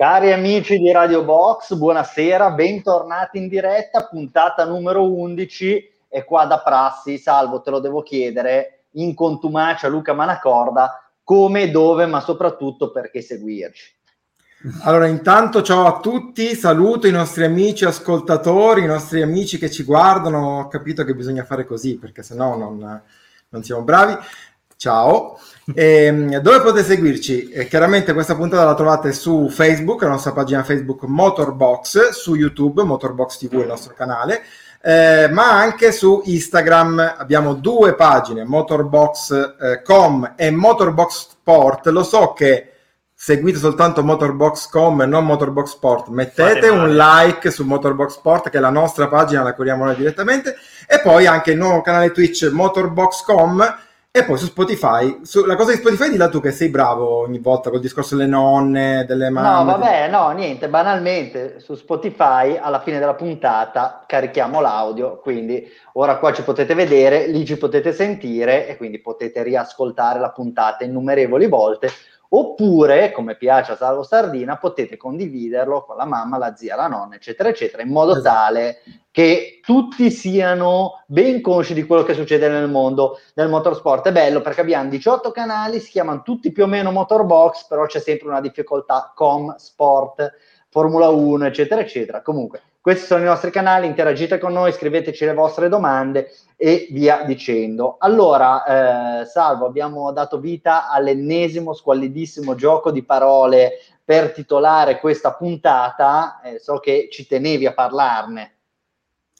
Cari 0.00 0.32
amici 0.32 0.78
di 0.78 0.90
Radio 0.92 1.24
Box, 1.24 1.74
buonasera, 1.74 2.52
bentornati 2.52 3.36
in 3.36 3.48
diretta, 3.48 4.06
puntata 4.06 4.64
numero 4.64 5.06
11 5.12 5.90
e 6.08 6.24
qua 6.24 6.46
da 6.46 6.60
prassi, 6.60 7.18
salvo 7.18 7.60
te 7.60 7.68
lo 7.68 7.80
devo 7.80 8.00
chiedere, 8.00 8.84
in 8.92 9.14
contumacia 9.14 9.88
Luca 9.88 10.14
Manacorda, 10.14 11.06
come, 11.22 11.70
dove, 11.70 12.06
ma 12.06 12.20
soprattutto 12.20 12.90
perché 12.90 13.20
seguirci. 13.20 13.94
Allora, 14.84 15.06
intanto 15.06 15.60
ciao 15.60 15.84
a 15.84 16.00
tutti, 16.00 16.54
saluto 16.54 17.06
i 17.06 17.12
nostri 17.12 17.44
amici 17.44 17.84
ascoltatori, 17.84 18.84
i 18.84 18.86
nostri 18.86 19.20
amici 19.20 19.58
che 19.58 19.70
ci 19.70 19.84
guardano, 19.84 20.60
ho 20.60 20.68
capito 20.68 21.04
che 21.04 21.14
bisogna 21.14 21.44
fare 21.44 21.66
così 21.66 21.98
perché 21.98 22.22
sennò 22.22 22.56
non, 22.56 23.02
non 23.50 23.62
siamo 23.62 23.82
bravi. 23.82 24.16
Ciao. 24.80 25.38
E, 25.74 26.04
ehm, 26.04 26.38
dove 26.38 26.60
potete 26.60 26.84
seguirci? 26.84 27.50
Eh, 27.50 27.66
chiaramente 27.68 28.12
questa 28.12 28.34
puntata 28.34 28.64
la 28.64 28.74
trovate 28.74 29.12
su 29.12 29.48
Facebook, 29.48 30.02
la 30.02 30.08
nostra 30.08 30.32
pagina 30.32 30.62
Facebook 30.62 31.02
Motorbox, 31.04 32.10
su 32.10 32.34
YouTube, 32.34 32.82
Motorbox 32.82 33.38
TV 33.38 33.58
è 33.58 33.60
il 33.60 33.66
nostro 33.66 33.94
canale, 33.94 34.42
eh, 34.82 35.28
ma 35.30 35.50
anche 35.52 35.92
su 35.92 36.22
Instagram 36.24 37.16
abbiamo 37.18 37.54
due 37.54 37.94
pagine, 37.94 38.44
Motorbox.com 38.44 40.34
eh, 40.36 40.46
e 40.46 40.50
Motorbox 40.50 41.28
Sport. 41.30 41.86
Lo 41.88 42.02
so 42.02 42.32
che 42.32 42.72
seguite 43.14 43.58
soltanto 43.58 44.02
Motorbox.com 44.02 45.02
e 45.02 45.06
non 45.06 45.26
Motorbox 45.26 45.72
Sport. 45.72 46.08
Mettete 46.08 46.68
un 46.68 46.96
like 46.96 47.50
su 47.50 47.64
Motorbox 47.64 48.14
Sport, 48.14 48.48
che 48.48 48.56
è 48.56 48.60
la 48.60 48.70
nostra 48.70 49.08
pagina, 49.08 49.42
la 49.42 49.54
curiamo 49.54 49.84
noi 49.84 49.96
direttamente, 49.96 50.56
e 50.88 51.00
poi 51.00 51.26
anche 51.26 51.50
il 51.50 51.58
nuovo 51.58 51.82
canale 51.82 52.12
Twitch 52.12 52.50
Motorbox.com 52.50 53.88
e 54.12 54.24
poi 54.24 54.38
su 54.38 54.46
Spotify, 54.46 55.20
su, 55.22 55.44
la 55.44 55.54
cosa 55.54 55.70
di 55.70 55.76
Spotify 55.76 56.10
di 56.10 56.16
là 56.16 56.28
tu 56.28 56.40
che 56.40 56.50
sei 56.50 56.68
bravo 56.68 57.20
ogni 57.20 57.38
volta 57.38 57.70
col 57.70 57.78
discorso 57.78 58.16
delle 58.16 58.28
nonne, 58.28 59.04
delle 59.06 59.30
mamme. 59.30 59.72
No, 59.72 59.78
vabbè, 59.78 60.08
no, 60.10 60.30
niente, 60.30 60.68
banalmente 60.68 61.60
su 61.60 61.76
Spotify 61.76 62.58
alla 62.60 62.80
fine 62.80 62.98
della 62.98 63.14
puntata 63.14 64.02
carichiamo 64.08 64.60
l'audio, 64.60 65.20
quindi 65.20 65.64
ora 65.92 66.16
qua 66.18 66.32
ci 66.32 66.42
potete 66.42 66.74
vedere, 66.74 67.28
lì 67.28 67.44
ci 67.44 67.56
potete 67.56 67.92
sentire 67.92 68.66
e 68.66 68.76
quindi 68.76 69.00
potete 69.00 69.44
riascoltare 69.44 70.18
la 70.18 70.32
puntata 70.32 70.82
innumerevoli 70.82 71.46
volte 71.46 71.88
Oppure, 72.32 73.10
come 73.10 73.34
piace 73.34 73.72
a 73.72 73.76
Salvo 73.76 74.04
Sardina, 74.04 74.56
potete 74.56 74.96
condividerlo 74.96 75.82
con 75.82 75.96
la 75.96 76.04
mamma, 76.04 76.38
la 76.38 76.54
zia, 76.54 76.76
la 76.76 76.86
nonna, 76.86 77.16
eccetera, 77.16 77.48
eccetera, 77.48 77.82
in 77.82 77.88
modo 77.88 78.12
esatto. 78.12 78.22
tale 78.22 78.82
che 79.10 79.58
tutti 79.64 80.12
siano 80.12 81.02
ben 81.06 81.40
consci 81.40 81.74
di 81.74 81.84
quello 81.84 82.04
che 82.04 82.14
succede 82.14 82.48
nel 82.48 82.68
mondo 82.68 83.18
del 83.34 83.48
motorsport. 83.48 84.06
È 84.06 84.12
bello 84.12 84.42
perché 84.42 84.60
abbiamo 84.60 84.88
18 84.88 85.32
canali, 85.32 85.80
si 85.80 85.90
chiamano 85.90 86.22
tutti 86.22 86.52
più 86.52 86.62
o 86.62 86.66
meno 86.68 86.92
Motorbox, 86.92 87.66
però 87.66 87.86
c'è 87.86 87.98
sempre 87.98 88.28
una 88.28 88.40
difficoltà 88.40 89.12
com, 89.12 89.56
sport, 89.56 90.32
Formula 90.68 91.08
1, 91.08 91.46
eccetera, 91.46 91.80
eccetera. 91.80 92.22
Comunque, 92.22 92.62
questi 92.80 93.04
sono 93.04 93.20
i 93.22 93.26
nostri 93.26 93.50
canali, 93.50 93.86
interagite 93.86 94.38
con 94.38 94.52
noi, 94.52 94.72
scriveteci 94.72 95.26
le 95.26 95.34
vostre 95.34 95.68
domande 95.68 96.32
e 96.56 96.88
via 96.90 97.24
dicendo. 97.26 97.96
Allora, 97.98 99.20
eh, 99.20 99.26
Salvo, 99.26 99.66
abbiamo 99.66 100.10
dato 100.12 100.40
vita 100.40 100.88
all'ennesimo 100.88 101.74
squallidissimo 101.74 102.54
gioco 102.54 102.90
di 102.90 103.02
parole 103.02 103.72
per 104.02 104.32
titolare 104.32 104.98
questa 104.98 105.34
puntata, 105.34 106.40
eh, 106.42 106.58
so 106.58 106.78
che 106.78 107.08
ci 107.10 107.26
tenevi 107.26 107.66
a 107.66 107.74
parlarne. 107.74 108.54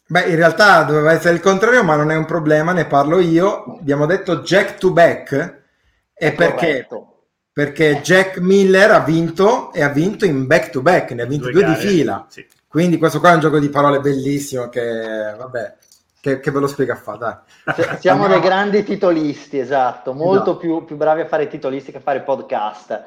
Beh, 0.06 0.28
in 0.28 0.36
realtà 0.36 0.82
doveva 0.82 1.12
essere 1.12 1.34
il 1.34 1.40
contrario, 1.40 1.82
ma 1.82 1.96
non 1.96 2.10
è 2.10 2.16
un 2.16 2.26
problema, 2.26 2.72
ne 2.72 2.84
parlo 2.84 3.20
io. 3.20 3.76
Abbiamo 3.78 4.06
detto 4.06 4.40
Jack 4.40 4.76
to 4.76 4.92
back, 4.92 5.62
e 6.12 6.32
perché? 6.32 6.86
Perché 7.52 8.00
Jack 8.02 8.38
Miller 8.38 8.90
ha 8.90 9.00
vinto 9.00 9.72
e 9.72 9.82
ha 9.82 9.88
vinto 9.88 10.24
in 10.24 10.46
back 10.46 10.70
to 10.70 10.82
back, 10.82 11.12
ne 11.12 11.22
ha 11.22 11.26
vinto 11.26 11.50
due, 11.50 11.64
due 11.64 11.74
di 11.74 11.80
fila. 11.80 12.26
Sì. 12.28 12.46
Quindi 12.70 12.98
questo 12.98 13.18
qua 13.18 13.32
è 13.32 13.34
un 13.34 13.40
gioco 13.40 13.58
di 13.58 13.68
parole 13.68 13.98
bellissimo 13.98 14.68
che, 14.68 15.34
vabbè, 15.36 15.74
che, 16.20 16.38
che, 16.38 16.50
ve 16.52 16.60
lo 16.60 16.68
spiega 16.68 16.92
a 16.92 16.96
fare, 16.96 17.18
dai. 17.18 17.98
Siamo 17.98 18.28
dei 18.28 18.38
grandi 18.38 18.84
titolisti, 18.84 19.58
esatto, 19.58 20.12
molto 20.12 20.52
no. 20.52 20.56
più, 20.56 20.84
più, 20.84 20.94
bravi 20.94 21.22
a 21.22 21.26
fare 21.26 21.48
titolisti 21.48 21.90
che 21.90 21.96
a 21.96 22.00
fare 22.00 22.20
podcast. 22.20 22.90
Eh, 22.92 23.02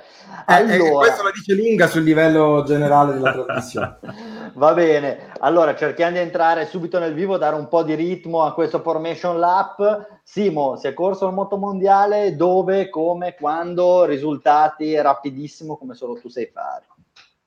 allora... 0.47 0.73
Eh, 0.75 0.91
questo 0.91 1.23
la 1.23 1.31
dice 1.33 1.53
lunga 1.53 1.87
sul 1.87 2.03
livello 2.03 2.63
generale 2.67 3.13
della 3.13 3.31
trasmissione. 3.31 3.99
Va 4.55 4.73
bene, 4.73 5.31
allora 5.39 5.73
cerchiamo 5.77 6.11
di 6.11 6.19
entrare 6.19 6.65
subito 6.65 6.99
nel 6.99 7.13
vivo, 7.13 7.37
dare 7.37 7.55
un 7.55 7.69
po' 7.69 7.83
di 7.83 7.93
ritmo 7.93 8.43
a 8.43 8.53
questo 8.53 8.81
Formation 8.81 9.39
Lap. 9.39 10.19
Simo, 10.23 10.75
si 10.75 10.87
è 10.87 10.93
corso 10.93 11.25
il 11.27 11.33
motomondiale, 11.33 12.35
dove, 12.35 12.89
come, 12.89 13.35
quando, 13.35 14.03
risultati 14.03 14.99
rapidissimo 14.99 15.77
come 15.77 15.93
solo 15.93 16.19
tu 16.19 16.27
sai 16.27 16.49
fare. 16.51 16.83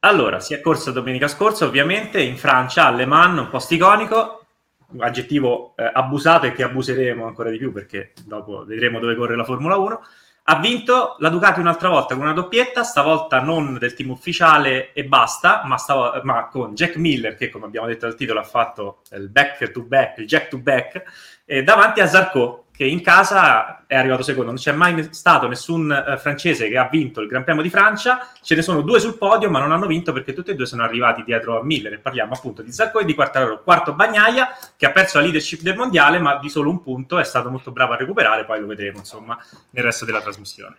Allora, 0.01 0.41
si 0.41 0.55
è 0.55 0.61
corso 0.61 0.93
domenica 0.93 1.27
scorsa, 1.27 1.65
ovviamente, 1.65 2.21
in 2.21 2.37
Francia, 2.37 2.87
a 2.87 2.91
Le 2.91 3.07
Mans, 3.07 3.41
un 3.41 3.49
posto 3.49 3.75
iconico, 3.75 4.47
un 4.89 5.03
aggettivo 5.03 5.75
eh, 5.77 5.91
abusato 5.93 6.47
e 6.47 6.53
che 6.53 6.63
abuseremo 6.63 7.27
ancora 7.27 7.51
di 7.51 7.59
più 7.59 7.73
perché 7.73 8.13
dopo 8.25 8.65
vedremo 8.65 9.01
dove 9.01 9.17
corre 9.17 9.37
la 9.37 9.45
Formula 9.45 9.77
1. 9.77 10.01
Ha 10.49 10.61
vinto 10.61 11.17
la 11.19 11.29
Ducati 11.29 11.59
un'altra 11.59 11.89
volta 11.89 12.15
con 12.15 12.23
una 12.23 12.33
doppietta, 12.33 12.85
stavolta 12.85 13.41
non 13.41 13.79
del 13.79 13.95
team 13.95 14.11
ufficiale 14.11 14.93
e 14.93 15.05
basta, 15.05 15.63
ma, 15.65 15.77
stav- 15.77 16.23
ma 16.23 16.47
con 16.47 16.75
Jack 16.75 16.95
Miller, 16.97 17.35
che 17.35 17.49
come 17.49 17.65
abbiamo 17.65 17.89
detto 17.89 18.07
dal 18.07 18.15
titolo 18.15 18.39
ha 18.39 18.45
fatto 18.45 19.03
il 19.11 19.29
back 19.29 19.73
to 19.73 19.83
back, 19.83 20.19
il 20.19 20.27
jack 20.27 20.47
to 20.47 20.59
back, 20.59 21.03
eh, 21.45 21.65
davanti 21.65 22.01
a 22.01 22.07
Zarco, 22.07 22.66
che 22.77 22.85
in 22.85 23.01
casa 23.01 23.85
è 23.87 23.97
arrivato 23.97 24.23
secondo. 24.23 24.51
Non 24.51 24.61
c'è 24.61 24.73
mai 24.73 25.09
stato 25.13 25.49
nessun 25.49 25.91
uh, 25.91 26.19
francese 26.19 26.69
che 26.69 26.77
ha 26.77 26.89
vinto 26.91 27.21
il 27.23 27.29
Gran 27.29 27.43
Premio 27.43 27.63
di 27.63 27.71
Francia. 27.71 28.29
Ce 28.43 28.55
ne 28.55 28.61
sono 28.61 28.83
due 28.83 29.01
sul 29.01 29.17
podio, 29.17 29.49
ma 29.49 29.61
non 29.61 29.73
hanno 29.73 29.87
vinto 29.87 30.13
perché 30.13 30.35
tutti 30.35 30.51
e 30.51 30.55
due 30.55 30.67
sono 30.67 30.83
arrivati 30.83 31.25
dietro 31.25 31.59
a 31.59 31.65
Miller. 31.65 31.95
E 31.95 31.99
parliamo 31.99 32.35
appunto 32.35 32.61
di 32.61 32.71
Zarco 32.71 32.99
e 32.99 33.07
di 33.07 33.15
Quartararo. 33.15 33.63
Quarto 33.63 33.95
Bagnaia, 33.95 34.49
che 34.77 34.85
ha 34.85 34.91
perso 34.91 35.17
la 35.17 35.25
leadership 35.25 35.63
del 35.63 35.75
mondiale, 35.75 36.19
ma 36.19 36.37
di 36.39 36.51
solo 36.51 36.69
un 36.69 36.83
punto 36.83 37.19
è 37.19 37.25
stato 37.25 37.49
molto 37.49 37.71
bravo 37.73 37.95
a 37.95 37.97
recuperare. 37.97 38.45
Poi 38.45 38.61
lo 38.61 38.67
vedremo, 38.67 38.99
insomma, 38.99 39.39
nel 39.71 39.85
resto 39.85 40.05
della 40.05 40.21
trasmissione. 40.21 40.77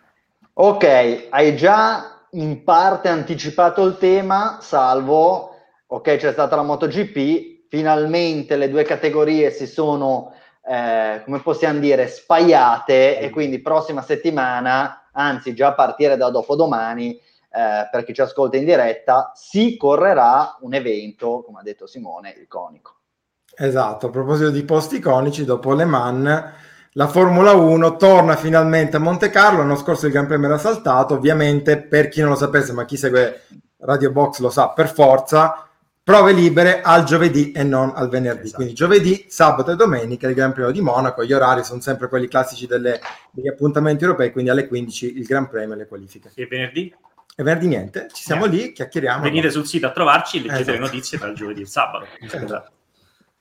Ok, 0.54 1.28
hai 1.30 1.56
già 1.56 2.26
in 2.32 2.64
parte 2.64 3.08
anticipato 3.10 3.84
il 3.86 3.98
tema, 3.98 4.60
salvo, 4.62 5.56
ok, 5.88 6.18
c'è 6.18 6.32
stata 6.32 6.56
la 6.56 6.64
MotoGP, 6.64 7.70
finalmente 7.70 8.56
le 8.56 8.70
due 8.70 8.84
categorie 8.84 9.50
si 9.50 9.66
sono 9.66 10.34
eh, 10.68 11.22
come 11.24 11.40
possiamo 11.40 11.80
dire, 11.80 12.08
spaiate 12.08 13.20
e 13.20 13.30
quindi 13.30 13.62
prossima 13.62 14.02
settimana, 14.02 15.10
anzi 15.14 15.54
già 15.54 15.68
a 15.68 15.74
partire 15.74 16.18
da 16.18 16.30
dopodomani, 16.30 17.12
eh, 17.12 17.88
per 17.90 18.04
chi 18.04 18.14
ci 18.14 18.22
ascolta 18.22 18.58
in 18.58 18.66
diretta, 18.66 19.32
si 19.34 19.78
correrà 19.78 20.58
un 20.62 20.74
evento, 20.74 21.44
come 21.46 21.60
ha 21.60 21.64
detto 21.64 21.88
Simone, 21.88 22.36
iconico. 22.42 22.96
Esatto, 23.56 24.08
a 24.08 24.10
proposito 24.10 24.50
di 24.50 24.64
posti 24.64 24.98
iconici, 24.98 25.46
dopo 25.46 25.74
Le 25.74 25.86
Mans, 25.86 26.44
la 26.92 27.08
Formula 27.08 27.54
1 27.54 27.96
torna 27.96 28.36
finalmente 28.36 28.98
a 28.98 29.00
Monte 29.00 29.30
Carlo, 29.30 29.60
l'anno 29.60 29.76
scorso 29.76 30.06
il 30.06 30.12
Gran 30.12 30.28
Premio 30.28 30.48
era 30.48 30.58
saltato, 30.58 31.14
ovviamente 31.14 31.82
per 31.82 32.10
chi 32.10 32.22
non 32.22 32.32
lo 32.32 32.36
sapesse, 32.36 32.74
ma 32.74 32.86
chi 32.86 32.98
segue 32.98 33.44
Radio 33.78 34.12
Box 34.12 34.40
lo 34.40 34.50
sa 34.50 34.70
per 34.70 34.90
forza, 34.90 35.67
prove 36.08 36.32
libere 36.32 36.80
al 36.82 37.04
giovedì 37.04 37.52
e 37.52 37.64
non 37.64 37.92
al 37.94 38.08
venerdì. 38.08 38.44
Esatto. 38.44 38.56
Quindi 38.56 38.74
giovedì, 38.74 39.26
sabato 39.28 39.72
e 39.72 39.76
domenica 39.76 40.30
il 40.30 40.36
Gran 40.36 40.54
Premio 40.54 40.72
di 40.72 40.80
Monaco. 40.80 41.22
Gli 41.26 41.34
orari 41.34 41.66
sono 41.66 41.82
sempre 41.82 42.08
quelli 42.08 42.30
classici 42.30 42.66
delle, 42.66 43.02
degli 43.30 43.50
appuntamenti 43.50 44.06
europei, 44.06 44.32
quindi 44.32 44.50
alle 44.50 44.70
15 44.70 45.18
il 45.18 45.26
Gran 45.26 45.50
Premio 45.50 45.74
e 45.74 45.80
le 45.80 45.86
qualifiche. 45.86 46.32
E 46.34 46.48
venerdì? 46.48 46.96
E 47.36 47.44
venerdì 47.44 47.68
niente, 47.68 48.08
ci 48.14 48.24
siamo 48.24 48.46
niente. 48.46 48.68
lì, 48.68 48.72
chiacchieriamo. 48.72 49.22
Venite 49.22 49.52
sul 49.52 49.68
sito 49.68 49.88
a 49.88 49.92
trovarci, 49.92 50.38
leggete 50.38 50.62
esatto. 50.62 50.78
le 50.78 50.80
notizie 50.80 51.18
tra 51.18 51.28
il 51.28 51.36
giovedì 51.36 51.60
e 51.60 51.64
il 51.64 51.70
sabato. 51.70 52.06
Esatto. 52.24 52.72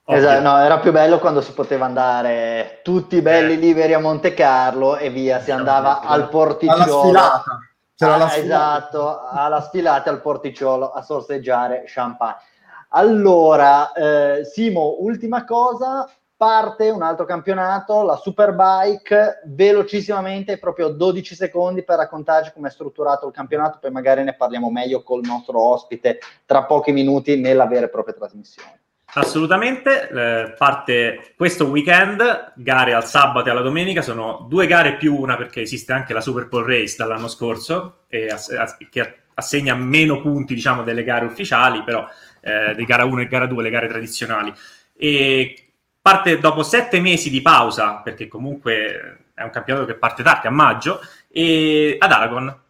Esatto, 0.09 0.41
no, 0.41 0.57
era 0.57 0.79
più 0.79 0.91
bello 0.91 1.19
quando 1.19 1.39
si 1.39 1.53
poteva 1.53 1.85
andare 1.85 2.81
tutti 2.83 3.21
belli 3.21 3.53
eh. 3.53 3.57
liberi 3.57 3.93
a 3.93 3.99
Monte 3.99 4.33
Carlo 4.33 4.97
e 4.97 5.09
via, 5.09 5.39
si 5.39 5.51
andava 5.51 6.01
al 6.01 6.27
porticciolo. 6.27 6.81
Alla 6.81 7.01
sfilata. 7.01 7.59
C'era 7.95 8.13
ah, 8.13 8.17
la 8.17 8.27
sfilata. 8.27 8.77
Esatto, 8.77 9.21
alla 9.29 9.61
sfilata 9.61 10.09
al 10.09 10.21
porticciolo 10.21 10.91
a 10.91 11.01
sorseggiare 11.01 11.83
champagne. 11.87 12.55
Allora, 12.89 13.91
eh, 13.91 14.45
Simo, 14.45 14.97
ultima 14.99 15.43
cosa, 15.43 16.09
parte 16.37 16.89
un 16.89 17.01
altro 17.01 17.25
campionato, 17.25 18.03
la 18.03 18.15
Superbike, 18.15 19.41
velocissimamente, 19.45 20.59
proprio 20.59 20.89
12 20.89 21.35
secondi 21.35 21.83
per 21.83 21.97
raccontarci 21.97 22.51
come 22.53 22.67
è 22.67 22.71
strutturato 22.71 23.25
il 23.25 23.33
campionato, 23.33 23.79
poi 23.81 23.91
magari 23.91 24.23
ne 24.23 24.35
parliamo 24.35 24.69
meglio 24.69 25.01
col 25.01 25.25
nostro 25.25 25.59
ospite 25.59 26.19
tra 26.45 26.63
pochi 26.63 26.91
minuti 26.91 27.39
nella 27.39 27.65
vera 27.65 27.87
e 27.87 27.89
propria 27.89 28.13
trasmissione. 28.13 28.79
Assolutamente, 29.13 30.09
eh, 30.09 30.53
parte 30.57 31.33
questo 31.35 31.65
weekend, 31.65 32.53
gare 32.55 32.93
al 32.93 33.05
sabato 33.05 33.47
e 33.47 33.51
alla 33.51 33.61
domenica, 33.61 34.01
sono 34.01 34.45
due 34.47 34.67
gare 34.67 34.97
più 34.97 35.15
una 35.15 35.35
perché 35.37 35.61
esiste 35.61 35.93
anche 35.93 36.13
la 36.13 36.21
Super 36.21 36.47
Bowl 36.47 36.65
Race 36.65 36.95
dall'anno 36.97 37.27
scorso 37.27 38.01
ass- 38.29 38.51
ass- 38.51 38.77
che 38.89 39.15
assegna 39.33 39.75
meno 39.75 40.19
punti 40.21 40.53
diciamo 40.53 40.83
delle 40.83 41.03
gare 41.03 41.25
ufficiali, 41.25 41.83
però 41.83 42.05
eh, 42.39 42.75
di 42.75 42.85
gara 42.85 43.05
1 43.05 43.21
e 43.21 43.27
gara 43.27 43.45
2, 43.45 43.63
le 43.63 43.69
gare 43.69 43.87
tradizionali. 43.87 44.53
E 44.95 45.67
parte 46.01 46.39
dopo 46.39 46.63
sette 46.63 46.99
mesi 46.99 47.29
di 47.29 47.41
pausa, 47.41 48.01
perché 48.03 48.27
comunque 48.27 49.25
è 49.33 49.43
un 49.43 49.49
campionato 49.49 49.85
che 49.85 49.95
parte 49.95 50.23
tardi, 50.23 50.47
a 50.47 50.51
maggio, 50.51 50.99
e 51.29 51.97
ad 51.99 52.11
Aragon, 52.11 52.61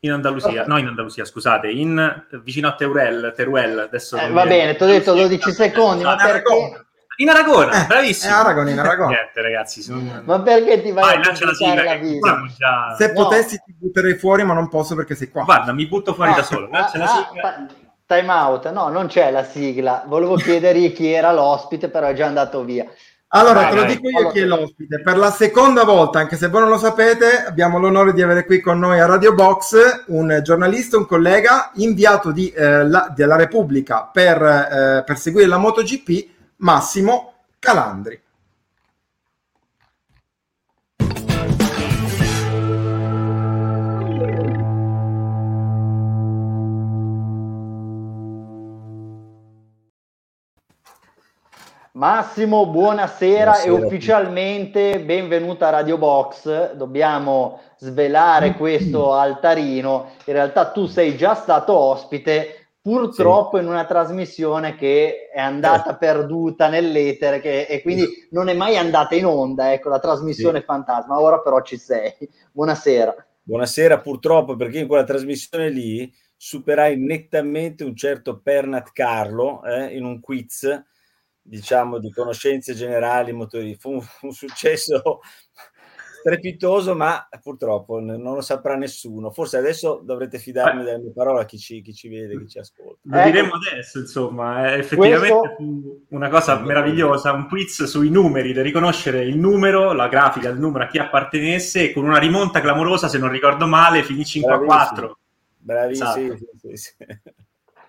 In 0.00 0.12
Andalusia, 0.12 0.64
no 0.66 0.76
in 0.76 0.86
Andalusia, 0.86 1.24
scusate, 1.24 1.70
in, 1.70 2.24
vicino 2.42 2.68
a 2.68 2.74
Teruel, 2.74 3.32
Teruel 3.34 3.78
adesso... 3.78 4.18
Eh, 4.18 4.28
va 4.28 4.44
bene, 4.44 4.76
ti 4.76 4.82
ho 4.82 4.86
detto 4.86 5.14
12 5.14 5.52
secondi, 5.52 6.04
ma 6.04 6.16
perché... 6.16 6.82
In 7.16 7.28
Aragona, 7.28 7.84
eh, 7.84 7.86
bravissimo. 7.86 8.32
In 8.32 8.40
Aragona, 8.40 8.70
in 8.70 8.78
Aragona. 8.80 9.08
Niente, 9.10 9.40
ragazzi. 9.40 9.82
Sono... 9.82 10.22
Ma 10.24 10.40
perché 10.40 10.82
ti 10.82 10.90
vai, 10.90 11.04
vai 11.04 11.14
a 11.14 11.20
lancia 11.20 11.46
la 11.46 11.54
sigla, 11.54 11.84
la 11.84 11.94
vita? 11.94 12.42
Già... 12.56 12.94
Se 12.98 13.06
no. 13.06 13.12
potessi 13.12 13.62
ti 13.64 13.74
butterei 13.78 14.14
fuori, 14.14 14.42
ma 14.42 14.52
non 14.52 14.68
posso 14.68 14.96
perché 14.96 15.14
sei 15.14 15.28
qua. 15.30 15.44
Guarda, 15.44 15.72
mi 15.72 15.86
butto 15.86 16.12
fuori 16.12 16.30
no. 16.30 16.36
da 16.36 16.42
solo. 16.42 16.68
Ah, 16.72 16.90
ah, 16.90 17.66
time 18.06 18.30
out, 18.30 18.70
no, 18.70 18.88
non 18.88 19.06
c'è 19.06 19.30
la 19.30 19.44
sigla. 19.44 20.04
Volevo 20.06 20.36
chiedergli 20.36 20.92
chi 20.94 21.10
era 21.10 21.32
l'ospite, 21.32 21.88
però 21.88 22.08
è 22.08 22.14
già 22.14 22.26
andato 22.26 22.64
via. 22.64 22.86
Allora, 23.28 23.62
vai, 23.62 23.70
te 23.70 23.74
lo 23.74 23.82
vai. 23.82 23.96
dico 23.96 24.08
io 24.08 24.30
chi 24.30 24.38
è 24.40 24.44
l'ospite. 24.44 25.00
Per 25.00 25.16
la 25.16 25.30
seconda 25.30 25.84
volta, 25.84 26.20
anche 26.20 26.36
se 26.36 26.48
voi 26.48 26.60
non 26.60 26.70
lo 26.70 26.78
sapete, 26.78 27.44
abbiamo 27.44 27.78
l'onore 27.78 28.12
di 28.12 28.22
avere 28.22 28.44
qui 28.44 28.60
con 28.60 28.78
noi 28.78 29.00
a 29.00 29.06
Radio 29.06 29.34
Box 29.34 30.04
un 30.06 30.40
giornalista, 30.42 30.96
un 30.96 31.06
collega 31.06 31.72
inviato 31.74 32.30
di, 32.30 32.50
eh, 32.50 32.86
la, 32.86 33.12
della 33.14 33.36
Repubblica 33.36 34.08
per, 34.12 34.40
eh, 34.40 35.02
per 35.04 35.18
seguire 35.18 35.48
la 35.48 35.58
MotoGP, 35.58 36.28
Massimo 36.58 37.32
Calandri. 37.58 38.20
Massimo, 51.96 52.66
buonasera, 52.66 53.52
buonasera, 53.52 53.62
e 53.62 53.70
ufficialmente 53.70 55.00
benvenuta 55.00 55.68
a 55.68 55.70
Radio 55.70 55.96
Box. 55.96 56.72
Dobbiamo 56.72 57.60
svelare 57.76 58.54
questo 58.54 59.12
altarino. 59.14 60.10
In 60.24 60.32
realtà 60.32 60.72
tu 60.72 60.86
sei 60.86 61.16
già 61.16 61.36
stato 61.36 61.72
ospite 61.72 62.70
purtroppo 62.82 63.58
sì. 63.58 63.62
in 63.62 63.68
una 63.68 63.84
trasmissione 63.84 64.74
che 64.74 65.28
è 65.32 65.38
andata 65.38 65.92
eh. 65.92 65.96
perduta 65.96 66.68
nell'etere 66.68 67.40
che, 67.40 67.66
e 67.66 67.80
quindi 67.80 68.26
non 68.30 68.48
è 68.48 68.54
mai 68.54 68.76
andata 68.76 69.14
in 69.14 69.26
onda, 69.26 69.72
ecco, 69.72 69.88
la 69.88 70.00
trasmissione 70.00 70.58
sì. 70.58 70.64
fantasma, 70.64 71.20
ora 71.20 71.38
però 71.38 71.62
ci 71.62 71.76
sei. 71.76 72.12
Buonasera. 72.50 73.14
Buonasera, 73.40 74.00
purtroppo 74.00 74.56
perché 74.56 74.80
in 74.80 74.88
quella 74.88 75.04
trasmissione 75.04 75.68
lì 75.68 76.12
superai 76.36 76.96
nettamente 76.98 77.84
un 77.84 77.94
certo 77.94 78.40
Pernat 78.40 78.90
Carlo 78.92 79.62
eh, 79.62 79.96
in 79.96 80.04
un 80.04 80.18
quiz, 80.18 80.82
diciamo, 81.46 81.98
di 81.98 82.10
conoscenze 82.10 82.74
generali 82.74 83.32
motori. 83.32 83.74
Fu 83.74 83.92
un, 83.92 84.02
un 84.22 84.32
successo 84.32 85.20
strepitoso, 86.24 86.94
ma 86.94 87.28
purtroppo 87.42 88.00
non 88.00 88.22
lo 88.22 88.40
saprà 88.40 88.76
nessuno. 88.76 89.30
Forse 89.30 89.58
adesso 89.58 90.00
dovrete 90.02 90.38
fidarmi 90.38 90.82
delle 90.82 90.98
mie 90.98 91.12
parole 91.12 91.42
a 91.42 91.44
chi 91.44 91.58
ci, 91.58 91.82
chi 91.82 91.92
ci 91.92 92.08
vede, 92.08 92.38
chi 92.38 92.48
ci 92.48 92.58
ascolta. 92.58 92.98
Lo 93.02 93.20
eh, 93.20 93.24
diremo 93.24 93.52
adesso, 93.54 93.98
insomma, 93.98 94.72
è 94.72 94.78
effettivamente 94.78 95.54
questo... 95.56 96.00
una 96.08 96.30
cosa 96.30 96.58
meravigliosa, 96.60 97.32
un 97.32 97.46
quiz 97.46 97.84
sui 97.84 98.08
numeri, 98.08 98.54
da 98.54 98.62
riconoscere 98.62 99.22
il 99.22 99.36
numero, 99.36 99.92
la 99.92 100.08
grafica 100.08 100.48
del 100.48 100.58
numero 100.58 100.84
a 100.84 100.86
chi 100.86 100.98
appartenesse, 100.98 101.90
e 101.90 101.92
con 101.92 102.04
una 102.04 102.18
rimonta 102.18 102.62
clamorosa, 102.62 103.06
se 103.08 103.18
non 103.18 103.28
ricordo 103.28 103.66
male, 103.66 104.02
finì 104.02 104.24
5 104.24 104.52
a 104.52 104.58
4. 104.60 105.18
Bravissimo, 105.58 106.08
esatto. 106.08 106.36
sì, 106.36 106.76
sì, 106.76 106.76
sì. 106.76 106.94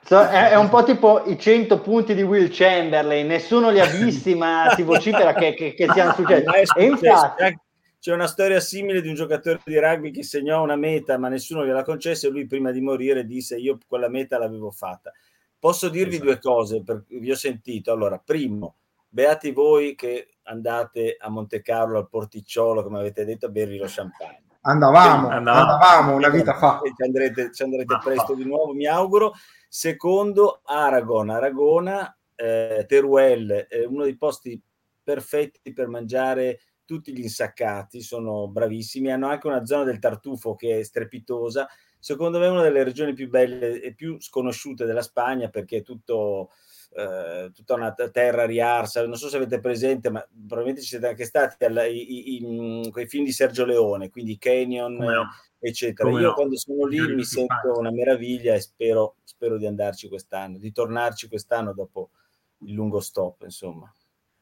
So, 0.07 0.21
è, 0.21 0.51
è, 0.51 0.55
un 0.55 0.69
po' 0.69 0.83
tipo 0.83 1.23
i 1.25 1.39
100 1.39 1.81
punti 1.81 2.13
di 2.13 2.21
Will 2.21 2.49
Chamberlain, 2.51 3.25
nessuno 3.25 3.71
li 3.71 3.79
ha 3.79 3.87
visti, 3.87 4.35
ma 4.35 4.71
si 4.75 4.83
vocifera 4.83 5.33
che, 5.33 5.55
che, 5.55 5.73
che 5.73 5.87
siano 5.91 6.13
successi. 6.15 6.45
E 6.77 6.83
infatti, 6.83 7.59
c'è 7.99 8.13
una 8.13 8.27
storia 8.27 8.59
simile 8.59 9.01
di 9.01 9.07
un 9.07 9.15
giocatore 9.15 9.59
di 9.65 9.79
rugby 9.79 10.11
che 10.11 10.21
segnò 10.21 10.61
una 10.61 10.75
meta 10.75 11.17
ma 11.17 11.27
nessuno 11.27 11.65
gliela 11.65 11.81
concesse 11.81 12.27
e 12.27 12.29
lui 12.29 12.45
prima 12.45 12.69
di 12.69 12.79
morire 12.79 13.25
disse 13.25 13.57
io 13.57 13.79
quella 13.87 14.07
meta 14.07 14.37
l'avevo 14.37 14.69
fatta. 14.69 15.11
Posso 15.57 15.89
dirvi 15.89 16.17
esatto. 16.17 16.29
due 16.29 16.39
cose, 16.39 16.83
per, 16.83 17.03
vi 17.07 17.31
ho 17.31 17.35
sentito. 17.35 17.91
Allora, 17.91 18.21
primo, 18.23 18.75
beati 19.09 19.51
voi 19.51 19.95
che 19.95 20.35
andate 20.43 21.17
a 21.19 21.29
Monte 21.29 21.63
Carlo 21.63 21.97
al 21.97 22.07
porticciolo, 22.07 22.83
come 22.83 22.99
avete 22.99 23.25
detto, 23.25 23.47
a 23.47 23.49
bervi 23.49 23.77
lo 23.77 23.87
champagne. 23.87 24.43
Andavamo, 24.61 25.29
andavamo, 25.29 25.71
andavamo 25.71 26.15
una 26.15 26.29
vita 26.29 26.53
fa. 26.53 26.79
Ci 26.83 27.03
andrete, 27.03 27.51
ci 27.51 27.63
andrete 27.63 27.97
presto 28.03 28.35
di 28.35 28.45
nuovo, 28.45 28.73
mi 28.73 28.85
auguro. 28.85 29.33
Secondo, 29.77 30.61
Aragon, 30.63 31.29
Aragona, 31.29 32.17
eh, 32.33 32.85
Teruel, 32.87 33.67
eh, 33.69 33.83
uno 33.83 34.05
dei 34.05 34.15
posti 34.15 34.57
perfetti 35.03 35.73
per 35.73 35.89
mangiare 35.89 36.61
tutti 36.85 37.11
gli 37.11 37.19
insaccati 37.19 37.99
sono 37.99 38.47
bravissimi, 38.47 39.11
hanno 39.11 39.27
anche 39.27 39.47
una 39.47 39.65
zona 39.65 39.83
del 39.83 39.99
tartufo 39.99 40.55
che 40.55 40.79
è 40.79 40.83
strepitosa, 40.83 41.67
secondo 41.99 42.39
me 42.39 42.45
è 42.45 42.49
una 42.51 42.61
delle 42.61 42.85
regioni 42.85 43.11
più 43.11 43.27
belle 43.27 43.81
e 43.81 43.93
più 43.93 44.17
sconosciute 44.21 44.85
della 44.85 45.01
Spagna 45.01 45.49
perché 45.49 45.79
è 45.79 45.83
tutto, 45.83 46.51
eh, 46.97 47.51
tutta 47.53 47.73
una 47.73 47.93
terra 47.93 48.45
riarsa, 48.45 49.05
non 49.05 49.17
so 49.17 49.27
se 49.27 49.35
avete 49.35 49.59
presente, 49.59 50.09
ma 50.09 50.25
probabilmente 50.31 50.81
ci 50.81 50.87
siete 50.87 51.07
anche 51.07 51.25
stati 51.25 51.65
alla, 51.65 51.83
i, 51.85 52.35
i, 52.35 52.89
quei 52.89 53.05
film 53.07 53.25
di 53.25 53.33
Sergio 53.33 53.65
Leone, 53.65 54.09
quindi 54.09 54.37
Canyon, 54.37 54.95
no. 54.95 55.29
eccetera. 55.59 56.09
Come 56.09 56.21
Io 56.21 56.29
no. 56.29 56.33
quando 56.33 56.57
sono 56.57 56.85
lì 56.85 56.99
mi 57.13 57.25
sento 57.25 57.77
una 57.77 57.91
meraviglia 57.91 58.53
e 58.53 58.61
spero, 58.61 59.17
spero 59.23 59.57
di 59.57 59.65
andarci 59.65 60.07
quest'anno, 60.07 60.57
di 60.57 60.71
tornarci 60.71 61.27
quest'anno 61.27 61.73
dopo 61.73 62.11
il 62.59 62.73
lungo 62.73 63.01
stop, 63.01 63.41
insomma. 63.43 63.91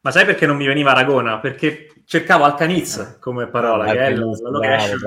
Ma 0.01 0.11
sai 0.11 0.25
perché 0.25 0.45
non 0.45 0.57
mi 0.57 0.67
veniva 0.67 0.91
Aragona? 0.91 1.39
Perché 1.39 1.87
cercavo 2.05 2.43
Alcaniz 2.43 2.97
eh. 2.97 3.19
come 3.19 3.47
parola, 3.47 3.85
che 3.85 3.97
è 3.97 4.13
la, 4.13 4.25
location. 4.25 4.99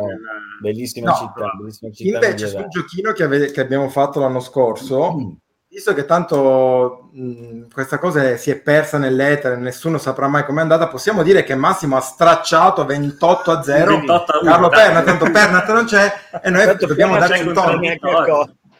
Bellissima, 0.60 1.10
no, 1.10 1.16
città, 1.16 1.52
bellissima 1.54 1.93
città. 1.93 2.26
Invece 2.26 2.46
sul 2.48 2.66
giochino 2.69 3.12
che, 3.12 3.22
ave- 3.22 3.50
che, 3.50 3.60
abbiamo 3.60 3.90
fatto 3.90 4.20
l'anno 4.20 4.40
scorso, 4.40 5.12
mm. 5.12 5.32
Visto 5.76 5.93
che 5.93 6.06
tanto 6.06 7.11
mh, 7.12 7.64
questa 7.70 7.99
cosa 7.99 8.38
si 8.38 8.50
è 8.50 8.56
persa 8.56 8.96
nell'etere, 8.96 9.56
nessuno 9.56 9.99
saprà 9.99 10.26
mai 10.26 10.46
com'è 10.46 10.62
andata, 10.62 10.88
possiamo 10.88 11.23
dire 11.23 11.44
che 11.44 11.55
Massimo 11.55 11.99
ha 11.99 12.00
stracciato 12.00 12.87
28 12.87 13.50
a 13.50 13.61
0 13.62 13.96
28 13.99 14.32
a 14.32 14.40
Carlo 14.43 14.69
Pernat, 14.70 15.05
tanto 15.05 15.31
Pernat 15.31 15.70
non 15.70 15.84
c'è 15.84 16.11
e 16.43 16.49
noi 16.49 16.64
tanto 16.64 16.87
dobbiamo 16.87 17.19
darci 17.19 17.46
un 17.46 17.52
tono. 17.52 17.78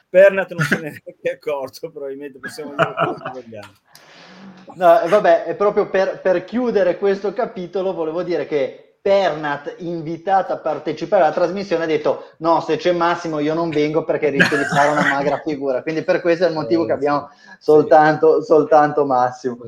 Pernat 0.09 0.53
non 0.53 0.65
se 0.65 0.75
ne 0.77 0.81
è 0.81 0.91
neanche 0.91 1.31
accorto, 1.35 1.91
probabilmente 1.91 2.39
possiamo 2.39 2.75
dire 2.75 2.95
quello 2.95 3.15
che 3.15 3.31
vogliamo. 3.43 3.73
No, 4.77 5.01
vabbè, 5.07 5.55
proprio 5.59 5.91
per, 5.91 6.21
per, 6.23 6.45
chiudere 6.45 6.97
questo 6.97 7.35
capitolo 7.35 7.93
volevo 7.93 8.23
dire 8.23 8.47
che 8.47 8.86
Pernat, 9.07 9.77
invitata 9.79 10.55
a 10.55 10.57
partecipare 10.57 11.23
alla 11.23 11.33
trasmissione, 11.33 11.85
ha 11.85 11.87
detto 11.87 12.31
no, 12.39 12.59
se 12.59 12.77
c'è 12.77 12.91
Massimo 12.91 13.39
io 13.39 13.55
non 13.55 13.71
vengo 13.71 14.03
perché 14.03 14.31
rischio 14.31 14.57
di 14.57 14.65
fare 14.65 14.91
una 14.91 15.07
magra 15.09 15.41
figura. 15.45 15.81
Quindi 15.81 16.03
per 16.03 16.21
questo 16.21 16.45
è 16.45 16.49
il 16.49 16.55
motivo 16.55 16.83
eh, 16.83 16.87
che 16.87 16.93
abbiamo 16.93 17.31
soltanto, 17.61 18.43
soltanto 18.43 19.07
Massimo. 19.07 19.59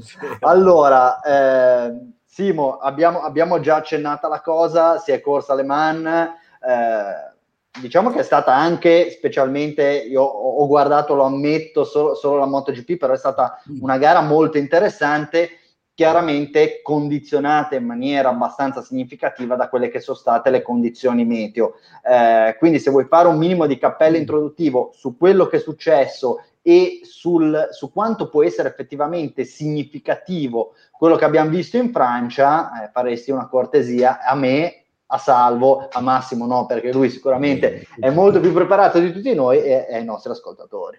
Allora, 0.41 1.21
eh, 1.21 2.01
Simo, 2.25 2.79
abbiamo, 2.79 3.23
abbiamo, 3.23 3.61
già 3.61 3.77
accennata 3.77 4.27
la 4.27 4.41
cosa, 4.41 4.99
si 4.99 5.13
è 5.13 5.21
corsa 5.21 5.55
Le 5.55 5.63
Mans. 5.63 6.05
Eh, 6.05 7.81
diciamo 7.81 8.11
che 8.11 8.19
è 8.19 8.25
stata 8.25 8.53
anche 8.53 9.13
specialmente, 9.13 9.85
io 9.85 10.23
ho, 10.23 10.67
guardato, 10.67 11.15
lo 11.15 11.23
ammetto, 11.23 11.85
solo, 11.85 12.17
solo 12.17 12.39
la 12.39 12.47
MotoGP, 12.47 12.97
però 12.97 13.13
è 13.13 13.17
stata 13.17 13.63
mm. 13.71 13.83
una 13.83 13.99
gara 13.99 14.21
molto 14.21 14.59
interessante, 14.59 15.58
chiaramente 15.99 16.81
condizionata 16.81 17.75
in 17.75 17.85
maniera 17.85 18.29
abbastanza 18.29 18.83
significativa 18.83 19.57
da 19.57 19.69
quelle 19.69 19.89
che 19.89 19.99
sono 19.99 20.17
state 20.17 20.49
le 20.49 20.63
condizioni 20.63 21.25
meteo. 21.25 21.75
Eh, 22.09 22.55
quindi 22.57 22.79
se 22.79 22.93
vuoi 22.93 23.07
fare 23.07 23.27
un 23.27 23.37
minimo 23.37 23.67
di 23.67 23.79
cappello 23.79 24.17
mm. 24.17 24.21
introduttivo 24.21 24.93
su 24.95 25.17
quello 25.17 25.49
che 25.49 25.57
è 25.57 25.59
successo 25.59 26.45
e 26.63 27.01
sul, 27.03 27.71
su 27.73 27.91
quanto 27.93 28.29
può 28.29 28.45
essere 28.45 28.69
effettivamente 28.69 29.43
significativo 29.43 30.75
quello 30.93 31.17
che 31.17 31.25
abbiamo 31.25 31.51
visto 31.51 31.79
in 31.79 31.91
Francia, 31.91 32.85
eh, 32.85 32.91
faresti 32.93 33.33
una 33.33 33.49
cortesia 33.49 34.23
a 34.23 34.37
me 34.37 34.85
a 35.07 35.19
Salvo, 35.19 35.89
a 35.91 36.01
Massimo 36.01 36.47
no, 36.47 36.67
perché 36.67 36.93
lui 36.93 37.11
sicuramente 37.11 37.89
è 37.99 38.11
molto 38.11 38.39
più 38.39 38.53
preparato 38.53 39.01
di 39.01 39.11
tutti 39.11 39.35
noi 39.35 39.65
e 39.65 39.89
ai 39.91 40.05
nostri 40.05 40.31
ascoltatori. 40.31 40.97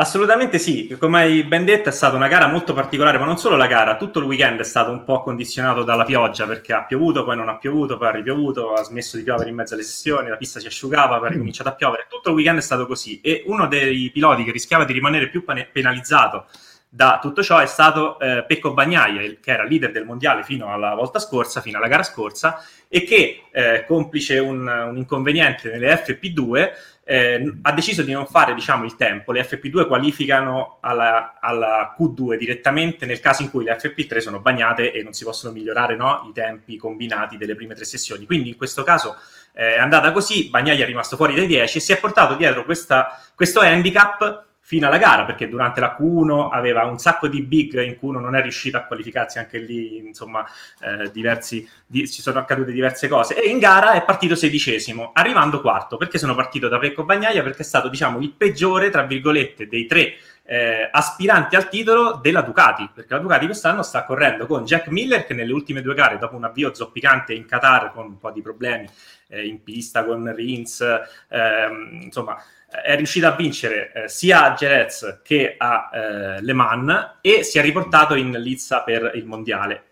Assolutamente 0.00 0.60
sì, 0.60 0.96
come 0.96 1.18
hai 1.18 1.42
ben 1.42 1.64
detto 1.64 1.88
è 1.88 1.92
stata 1.92 2.14
una 2.14 2.28
gara 2.28 2.46
molto 2.46 2.72
particolare, 2.72 3.18
ma 3.18 3.24
non 3.24 3.36
solo 3.36 3.56
la 3.56 3.66
gara, 3.66 3.96
tutto 3.96 4.20
il 4.20 4.26
weekend 4.26 4.60
è 4.60 4.64
stato 4.64 4.92
un 4.92 5.02
po' 5.02 5.22
condizionato 5.22 5.82
dalla 5.82 6.04
pioggia 6.04 6.46
perché 6.46 6.72
ha 6.72 6.84
piovuto, 6.84 7.24
poi 7.24 7.34
non 7.34 7.48
ha 7.48 7.56
piovuto, 7.56 7.98
poi 7.98 8.06
ha 8.06 8.10
ripiovuto, 8.12 8.74
ha 8.74 8.84
smesso 8.84 9.16
di 9.16 9.24
piovere 9.24 9.50
in 9.50 9.56
mezzo 9.56 9.74
alle 9.74 9.82
sessioni, 9.82 10.28
la 10.28 10.36
pista 10.36 10.60
si 10.60 10.68
asciugava, 10.68 11.18
poi 11.18 11.26
ha 11.26 11.30
ricominciato 11.32 11.70
a 11.70 11.72
piovere, 11.74 12.06
tutto 12.08 12.28
il 12.28 12.36
weekend 12.36 12.58
è 12.58 12.62
stato 12.62 12.86
così 12.86 13.20
e 13.20 13.42
uno 13.46 13.66
dei 13.66 14.08
piloti 14.12 14.44
che 14.44 14.52
rischiava 14.52 14.84
di 14.84 14.92
rimanere 14.92 15.30
più 15.30 15.42
penalizzato 15.44 16.46
da 16.90 17.18
tutto 17.20 17.42
ciò 17.42 17.58
è 17.58 17.66
stato 17.66 18.18
eh, 18.18 18.44
Pecco 18.46 18.72
Bagnaia, 18.72 19.20
che 19.40 19.50
era 19.50 19.64
leader 19.64 19.92
del 19.92 20.06
mondiale 20.06 20.42
fino 20.42 20.72
alla 20.72 20.94
volta 20.94 21.18
scorsa, 21.18 21.60
fino 21.60 21.76
alla 21.76 21.86
gara 21.86 22.02
scorsa, 22.02 22.64
e 22.88 23.04
che, 23.04 23.42
eh, 23.52 23.84
complice 23.86 24.38
un, 24.38 24.66
un, 24.66 24.96
inconveniente 24.96 25.70
nelle 25.70 26.02
FP2, 26.02 26.70
eh, 27.10 27.54
ha 27.62 27.72
deciso 27.72 28.02
di 28.02 28.12
non 28.12 28.26
fare 28.26 28.52
diciamo, 28.52 28.84
il 28.84 28.94
tempo. 28.94 29.32
Le 29.32 29.42
FP2 29.42 29.86
qualificano 29.86 30.76
alla, 30.82 31.38
alla, 31.40 31.96
Q2 31.98 32.36
direttamente 32.36 33.06
nel 33.06 33.18
caso 33.18 33.40
in 33.40 33.50
cui 33.50 33.64
le 33.64 33.78
FP3 33.78 34.18
sono 34.18 34.40
bagnate 34.40 34.92
e 34.92 35.02
non 35.02 35.14
si 35.14 35.24
possono 35.24 35.54
migliorare 35.54 35.96
no, 35.96 36.26
i 36.28 36.34
tempi 36.34 36.76
combinati 36.76 37.38
delle 37.38 37.54
prime 37.54 37.74
tre 37.74 37.86
sessioni. 37.86 38.26
Quindi 38.26 38.50
in 38.50 38.56
questo 38.58 38.82
caso 38.82 39.16
è 39.52 39.78
andata 39.78 40.12
così, 40.12 40.50
Bagnaia 40.50 40.84
è 40.84 40.86
rimasto 40.86 41.16
fuori 41.16 41.34
dai 41.34 41.46
10 41.46 41.78
e 41.78 41.80
si 41.80 41.92
è 41.92 41.98
portato 41.98 42.34
dietro 42.34 42.66
questa, 42.66 43.18
questo 43.34 43.60
handicap 43.60 44.47
fino 44.68 44.86
alla 44.86 44.98
gara, 44.98 45.24
perché 45.24 45.48
durante 45.48 45.80
la 45.80 45.96
Q1 45.98 46.50
aveva 46.52 46.84
un 46.84 46.98
sacco 46.98 47.26
di 47.26 47.40
big 47.40 47.82
in 47.82 47.96
Q1 47.98 48.20
non 48.20 48.36
è 48.36 48.42
riuscito 48.42 48.76
a 48.76 48.82
qualificarsi 48.82 49.38
anche 49.38 49.56
lì, 49.56 49.96
insomma, 49.96 50.44
eh, 50.82 51.10
diversi, 51.10 51.66
di, 51.86 52.06
ci 52.06 52.20
sono 52.20 52.38
accadute 52.38 52.70
diverse 52.70 53.08
cose. 53.08 53.42
E 53.42 53.48
in 53.48 53.58
gara 53.60 53.92
è 53.92 54.04
partito 54.04 54.34
sedicesimo, 54.34 55.12
arrivando 55.14 55.62
quarto. 55.62 55.96
Perché 55.96 56.18
sono 56.18 56.34
partito 56.34 56.68
da 56.68 56.78
Pecco 56.78 57.04
Bagnaia? 57.04 57.42
Perché 57.42 57.62
è 57.62 57.64
stato, 57.64 57.88
diciamo, 57.88 58.18
il 58.18 58.32
peggiore, 58.32 58.90
tra 58.90 59.04
virgolette, 59.04 59.68
dei 59.68 59.86
tre 59.86 60.16
eh, 60.50 60.88
aspiranti 60.90 61.56
al 61.56 61.68
titolo 61.68 62.18
della 62.22 62.40
Ducati, 62.40 62.88
perché 62.94 63.12
la 63.12 63.20
Ducati 63.20 63.44
quest'anno 63.44 63.82
sta 63.82 64.04
correndo 64.04 64.46
con 64.46 64.64
Jack 64.64 64.88
Miller 64.88 65.26
che 65.26 65.34
nelle 65.34 65.52
ultime 65.52 65.82
due 65.82 65.92
gare, 65.92 66.16
dopo 66.16 66.36
un 66.36 66.44
avvio 66.44 66.72
zoppicante 66.72 67.34
in 67.34 67.44
Qatar 67.44 67.92
con 67.92 68.06
un 68.06 68.16
po' 68.16 68.30
di 68.30 68.40
problemi 68.40 68.88
eh, 69.28 69.46
in 69.46 69.62
pista 69.62 70.06
con 70.06 70.34
Rins, 70.34 70.82
ehm, 71.28 72.00
insomma 72.00 72.42
è 72.82 72.96
riuscito 72.96 73.26
a 73.26 73.32
vincere 73.32 73.92
eh, 73.92 74.08
sia 74.08 74.44
a 74.44 74.54
Jerez 74.54 75.20
che 75.22 75.54
a 75.58 75.90
eh, 75.92 76.40
Le 76.40 76.52
Mans 76.54 77.16
e 77.20 77.42
si 77.42 77.58
è 77.58 77.62
riportato 77.62 78.14
in 78.14 78.30
lizza 78.30 78.80
per 78.80 79.10
il 79.14 79.26
mondiale. 79.26 79.82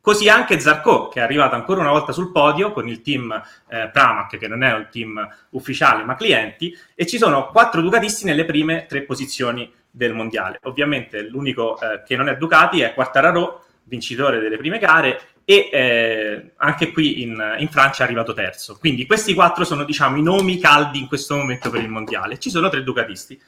Così 0.00 0.28
anche 0.28 0.60
Zarco, 0.60 1.08
che 1.08 1.18
è 1.18 1.22
arrivato 1.24 1.56
ancora 1.56 1.80
una 1.80 1.90
volta 1.90 2.12
sul 2.12 2.30
podio 2.30 2.70
con 2.70 2.86
il 2.86 3.02
team 3.02 3.32
eh, 3.68 3.88
Pramac, 3.92 4.38
che 4.38 4.46
non 4.46 4.62
è 4.62 4.72
un 4.72 4.86
team 4.88 5.28
ufficiale 5.50 6.04
ma 6.04 6.14
clienti, 6.14 6.72
e 6.94 7.06
ci 7.06 7.18
sono 7.18 7.48
quattro 7.48 7.80
Ducatisti 7.80 8.24
nelle 8.24 8.44
prime 8.44 8.86
tre 8.86 9.02
posizioni 9.02 9.68
del 9.96 10.12
mondiale. 10.12 10.58
Ovviamente 10.64 11.22
l'unico 11.22 11.80
eh, 11.80 12.02
che 12.04 12.16
non 12.16 12.28
è 12.28 12.36
Ducati 12.36 12.82
è 12.82 12.92
Quartararo, 12.92 13.64
vincitore 13.84 14.40
delle 14.40 14.58
prime 14.58 14.78
gare, 14.78 15.20
e 15.44 15.70
eh, 15.72 16.52
anche 16.56 16.92
qui 16.92 17.22
in, 17.22 17.56
in, 17.58 17.68
Francia 17.68 18.02
è 18.02 18.06
arrivato 18.06 18.34
terzo. 18.34 18.76
Quindi 18.78 19.06
questi 19.06 19.32
quattro 19.32 19.64
sono 19.64 19.84
diciamo 19.84 20.16
i 20.16 20.22
nomi 20.22 20.58
caldi 20.58 20.98
in 20.98 21.06
questo 21.06 21.36
momento 21.36 21.70
per 21.70 21.80
il 21.80 21.88
mondiale. 21.88 22.38
Ci 22.38 22.50
sono 22.50 22.68
tre 22.68 22.82
Ducatisti. 22.82 23.40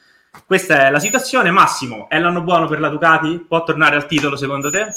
Questa 0.45 0.87
è 0.87 0.89
la 0.89 0.99
situazione. 0.99 1.51
Massimo, 1.51 2.09
è 2.09 2.17
l'anno 2.17 2.41
buono 2.41 2.67
per 2.67 2.79
la 2.79 2.89
Ducati? 2.89 3.45
Può 3.47 3.63
tornare 3.63 3.95
al 3.95 4.07
titolo 4.07 4.35
secondo 4.37 4.71
te? 4.71 4.87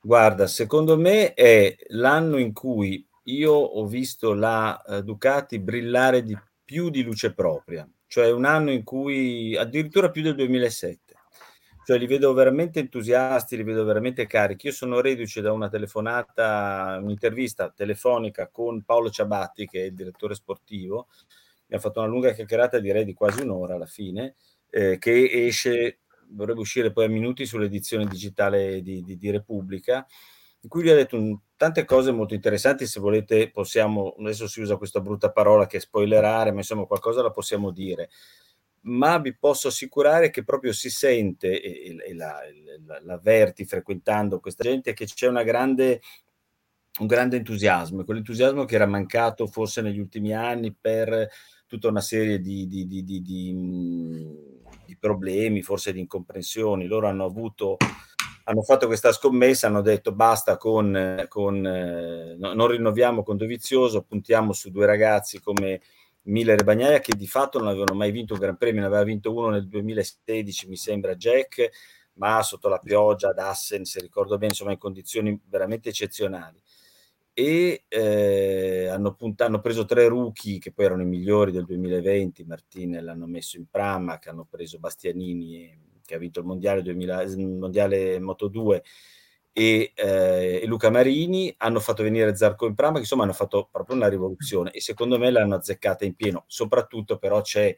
Guarda, 0.00 0.46
secondo 0.46 0.96
me 0.96 1.34
è 1.34 1.76
l'anno 1.88 2.38
in 2.38 2.52
cui 2.52 3.06
io 3.24 3.52
ho 3.52 3.86
visto 3.86 4.32
la 4.32 4.80
uh, 4.84 5.00
Ducati 5.02 5.58
brillare 5.58 6.22
di 6.22 6.36
più 6.64 6.88
di 6.88 7.02
luce 7.02 7.34
propria, 7.34 7.86
cioè 8.08 8.32
un 8.32 8.44
anno 8.44 8.72
in 8.72 8.82
cui 8.82 9.56
addirittura 9.56 10.10
più 10.10 10.22
del 10.22 10.34
2007 10.34 11.08
cioè 11.88 11.96
li 11.96 12.06
vedo 12.06 12.34
veramente 12.34 12.80
entusiasti, 12.80 13.56
li 13.56 13.62
vedo 13.62 13.82
veramente 13.82 14.26
carichi. 14.26 14.66
Io 14.66 14.74
sono 14.74 15.00
reduce 15.00 15.40
da 15.40 15.52
una 15.52 15.70
telefonata, 15.70 16.98
un'intervista 17.00 17.72
telefonica 17.74 18.48
con 18.48 18.82
Paolo 18.82 19.08
Ciabatti, 19.08 19.66
che 19.66 19.80
è 19.80 19.84
il 19.86 19.94
direttore 19.94 20.34
sportivo, 20.34 21.08
mi 21.68 21.76
ha 21.76 21.80
fatto 21.80 22.00
una 22.00 22.08
lunga 22.10 22.32
chiacchierata, 22.32 22.78
direi 22.78 23.06
di 23.06 23.14
quasi 23.14 23.40
un'ora 23.40 23.76
alla 23.76 23.86
fine, 23.86 24.34
eh, 24.68 24.98
che 24.98 25.46
esce, 25.46 26.00
dovrebbe 26.26 26.60
uscire 26.60 26.92
poi 26.92 27.06
a 27.06 27.08
minuti 27.08 27.46
sull'edizione 27.46 28.04
digitale 28.04 28.82
di, 28.82 29.02
di, 29.02 29.16
di 29.16 29.30
Repubblica, 29.30 30.06
in 30.60 30.68
cui 30.68 30.82
gli 30.82 30.90
ha 30.90 30.94
detto 30.94 31.16
un, 31.16 31.38
tante 31.58 31.84
cose 31.84 32.12
molto 32.12 32.32
interessanti, 32.32 32.86
se 32.86 33.00
volete 33.00 33.50
possiamo, 33.50 34.14
adesso 34.18 34.48
si 34.48 34.62
usa 34.62 34.76
questa 34.76 35.00
brutta 35.00 35.30
parola 35.30 35.66
che 35.66 35.76
è 35.76 35.80
spoilerare, 35.80 36.52
ma 36.52 36.58
insomma 36.58 36.86
qualcosa 36.86 37.20
la 37.20 37.30
possiamo 37.30 37.70
dire 37.70 38.08
ma 38.82 39.18
vi 39.18 39.36
posso 39.36 39.68
assicurare 39.68 40.30
che 40.30 40.44
proprio 40.44 40.72
si 40.72 40.88
sente 40.88 41.60
e, 41.60 41.96
e 42.06 42.14
la, 42.14 42.40
la, 42.86 43.00
l'avverti 43.02 43.64
frequentando 43.64 44.40
questa 44.40 44.62
gente 44.62 44.94
che 44.94 45.04
c'è 45.04 45.26
una 45.26 45.42
grande, 45.42 46.00
un 47.00 47.06
grande 47.06 47.36
entusiasmo, 47.36 48.04
quell'entusiasmo 48.04 48.64
che 48.64 48.76
era 48.76 48.86
mancato 48.86 49.46
forse 49.46 49.82
negli 49.82 49.98
ultimi 49.98 50.32
anni 50.32 50.72
per 50.72 51.28
tutta 51.66 51.88
una 51.88 52.00
serie 52.00 52.40
di, 52.40 52.66
di, 52.66 52.86
di, 52.86 53.02
di 53.02 54.96
problemi, 54.98 55.62
forse 55.62 55.92
di 55.92 56.00
incomprensioni. 56.00 56.86
Loro 56.86 57.08
hanno 57.08 57.24
avuto 57.24 57.76
hanno 58.48 58.62
fatto 58.62 58.86
questa 58.86 59.12
scommessa, 59.12 59.66
hanno 59.66 59.82
detto 59.82 60.12
basta 60.12 60.56
con, 60.56 61.26
con 61.28 61.66
eh, 61.66 62.34
no, 62.38 62.54
non 62.54 62.68
rinnoviamo 62.68 63.22
con 63.22 63.36
Dovizioso, 63.36 64.02
puntiamo 64.02 64.54
su 64.54 64.70
due 64.70 64.86
ragazzi 64.86 65.38
come 65.38 65.82
Miller 66.22 66.58
e 66.58 66.64
Bagnaia 66.64 67.00
che 67.00 67.14
di 67.14 67.26
fatto 67.26 67.58
non 67.58 67.68
avevano 67.68 67.94
mai 67.94 68.10
vinto 68.10 68.32
un 68.32 68.40
Gran 68.40 68.56
Premio, 68.56 68.80
ne 68.80 68.86
aveva 68.86 69.02
vinto 69.02 69.34
uno 69.34 69.50
nel 69.50 69.68
2016 69.68 70.66
mi 70.66 70.76
sembra 70.76 71.14
Jack, 71.14 71.68
ma 72.14 72.42
sotto 72.42 72.68
la 72.68 72.78
pioggia 72.78 73.28
ad 73.28 73.38
Assen, 73.38 73.84
se 73.84 74.00
ricordo 74.00 74.36
bene, 74.36 74.52
insomma 74.52 74.72
in 74.72 74.78
condizioni 74.78 75.38
veramente 75.44 75.90
eccezionali. 75.90 76.60
E 77.34 77.84
eh, 77.86 78.88
hanno, 78.88 79.14
punt- 79.14 79.42
hanno, 79.42 79.60
preso 79.60 79.84
tre 79.84 80.08
rookie 80.08 80.58
che 80.58 80.72
poi 80.72 80.86
erano 80.86 81.02
i 81.02 81.06
migliori 81.06 81.52
del 81.52 81.66
2020, 81.66 82.44
Martinez 82.44 83.02
l'hanno 83.02 83.26
messo 83.26 83.58
in 83.58 83.66
Prama, 83.70 84.18
che 84.18 84.30
hanno 84.30 84.46
preso 84.48 84.78
Bastianini 84.78 85.87
che 86.08 86.14
ha 86.14 86.18
vinto 86.18 86.40
il 86.40 86.46
mondiale, 86.46 86.80
2000, 86.80 87.22
il 87.22 87.46
mondiale 87.46 88.18
Moto 88.18 88.48
2 88.48 88.82
e, 89.52 89.92
eh, 89.94 90.60
e, 90.62 90.66
Luca 90.66 90.88
Marini 90.88 91.54
hanno 91.58 91.80
fatto 91.80 92.02
venire 92.02 92.34
Zarco 92.34 92.66
in 92.66 92.74
Prama, 92.74 92.94
che 92.94 93.00
insomma 93.00 93.24
hanno 93.24 93.34
fatto 93.34 93.68
proprio 93.70 93.94
una 93.96 94.08
rivoluzione 94.08 94.70
e 94.70 94.80
secondo 94.80 95.18
me 95.18 95.30
l'hanno 95.30 95.56
azzeccata 95.56 96.06
in 96.06 96.14
pieno. 96.14 96.44
Soprattutto 96.46 97.18
però 97.18 97.42
c'è 97.42 97.76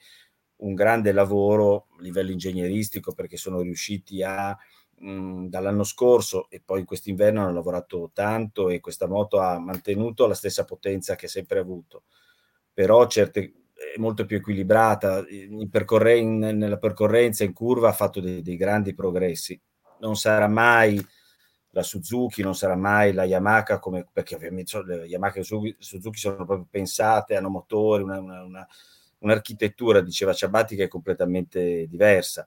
un 0.59 0.75
grande 0.75 1.11
lavoro 1.11 1.89
a 1.99 2.03
livello 2.03 2.31
ingegneristico 2.31 3.13
perché 3.13 3.37
sono 3.37 3.63
riusciti 3.63 4.23
a 4.23 4.57
mh, 4.99 5.47
dall'anno 5.47 5.85
scorso 5.85 6.49
e 6.51 6.61
poi 6.65 6.81
in 6.81 6.87
quest'inverno 6.87 7.41
hanno 7.43 7.55
lavorato 7.55 8.11
tanto 8.13 8.69
e 8.69 8.81
questa 8.81 9.09
moto 9.09 9.41
ha 9.41 9.59
mantenuto 9.59 10.27
la 10.27 10.35
stessa 10.35 10.65
potenza 10.65 11.17
che 11.17 11.27
ha 11.27 11.29
sempre 11.29 11.59
avuto. 11.59 12.05
Però 12.73 13.07
certe 13.09 13.55
è 13.81 13.99
molto 13.99 14.27
più 14.27 14.37
equilibrata, 14.37 15.25
in 15.29 15.71
percorren- 15.71 16.39
nella 16.39 16.77
percorrenza 16.77 17.45
in 17.45 17.55
curva 17.55 17.89
ha 17.89 17.93
fatto 17.93 18.21
dei, 18.21 18.43
dei 18.43 18.57
grandi 18.57 18.95
progressi. 18.95 19.59
Non 20.01 20.17
sarà 20.17 20.49
mai 20.49 21.03
la 21.71 21.83
Suzuki, 21.83 22.43
non 22.43 22.55
sarà 22.55 22.77
mai 22.77 23.15
la 23.15 23.25
Yamaha, 23.25 23.79
come, 23.79 24.07
perché 24.13 24.35
ovviamente 24.35 24.83
le 24.85 25.07
Yamaha 25.07 25.35
e 25.35 25.43
Suzuki 25.43 26.19
sono 26.19 26.45
proprio 26.45 26.67
pensate, 26.71 27.37
hanno 27.37 27.49
motori, 27.49 28.03
una, 28.03 28.19
una, 28.19 28.43
una, 28.43 28.69
un'architettura, 29.21 30.03
diceva 30.03 30.35
Ciabatti, 30.35 30.77
che 30.77 30.85
è 30.85 30.89
completamente 30.89 31.87
diversa. 31.87 32.47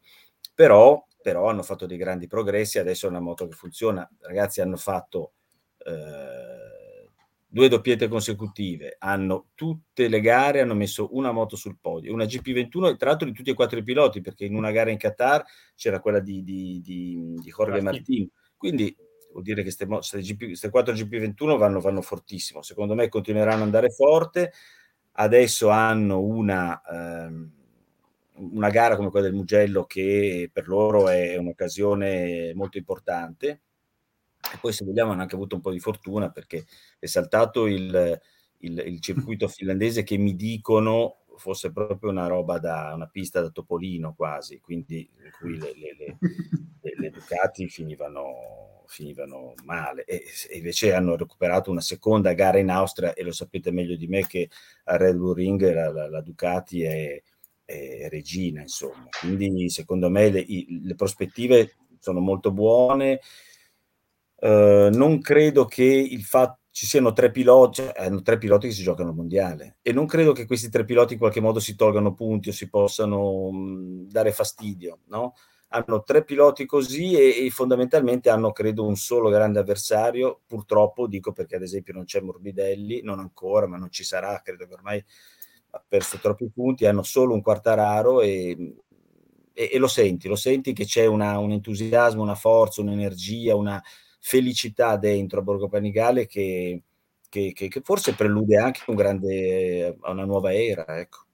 Però, 0.54 1.04
però, 1.20 1.50
hanno 1.50 1.64
fatto 1.64 1.88
dei 1.88 1.98
grandi 1.98 2.28
progressi, 2.28 2.78
adesso 2.78 3.08
è 3.08 3.10
una 3.10 3.20
moto 3.20 3.48
che 3.48 3.56
funziona. 3.56 4.08
Ragazzi 4.20 4.62
hanno 4.62 4.78
fatto 4.78 5.34
eh, 5.80 6.83
due 7.54 7.68
doppiette 7.68 8.08
consecutive, 8.08 8.96
hanno 8.98 9.50
tutte 9.54 10.08
le 10.08 10.22
gare, 10.22 10.62
hanno 10.62 10.74
messo 10.74 11.10
una 11.12 11.32
moto 11.32 11.56
sul 11.56 11.78
podio, 11.80 12.12
una 12.12 12.24
GP21, 12.24 12.98
tra 12.98 13.10
l'altro 13.10 13.28
di 13.28 13.34
tutti 13.34 13.52
e 13.52 13.54
quattro 13.54 13.78
i 13.78 13.84
piloti, 13.84 14.22
perché 14.22 14.46
in 14.46 14.56
una 14.56 14.72
gara 14.72 14.90
in 14.90 14.98
Qatar 14.98 15.46
c'era 15.76 16.00
quella 16.00 16.20
di, 16.20 16.44
di, 16.44 16.82
di, 16.84 17.36
di 17.38 17.52
Jorge 17.52 17.80
Martin. 17.80 18.28
Quindi 18.58 18.96
vuol 19.32 19.44
dire 19.44 19.62
che 19.62 19.72
queste 19.76 20.68
4 20.68 20.94
GP21 20.94 21.56
vanno, 21.56 21.80
vanno 21.80 22.02
fortissimo. 22.02 22.64
Secondo 22.64 22.96
me 22.96 23.08
continueranno 23.08 23.58
ad 23.58 23.66
andare 23.66 23.92
forte. 23.92 24.52
Adesso 25.12 25.70
hanno 25.70 26.22
una, 26.22 26.82
ehm, 26.82 27.52
una 28.38 28.70
gara 28.72 28.96
come 28.96 29.12
quella 29.12 29.28
del 29.28 29.36
Mugello 29.36 29.86
che 29.86 30.50
per 30.52 30.68
loro 30.68 31.08
è 31.08 31.38
un'occasione 31.38 32.52
molto 32.56 32.80
importante. 32.80 33.62
E 34.54 34.58
poi 34.62 34.72
se 34.72 34.86
vogliamo 34.86 35.12
hanno 35.12 35.22
anche 35.22 35.36
avuto 35.36 35.56
un 35.56 35.62
po' 35.62 35.72
di 35.72 35.80
fortuna 35.80 36.30
perché 36.30 36.66
è 37.00 37.08
saltato 37.08 37.66
il, 37.66 38.22
il, 38.60 38.84
il 38.86 39.00
circuito 39.02 39.48
finlandese 39.48 40.04
che 40.04 40.18
mi 40.18 40.36
dicono 40.36 41.24
fosse 41.38 41.72
proprio 41.72 42.12
una 42.12 42.28
roba 42.28 42.60
da 42.60 42.92
una 42.94 43.08
pista 43.08 43.42
da 43.42 43.50
Topolino 43.50 44.14
quasi, 44.16 44.60
quindi 44.60 45.10
in 45.12 45.32
cui 45.40 45.58
le, 45.58 45.74
le, 45.76 45.96
le, 45.98 46.94
le 46.96 47.10
Ducati 47.10 47.68
finivano 47.68 48.84
finivano 48.86 49.54
male. 49.64 50.06
E, 50.06 50.24
invece 50.54 50.94
hanno 50.94 51.16
recuperato 51.16 51.72
una 51.72 51.82
seconda 51.82 52.34
gara 52.34 52.60
in 52.60 52.70
Austria 52.70 53.14
e 53.14 53.24
lo 53.24 53.32
sapete 53.32 53.72
meglio 53.72 53.96
di 53.96 54.08
me 54.08 54.28
che 54.28 54.50
a 54.86 54.98
Red 54.98 55.18
Bull 55.18 55.34
Ring 55.34 55.74
la, 55.74 55.92
la, 55.92 56.10
la 56.10 56.22
Ducati 56.22 56.84
è, 56.84 57.22
è, 57.66 58.08
regina 58.10 58.62
insomma. 58.62 59.08
Quindi 59.20 59.70
secondo 59.70 60.10
me 60.10 60.30
le 60.30 60.96
prospettive 60.96 61.76
sono 62.00 62.20
molto 62.20 62.52
buone 62.52 63.20
uh, 64.48 64.90
non 64.96 65.20
credo 65.20 65.66
che 65.66 65.84
il 65.84 66.24
fatto 66.24 66.60
ci 66.70 66.88
siano 66.88 67.14
tre 67.14 67.30
piloti, 67.30 67.84
cioè, 67.84 67.94
hanno 67.96 68.24
tre 68.24 68.38
piloti 68.40 68.68
che 68.68 68.74
si 68.74 68.82
giocano 68.82 69.10
al 69.10 69.16
mondiale. 69.16 69.78
E 69.82 69.94
non 69.94 70.08
credo 70.08 70.32
che 70.32 70.48
questi 70.48 70.70
tre 70.70 70.86
piloti 70.86 71.14
in 71.14 71.20
qualche 71.20 71.40
modo 71.40 71.60
si 71.60 71.76
tolgano 71.76 72.14
punti 72.14 72.50
o 72.50 72.52
si 72.52 72.68
possano 72.68 73.52
mh, 73.52 74.08
dare 74.10 74.32
fastidio, 74.32 75.00
no? 75.08 75.34
hanno 75.74 76.04
tre 76.04 76.24
piloti 76.24 76.66
così 76.66 77.14
e, 77.16 77.46
e, 77.46 77.50
fondamentalmente 77.50 78.30
hanno 78.30 78.52
credo 78.52 78.86
un 78.86 78.96
solo 78.96 79.30
grande 79.30 79.60
avversario. 79.60 80.42
Purtroppo 80.46 81.08
dico 81.08 81.32
perché 81.32 81.56
ad 81.56 81.64
esempio 81.64 81.94
non 81.94 82.06
c'è 82.06 82.22
Morbidelli 82.22 83.02
non 83.02 83.20
ancora 83.20 83.68
ma 83.68 83.78
non 83.78 83.92
ci 83.92 84.04
sarà. 84.04 84.40
Credo 84.44 84.68
che 84.68 84.74
ormai 84.74 85.04
ha 85.72 85.84
perso 85.88 86.18
troppi 86.20 86.50
punti 86.52 86.86
hanno 86.86 87.04
solo 87.04 87.34
un 87.34 87.42
quartararo 87.42 88.22
e, 88.22 88.76
e, 89.54 89.70
e 89.74 89.78
lo 89.80 89.88
senti 89.88 90.28
lo 90.28 90.36
senti 90.36 90.74
che 90.74 90.86
c'è 90.86 91.06
una, 91.06 91.40
un 91.40 91.52
entusiasmo 91.52 92.22
una 92.22 92.36
forza 92.36 92.82
un'energia 92.82 93.56
una 93.56 93.82
felicità 94.26 94.96
dentro 94.96 95.40
a 95.40 95.44
Borgo 95.44 95.68
Panigale 95.68 96.26
che, 96.26 96.82
che, 97.28 97.52
che, 97.54 97.68
che, 97.68 97.82
forse 97.84 98.14
prelude 98.14 98.58
anche 98.58 98.82
un 98.88 98.96
grande, 98.96 99.98
a 100.00 100.12
una 100.12 100.24
nuova 100.24 100.54
era. 100.54 100.86
Ecco. 100.98 101.26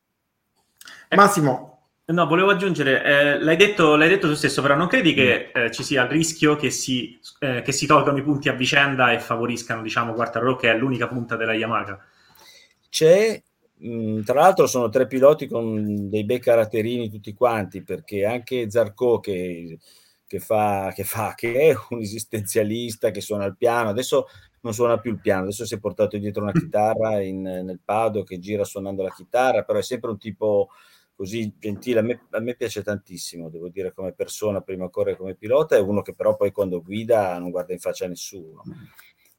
Massimo. 1.12 1.78
No, 2.06 2.26
volevo 2.26 2.50
aggiungere, 2.50 3.04
eh, 3.04 3.40
l'hai, 3.40 3.56
detto, 3.56 3.96
l'hai, 3.96 4.10
detto, 4.10 4.28
tu 4.28 4.34
stesso, 4.34 4.64
però 4.64 4.76
non 4.76 4.88
credi 4.88 5.14
che 5.14 5.52
mm. 5.56 5.62
eh, 5.62 5.72
ci 5.72 5.84
sia 5.84 6.06
il 6.06 6.10
rischio 6.10 6.56
che 6.56 6.72
si, 6.72 7.20
eh, 7.38 7.62
che 7.62 7.72
si, 7.72 7.86
tolgano 7.86 8.18
i 8.18 8.24
punti 8.24 8.50
a 8.50 8.54
vicenda 8.54 9.12
e 9.12 9.20
favoriscano, 9.20 9.84
diciamo, 9.84 10.14
Quartararo, 10.14 10.56
che 10.56 10.72
è 10.72 10.76
l'unica 10.76 11.08
punta 11.08 11.36
della 11.36 11.54
Yamaha? 11.54 12.00
C'è, 12.90 13.40
mh, 13.76 13.92
mm, 13.92 14.22
tra 14.24 14.40
l'altro 14.40 14.66
sono 14.66 14.90
tre 14.90 15.06
piloti 15.06 15.46
con 15.46 16.10
dei 16.10 16.26
bei 16.26 16.40
caratterini 16.40 17.12
tutti 17.12 17.36
quanti, 17.36 17.84
perché 17.84 18.26
anche 18.26 18.72
Zarco 18.72 19.20
che, 19.20 19.78
che, 20.30 20.38
fa, 20.40 20.92
che, 20.94 21.04
fa, 21.04 21.34
che 21.36 21.54
è 21.72 21.76
un 21.90 22.02
esistenzialista, 22.02 23.10
che 23.10 23.20
suona 23.20 23.46
il 23.46 23.58
piano, 23.58 23.90
adesso 23.90 24.28
non 24.62 24.76
suona 24.76 25.00
più 25.00 25.12
il 25.12 25.20
piano, 25.20 25.44
adesso 25.44 25.66
si 25.66 25.74
è 25.74 25.80
portato 25.80 26.20
dietro 26.20 26.44
una 26.44 26.52
chitarra 26.52 27.20
in, 27.20 27.42
nel 27.42 27.80
pado 27.84 28.22
che 28.22 28.38
gira 28.38 28.64
suonando 28.64 29.02
la 29.02 29.10
chitarra, 29.10 29.64
però 29.64 29.80
è 29.80 29.82
sempre 29.82 30.12
un 30.12 30.20
tipo 30.20 30.70
così 31.16 31.52
gentile, 31.58 32.00
a 32.00 32.04
me, 32.04 32.28
a 32.30 32.40
me, 32.42 32.56
piace 32.56 32.84
tantissimo, 32.84 33.50
devo 33.50 33.70
dire, 33.70 33.92
come 33.92 34.14
persona, 34.14 34.62
prima 34.62 34.84
ancora 34.84 35.16
come 35.16 35.34
pilota, 35.34 35.76
è 35.76 35.80
uno 35.80 36.04
che 36.04 36.14
però 36.14 36.36
poi 36.36 36.52
quando 36.52 36.84
guida 36.84 37.40
non 37.40 37.50
guarda 37.50 37.74
in 37.74 37.80
faccia 37.80 38.06
a 38.06 38.10
nessuno. 38.10 38.64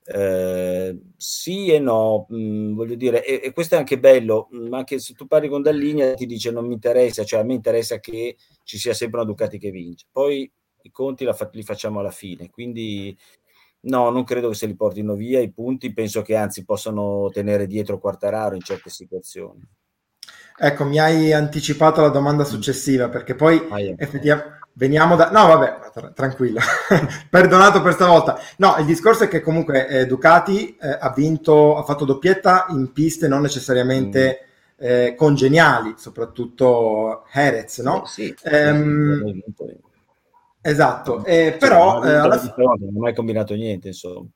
Eh, 0.05 0.99
sì 1.17 1.69
e 1.71 1.79
no, 1.79 2.27
mh, 2.29 2.37
mm, 2.37 2.75
voglio 2.75 2.97
dire, 2.97 3.25
e, 3.25 3.41
e, 3.45 3.53
questo 3.53 3.77
è 3.77 3.79
anche 3.79 4.01
bello, 4.01 4.49
mm, 4.53 4.73
anche 4.75 4.99
se 4.99 5.15
tu 5.15 5.29
parli 5.29 5.49
con 5.49 5.63
Dalligna 5.63 6.15
ti 6.15 6.27
dice 6.27 6.51
non 6.51 6.67
mi 6.67 6.75
interessa, 6.75 7.23
cioè 7.23 7.41
a 7.41 7.45
me 7.45 7.55
interessa 7.55 8.01
che 8.01 8.37
ci 8.65 8.77
sia 8.77 8.93
sempre 8.93 9.21
una 9.21 9.29
Ducati 9.29 9.57
che 9.59 9.71
vince, 9.71 10.07
poi 10.11 10.51
i 10.83 10.91
conti 10.91 11.27
li 11.53 11.63
facciamo 11.63 12.01
alla 12.01 12.11
fine, 12.11 12.51
quindi 12.51 13.17
no, 13.83 14.11
non 14.11 14.25
credo 14.25 14.49
che 14.49 14.55
se 14.55 14.67
li 14.67 14.77
portino 14.77 15.15
via 15.15 15.41
i 15.41 15.53
punti, 15.53 15.93
penso 15.93 16.23
che 16.23 16.37
anzi 16.37 16.65
possano 16.65 17.29
tenere 17.33 17.67
dietro 17.67 17.99
Quartararo 17.99 18.55
in 18.55 18.63
certe 18.63 18.91
situazioni. 18.91 19.61
Ecco, 20.63 20.85
mi 20.85 20.99
hai 20.99 21.33
anticipato 21.33 22.03
la 22.03 22.11
domanda 22.11 22.45
successiva 22.45 23.09
perché 23.09 23.35
poi 23.35 23.67
ah, 23.71 23.81
yeah. 23.81 23.95
effettivamente 23.97 24.59
veniamo 24.75 25.17
da... 25.17 25.31
No, 25.31 25.47
vabbè, 25.47 25.91
tra- 25.93 26.11
tranquillo, 26.11 26.61
perdonato 27.31 27.81
per 27.81 27.95
stavolta. 27.95 28.39
No, 28.59 28.77
il 28.79 28.85
discorso 28.85 29.25
è 29.25 29.29
che 29.29 29.41
comunque 29.41 29.89
eh, 29.89 30.07
Ducati 30.07 30.77
eh, 30.77 30.99
ha 31.01 31.13
vinto, 31.17 31.77
ha 31.77 31.83
fatto 31.83 32.05
doppietta 32.05 32.67
in 32.71 32.93
piste 32.93 33.27
non 33.27 33.41
necessariamente 33.41 34.47
mm. 34.83 34.87
eh, 34.87 35.15
congeniali, 35.17 35.95
soprattutto 35.97 37.25
Jerez, 37.33 37.79
no? 37.79 38.05
Sì, 38.05 38.35
ehm, 38.43 39.43
esatto, 40.61 41.25
eh, 41.25 41.57
però... 41.59 42.03
Eh, 42.03 42.13
alla... 42.13 42.41
Non 42.57 42.97
ha 42.97 43.01
mai 43.01 43.15
combinato 43.15 43.55
niente, 43.55 43.89
insomma. 43.89 44.27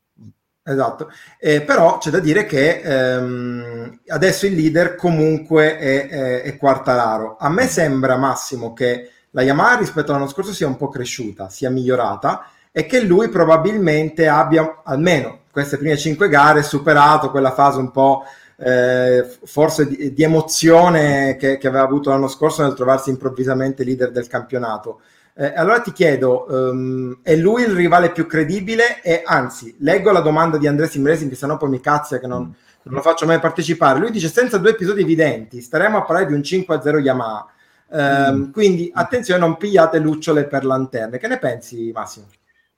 Esatto, 0.66 1.10
eh, 1.38 1.60
però 1.60 1.98
c'è 1.98 2.08
da 2.08 2.20
dire 2.20 2.46
che 2.46 2.80
ehm, 2.80 4.00
adesso 4.06 4.46
il 4.46 4.54
leader 4.54 4.94
comunque 4.94 5.76
è, 5.76 6.08
è, 6.08 6.42
è, 6.42 6.56
Quartararo. 6.56 7.36
A 7.38 7.50
me 7.50 7.66
sembra, 7.66 8.16
Massimo, 8.16 8.72
che 8.72 9.10
la 9.32 9.42
Yamaha 9.42 9.76
rispetto 9.76 10.10
all'anno 10.10 10.26
scorso 10.26 10.54
sia 10.54 10.66
un 10.66 10.78
po' 10.78 10.88
cresciuta, 10.88 11.50
sia 11.50 11.68
migliorata 11.68 12.48
e 12.72 12.86
che 12.86 13.02
lui 13.02 13.28
probabilmente 13.28 14.26
abbia 14.26 14.80
almeno 14.84 15.40
queste 15.50 15.76
prime 15.76 15.98
cinque 15.98 16.28
gare 16.28 16.62
superato 16.62 17.30
quella 17.30 17.52
fase 17.52 17.78
un 17.78 17.90
po' 17.90 18.24
eh, 18.56 19.24
forse 19.44 19.86
di, 19.86 20.12
di 20.14 20.22
emozione 20.22 21.36
che, 21.36 21.58
che, 21.58 21.68
aveva 21.68 21.84
avuto 21.84 22.10
l'anno 22.10 22.28
scorso 22.28 22.62
nel 22.62 22.74
trovarsi 22.74 23.10
improvvisamente 23.10 23.84
leader 23.84 24.10
del 24.10 24.26
campionato. 24.28 25.00
Eh, 25.36 25.52
allora 25.56 25.80
ti 25.80 25.92
chiedo, 25.92 26.46
um, 26.48 27.18
è 27.22 27.34
lui 27.34 27.62
il 27.62 27.74
rivale 27.74 28.12
più 28.12 28.24
credibile? 28.26 29.02
E 29.02 29.22
anzi, 29.24 29.74
leggo 29.80 30.12
la 30.12 30.20
domanda 30.20 30.58
di 30.58 30.68
Andrea 30.68 30.86
Simresi, 30.86 31.28
che 31.28 31.34
sennò 31.34 31.56
poi 31.56 31.70
mi 31.70 31.80
cazzia 31.80 32.20
che 32.20 32.28
non, 32.28 32.54
non, 32.82 32.94
lo 32.94 33.00
faccio 33.00 33.26
mai 33.26 33.40
partecipare. 33.40 33.98
Lui 33.98 34.12
dice: 34.12 34.28
Senza 34.28 34.59
due 34.59 34.70
episodi 34.70 35.02
evidenti, 35.02 35.61
staremo 35.61 35.98
a 35.98 36.02
parlare 36.02 36.26
di 36.26 36.35
un 36.35 36.40
5-0 36.40 36.98
Yamaha. 37.00 37.48
Um, 37.87 38.37
mm. 38.37 38.52
Quindi 38.52 38.90
attenzione, 38.94 39.40
non 39.40 39.56
pigliate 39.56 39.98
lucciole 39.98 40.46
per 40.46 40.64
lanterne. 40.64 41.18
Che 41.18 41.26
ne 41.26 41.38
pensi, 41.38 41.90
Massimo? 41.92 42.26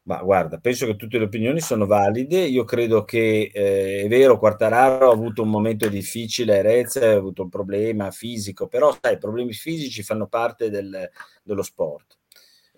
Ma 0.04 0.22
guarda, 0.22 0.58
penso 0.58 0.86
che 0.86 0.96
tutte 0.96 1.18
le 1.18 1.24
opinioni 1.24 1.60
sono 1.60 1.84
valide. 1.84 2.38
Io 2.38 2.64
credo 2.64 3.04
che 3.04 3.50
eh, 3.52 4.02
è 4.04 4.08
vero, 4.08 4.38
Quartararo 4.38 5.10
ha 5.10 5.12
avuto 5.12 5.42
un 5.42 5.50
momento 5.50 5.88
difficile, 5.88 6.62
Rez 6.62 6.96
ha 6.96 7.10
avuto 7.10 7.42
un 7.42 7.48
problema 7.50 8.10
fisico, 8.12 8.68
però 8.68 8.96
sai, 8.98 9.14
i 9.14 9.18
problemi 9.18 9.52
fisici 9.52 10.02
fanno 10.04 10.26
parte 10.26 10.70
del, 10.70 11.10
dello 11.42 11.62
sport. 11.62 12.16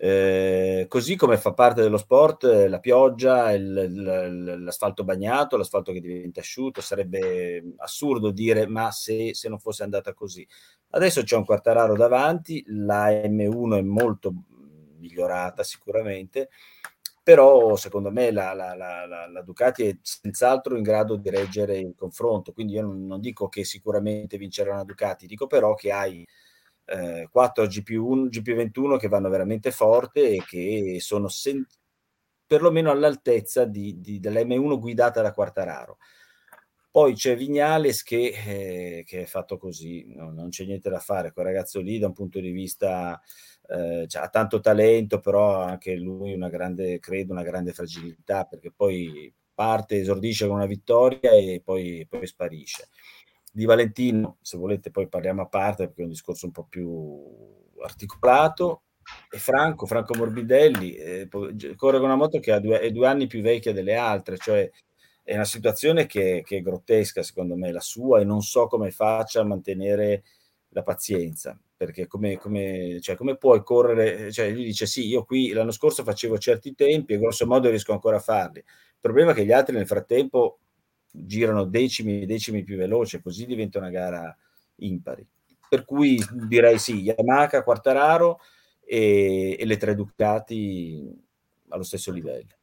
Eh, 0.01 0.85
così 0.87 1.17
come 1.17 1.35
fa 1.35 1.51
parte 1.51 1.81
dello 1.81 1.97
sport 1.97 2.45
eh, 2.45 2.69
la 2.69 2.79
pioggia, 2.79 3.51
il, 3.51 4.63
l'asfalto 4.63 5.03
bagnato, 5.03 5.57
l'asfalto 5.57 5.91
che 5.91 5.99
diventa 5.99 6.39
asciutto, 6.39 6.79
sarebbe 6.79 7.73
assurdo 7.75 8.31
dire 8.31 8.65
ma 8.65 8.91
se, 8.91 9.33
se, 9.33 9.49
non 9.49 9.59
fosse 9.59 9.83
andata 9.83 10.13
così. 10.13 10.47
Adesso 10.91 11.23
c'è 11.23 11.35
un 11.35 11.43
Quartararo 11.43 11.97
davanti, 11.97 12.63
la 12.67 13.09
M1 13.09 13.77
è 13.77 13.81
molto 13.81 14.33
migliorata 14.99 15.63
sicuramente, 15.63 16.47
però 17.21 17.75
secondo 17.75 18.09
me 18.09 18.31
la, 18.31 18.53
la, 18.53 18.73
la, 18.75 19.27
la, 19.27 19.41
Ducati 19.41 19.83
è 19.85 19.97
senz'altro 20.01 20.77
in 20.77 20.81
grado 20.83 21.17
di 21.17 21.29
reggere 21.29 21.77
il 21.77 21.93
confronto, 21.97 22.53
quindi 22.53 22.73
io 22.75 22.83
non, 22.83 23.05
non 23.05 23.19
dico 23.19 23.49
che 23.49 23.65
sicuramente 23.65 24.37
vincerà 24.37 24.71
una 24.71 24.85
Ducati, 24.85 25.27
dico 25.27 25.45
però 25.45 25.73
che 25.73 25.91
hai 25.91 26.25
eh, 26.89 27.27
4 27.31 27.65
GP1, 27.65 28.27
GP21 28.29 28.97
che 28.97 29.07
vanno 29.07 29.29
veramente 29.29 29.71
forte 29.71 30.29
e 30.29 30.43
che 30.45 30.97
sono 30.99 31.27
sen- 31.27 31.65
perlomeno 32.45 32.89
all'altezza 32.89 33.65
di, 33.65 33.99
di, 33.99 34.19
dell'M1 34.19 34.79
guidata 34.79 35.21
da 35.21 35.33
Quartararo. 35.33 35.97
Poi 36.91 37.13
c'è 37.13 37.37
Vignales 37.37 38.01
che, 38.01 38.33
eh, 38.33 39.03
che 39.05 39.21
è 39.21 39.25
fatto 39.25 39.57
così, 39.57 40.11
no, 40.15 40.31
non 40.31 40.49
c'è 40.49 40.65
niente 40.65 40.89
da 40.89 40.99
fare. 40.99 41.31
Quel 41.31 41.45
ragazzo 41.45 41.79
lì, 41.79 41.99
da 41.99 42.07
un 42.07 42.13
punto 42.13 42.39
di 42.39 42.49
vista, 42.49 43.21
eh, 43.67 44.07
cioè, 44.07 44.23
ha 44.23 44.29
tanto 44.29 44.59
talento, 44.59 45.19
però 45.19 45.61
anche 45.61 45.95
lui 45.95 46.33
una 46.33 46.49
grande, 46.49 46.97
credo, 46.99 47.33
una 47.33 47.43
grande 47.43 47.73
fragilità, 47.73 48.45
perché 48.45 48.71
poi 48.75 49.31
parte, 49.53 49.99
esordisce 49.99 50.47
con 50.47 50.55
una 50.55 50.65
vittoria 50.65 51.31
e 51.31 51.61
poi, 51.63 52.07
poi 52.09 52.25
sparisce 52.25 52.89
di 53.51 53.65
Valentino, 53.65 54.37
se 54.41 54.57
volete 54.57 54.91
poi 54.91 55.07
parliamo 55.07 55.41
a 55.41 55.47
parte 55.47 55.85
perché 55.85 56.01
è 56.01 56.05
un 56.05 56.11
discorso 56.11 56.45
un 56.45 56.51
po' 56.51 56.65
più 56.69 57.23
articolato, 57.81 58.83
e 59.31 59.37
Franco, 59.37 59.85
Franco 59.85 60.15
Morbidelli, 60.15 60.93
eh, 60.93 61.27
corre 61.75 61.97
con 61.97 62.05
una 62.05 62.15
moto 62.15 62.39
che 62.39 62.51
ha 62.51 62.59
due, 62.59 62.79
è 62.79 62.91
due 62.91 63.07
anni 63.07 63.27
più 63.27 63.41
vecchia 63.41 63.73
delle 63.73 63.95
altre, 63.95 64.37
cioè 64.37 64.69
è 65.23 65.35
una 65.35 65.45
situazione 65.45 66.05
che, 66.05 66.43
che, 66.45 66.57
è 66.57 66.61
grottesca 66.61 67.21
secondo 67.21 67.55
me 67.55 67.71
la 67.71 67.79
sua 67.79 68.19
e 68.19 68.23
non 68.23 68.41
so 68.41 68.67
come 68.67 68.91
faccia 68.91 69.41
a 69.41 69.45
mantenere 69.45 70.23
la 70.69 70.83
pazienza, 70.83 71.59
perché 71.75 72.07
come, 72.07 72.37
come, 72.37 72.99
cioè, 73.01 73.15
come 73.15 73.37
puoi 73.37 73.63
correre, 73.63 74.31
cioè 74.31 74.49
lui 74.49 74.65
dice 74.65 74.85
sì, 74.85 75.07
io 75.07 75.23
qui 75.23 75.51
l'anno 75.51 75.71
scorso 75.71 76.03
facevo 76.03 76.37
certi 76.37 76.73
tempi 76.75 77.13
e 77.13 77.19
grosso 77.19 77.45
modo 77.45 77.69
riesco 77.69 77.93
ancora 77.93 78.17
a 78.17 78.21
farli, 78.21 78.59
il 78.59 78.99
problema 78.99 79.31
è 79.31 79.33
che 79.33 79.45
gli 79.45 79.51
altri 79.51 79.75
nel 79.75 79.87
frattempo 79.87 80.59
girano 81.11 81.65
decimi 81.65 82.21
e 82.21 82.25
decimi 82.25 82.63
più 82.63 82.77
veloce, 82.77 83.21
così 83.21 83.45
diventa 83.45 83.77
una 83.79 83.89
gara 83.89 84.35
impari. 84.77 85.25
Per 85.67 85.85
cui 85.85 86.19
direi 86.31 86.79
sì, 86.79 87.01
Yamaha, 87.01 87.63
Quartararo 87.63 88.39
e, 88.83 89.55
e 89.59 89.65
le 89.65 89.77
tre 89.77 89.95
Ducati 89.95 91.07
allo 91.69 91.83
stesso 91.83 92.11
livello. 92.11 92.57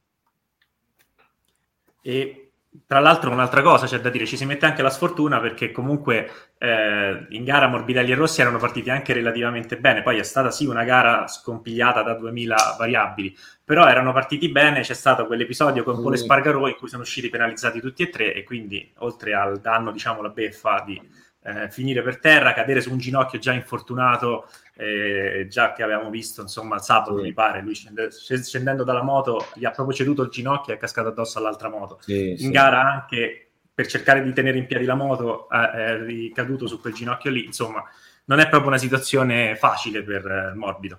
E 2.01 2.46
tra 2.85 2.99
l'altro 2.99 3.31
un'altra 3.31 3.61
cosa 3.61 3.85
c'è 3.87 3.99
da 3.99 4.09
dire, 4.09 4.25
ci 4.25 4.37
si 4.37 4.45
mette 4.45 4.65
anche 4.65 4.81
la 4.81 4.89
sfortuna 4.89 5.39
perché 5.39 5.71
comunque 5.71 6.29
eh, 6.57 7.25
in 7.29 7.43
gara 7.43 7.67
Morbidelli 7.67 8.11
e 8.11 8.15
Rossi 8.15 8.41
erano 8.41 8.57
partiti 8.57 8.89
anche 8.89 9.13
relativamente 9.13 9.77
bene, 9.77 10.03
poi 10.03 10.19
è 10.19 10.23
stata 10.23 10.51
sì 10.51 10.65
una 10.65 10.83
gara 10.83 11.27
scompigliata 11.27 12.03
da 12.03 12.13
2000 12.13 12.75
variabili, 12.77 13.35
però 13.63 13.87
erano 13.87 14.13
partiti 14.13 14.49
bene, 14.49 14.81
c'è 14.81 14.93
stato 14.93 15.25
quell'episodio 15.25 15.83
con 15.83 16.01
Pole 16.01 16.17
Spargarò 16.17 16.67
in 16.67 16.75
cui 16.75 16.89
sono 16.89 17.01
usciti 17.01 17.29
penalizzati 17.29 17.79
tutti 17.79 18.03
e 18.03 18.09
tre 18.09 18.33
e 18.33 18.43
quindi 18.43 18.91
oltre 18.97 19.33
al 19.33 19.59
danno, 19.59 19.91
diciamo, 19.91 20.21
la 20.21 20.29
beffa 20.29 20.83
di 20.85 21.01
eh, 21.47 21.71
finire 21.71 22.01
per 22.01 22.19
terra, 22.19 22.51
cadere 22.51 22.81
su 22.81 22.91
un 22.91 22.97
ginocchio 22.97 23.39
già 23.39 23.53
infortunato, 23.53 24.49
eh, 24.75 25.47
già 25.49 25.71
che 25.71 25.81
avevamo 25.81 26.09
visto 26.09 26.41
insomma 26.41 26.77
sabato, 26.79 27.15
sì. 27.17 27.23
mi 27.23 27.33
pare, 27.33 27.61
lui 27.61 27.73
scende, 27.73 28.09
scendendo 28.11 28.83
dalla 28.83 29.01
moto 29.01 29.47
gli 29.55 29.63
ha 29.63 29.71
proprio 29.71 29.95
ceduto 29.95 30.23
il 30.23 30.29
ginocchio 30.29 30.73
e 30.73 30.75
è 30.75 30.79
cascato 30.79 31.07
addosso 31.07 31.37
all'altra 31.37 31.69
moto. 31.69 31.99
Sì, 32.01 32.31
in 32.31 32.37
sì. 32.37 32.49
gara 32.51 32.81
anche 32.81 33.43
per 33.73 33.87
cercare 33.87 34.21
di 34.23 34.33
tenere 34.33 34.57
in 34.57 34.65
piedi 34.65 34.83
la 34.83 34.95
moto 34.95 35.47
eh, 35.49 35.71
è 35.71 36.03
ricaduto 36.03 36.67
su 36.67 36.81
quel 36.81 36.93
ginocchio 36.93 37.31
lì, 37.31 37.45
insomma 37.45 37.83
non 38.25 38.39
è 38.39 38.49
proprio 38.49 38.69
una 38.69 38.77
situazione 38.77 39.55
facile 39.55 40.03
per 40.03 40.25
eh, 40.25 40.53
Morbido. 40.53 40.97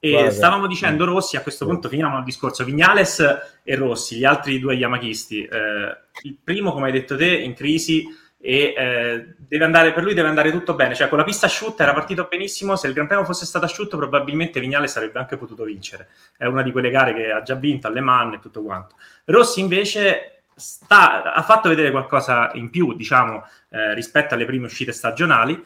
E 0.00 0.10
Guarda. 0.12 0.30
stavamo 0.30 0.68
dicendo 0.68 1.04
Rossi, 1.04 1.36
a 1.36 1.42
questo 1.42 1.66
punto 1.66 1.88
finiamo 1.88 2.18
il 2.18 2.24
discorso 2.24 2.62
Vignales 2.62 3.18
e 3.64 3.74
Rossi, 3.74 4.16
gli 4.16 4.24
altri 4.24 4.60
due 4.60 4.76
Yamachisti. 4.76 5.42
Eh, 5.42 5.96
il 6.22 6.36
primo, 6.40 6.72
come 6.72 6.86
hai 6.86 6.92
detto 6.92 7.16
te, 7.16 7.36
in 7.36 7.54
crisi 7.54 8.06
e 8.40 8.74
eh, 8.76 9.34
deve 9.36 9.64
andare, 9.64 9.92
per 9.92 10.04
lui 10.04 10.14
deve 10.14 10.28
andare 10.28 10.50
tutto 10.50 10.74
bene. 10.74 10.94
Cioè, 10.94 11.08
con 11.08 11.18
la 11.18 11.24
pista 11.24 11.46
asciutta 11.46 11.82
era 11.82 11.92
partito 11.92 12.26
benissimo. 12.30 12.76
Se 12.76 12.86
il 12.86 12.92
Gran 12.92 13.06
Premio 13.06 13.24
fosse 13.24 13.44
stato 13.44 13.64
asciutto, 13.64 13.96
probabilmente 13.96 14.60
Vignale 14.60 14.86
sarebbe 14.86 15.18
anche 15.18 15.36
potuto 15.36 15.64
vincere. 15.64 16.08
È 16.36 16.46
una 16.46 16.62
di 16.62 16.70
quelle 16.70 16.90
gare 16.90 17.14
che 17.14 17.30
ha 17.30 17.42
già 17.42 17.54
vinto 17.54 17.88
alle 17.88 18.00
Man 18.00 18.34
e 18.34 18.38
tutto 18.38 18.62
quanto. 18.62 18.94
Rossi 19.24 19.60
invece 19.60 20.42
sta, 20.54 21.32
ha 21.32 21.42
fatto 21.42 21.68
vedere 21.68 21.90
qualcosa 21.90 22.50
in 22.54 22.70
più, 22.70 22.94
diciamo, 22.94 23.44
eh, 23.70 23.94
rispetto 23.94 24.34
alle 24.34 24.44
prime 24.44 24.66
uscite 24.66 24.92
stagionali, 24.92 25.62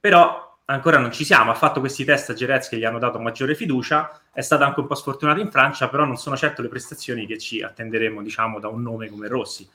però 0.00 0.58
ancora 0.66 0.98
non 0.98 1.12
ci 1.12 1.24
siamo. 1.24 1.50
Ha 1.50 1.54
fatto 1.54 1.80
questi 1.80 2.04
test 2.04 2.30
a 2.30 2.34
Gerez 2.34 2.68
che 2.68 2.78
gli 2.78 2.84
hanno 2.84 2.98
dato 2.98 3.18
maggiore 3.18 3.54
fiducia, 3.54 4.20
è 4.32 4.40
stato 4.40 4.64
anche 4.64 4.80
un 4.80 4.86
po' 4.86 4.94
sfortunato 4.94 5.40
in 5.40 5.50
Francia, 5.50 5.88
però 5.88 6.04
non 6.04 6.16
sono 6.16 6.36
certo 6.36 6.62
le 6.62 6.68
prestazioni 6.68 7.26
che 7.26 7.38
ci 7.38 7.62
attenderemo, 7.62 8.22
diciamo, 8.22 8.58
da 8.60 8.68
un 8.68 8.82
nome 8.82 9.08
come 9.08 9.28
Rossi. 9.28 9.68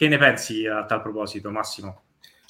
Che 0.00 0.08
ne 0.08 0.16
pensi 0.16 0.64
a 0.64 0.86
tal 0.86 1.02
proposito, 1.02 1.50
Massimo? 1.50 2.04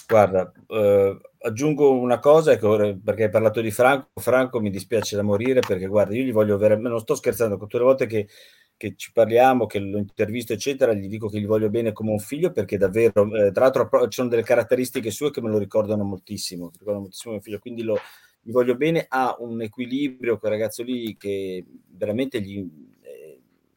Guarda, 0.07 0.53
eh, 0.69 1.21
aggiungo 1.41 1.99
una 1.99 2.21
cosa, 2.21 2.57
perché 2.57 3.25
hai 3.25 3.29
parlato 3.29 3.61
di 3.61 3.73
Franco. 3.73 4.07
Franco 4.21 4.61
mi 4.61 4.71
dispiace 4.71 5.17
da 5.17 5.23
morire 5.23 5.59
perché, 5.59 5.87
guarda, 5.87 6.15
io 6.15 6.23
gli 6.23 6.31
voglio 6.31 6.57
veramente, 6.59 6.91
non 6.91 7.01
sto 7.01 7.17
scherzando, 7.17 7.57
tutte 7.57 7.79
le 7.79 7.83
volte 7.83 8.07
che 8.07 8.29
che 8.77 8.95
ci 8.95 9.11
parliamo, 9.11 9.67
che 9.67 9.81
l'ho 9.81 9.99
intervisto, 9.99 10.53
eccetera, 10.53 10.93
gli 10.95 11.09
dico 11.09 11.29
che 11.29 11.41
gli 11.41 11.47
voglio 11.47 11.71
bene 11.71 11.91
come 11.91 12.13
un 12.13 12.21
figlio 12.21 12.53
perché 12.53 12.77
davvero, 12.77 13.25
eh, 13.35 13.51
tra 13.51 13.65
l'altro, 13.65 13.89
ci 14.03 14.19
sono 14.19 14.29
delle 14.29 14.45
caratteristiche 14.45 15.11
sue 15.11 15.33
che 15.33 15.43
me 15.43 15.51
lo 15.51 15.59
ricordano 15.59 16.05
moltissimo, 16.05 16.71
ricordano 16.71 17.01
moltissimo 17.01 17.33
mio 17.35 17.43
figlio, 17.43 17.59
quindi 17.59 17.83
lo, 17.83 17.99
gli 18.41 18.53
voglio 18.53 18.77
bene, 18.77 19.07
ha 19.09 19.35
un 19.41 19.61
equilibrio, 19.61 20.39
quel 20.39 20.53
ragazzo 20.53 20.85
lì 20.85 21.17
che 21.17 21.65
veramente 21.89 22.41
gli 22.41 22.65
è 23.01 23.37